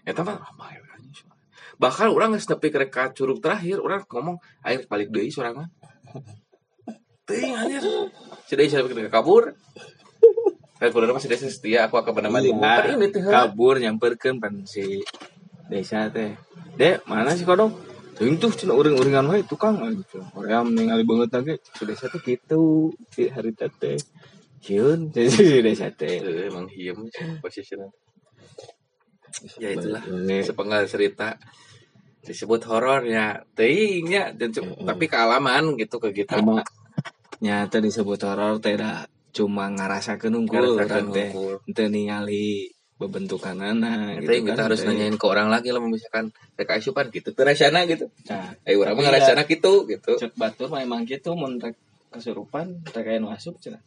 eta 0.03 0.19
mah 0.27 0.35
ah, 0.35 0.51
bae 0.59 0.75
we, 0.75 0.89
anjing. 0.99 1.31
bahkan 1.79 2.11
orang 2.11 2.35
geus 2.35 2.51
nepi 2.51 2.67
ke 2.75 2.91
curug 3.15 3.39
terakhir 3.39 3.79
orang 3.79 4.03
ngomong 4.03 4.35
air 4.67 4.83
balik 4.83 5.15
deui 5.15 5.31
sorangan 5.31 5.71
teuing 7.23 7.55
anjir. 7.55 7.81
Sudah 8.47 8.83
bikin 8.83 9.07
kabur. 9.07 9.55
Kan 10.79 10.89
kudu 10.91 11.15
masih 11.15 11.31
desa 11.31 11.47
setia 11.47 11.87
aku 11.87 11.95
akan 11.95 12.27
teh. 12.27 13.23
heula. 13.23 13.47
kabur 13.47 13.79
nyamperkeun 13.79 14.43
pan 14.43 14.67
si 14.67 14.99
desa 15.71 16.11
teh. 16.11 16.35
Dek 16.75 17.07
mana 17.07 17.31
si 17.37 17.47
kodok 17.47 17.71
Ting 18.13 18.37
tuh 18.37 18.53
cina 18.53 18.77
uring-uringan 18.77 19.25
wae 19.25 19.41
tukang. 19.41 19.81
Gitu. 19.89 20.21
Orang 20.37 20.77
ningali 20.77 21.01
banget 21.07 21.33
lagi 21.33 21.53
desa 21.87 22.11
teh 22.11 22.21
gitu 22.21 22.91
si 23.09 23.31
hari 23.31 23.55
teh 23.55 23.97
Si 24.63 25.59
desa 25.59 25.91
teh. 25.91 26.23
Eh, 26.23 26.47
emang 26.47 26.71
hiem 26.71 26.95
posisinya. 27.43 27.87
Ya 29.59 29.75
itulah. 29.75 30.03
sepenggal 30.39 30.87
cerita. 30.87 31.35
Disebut 32.23 32.63
horor 32.71 33.03
ya 33.03 33.43
teuing 33.51 34.07
nya 34.07 34.31
dan 34.31 34.55
tapi 34.55 35.11
kealaman 35.11 35.75
gitu 35.75 35.99
ke 35.99 36.15
kita. 36.15 36.39
Nyata 37.43 37.83
disebut 37.83 38.19
horor 38.23 38.63
teh 38.63 38.79
dah 38.79 39.03
cuma 39.35 39.67
Ngerasakeun 39.67 40.47
urang 40.47 41.11
teh. 41.11 41.33
teu 41.73 41.87
ningali 41.89 42.69
bebentukanana 42.95 44.15
Gitu 44.21 44.29
gitu 44.29 44.53
kita 44.53 44.61
kan 44.61 44.65
harus 44.69 44.79
teh. 44.79 44.87
nanyain 44.93 45.17
ke 45.17 45.25
orang 45.27 45.49
lagi 45.51 45.73
lah 45.73 45.81
misalkan 45.83 46.29
mereka 46.55 46.77
asupan 46.79 47.09
gitu 47.11 47.35
terasana 47.35 47.83
gitu. 47.89 48.07
Nah, 48.29 48.53
eh 48.63 48.77
orang 48.79 48.95
mah 48.95 49.03
Iya. 49.03 49.09
ngerasana 49.19 49.43
gitu 49.49 49.73
gitu. 49.91 50.13
Cek 50.15 50.37
batur 50.39 50.71
mah 50.71 50.79
emang 50.79 51.03
gitu 51.03 51.33
mun 51.35 51.59
kesurupan 52.13 52.85
nu 53.19 53.27
asup 53.33 53.57
cenah 53.59 53.81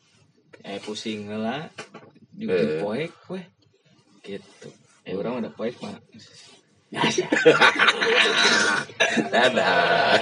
eh 0.64 0.80
pusing 0.80 1.28
heula 1.28 1.68
juga 2.36 2.56
Eh. 2.56 2.80
poek 2.80 3.12
weh. 3.32 3.44
Gitu. 4.22 4.68
Eh 5.06 5.14
orang 5.14 5.44
udah 5.44 5.52
poek 5.52 5.76
mah 5.82 5.98
dadah 9.32 10.20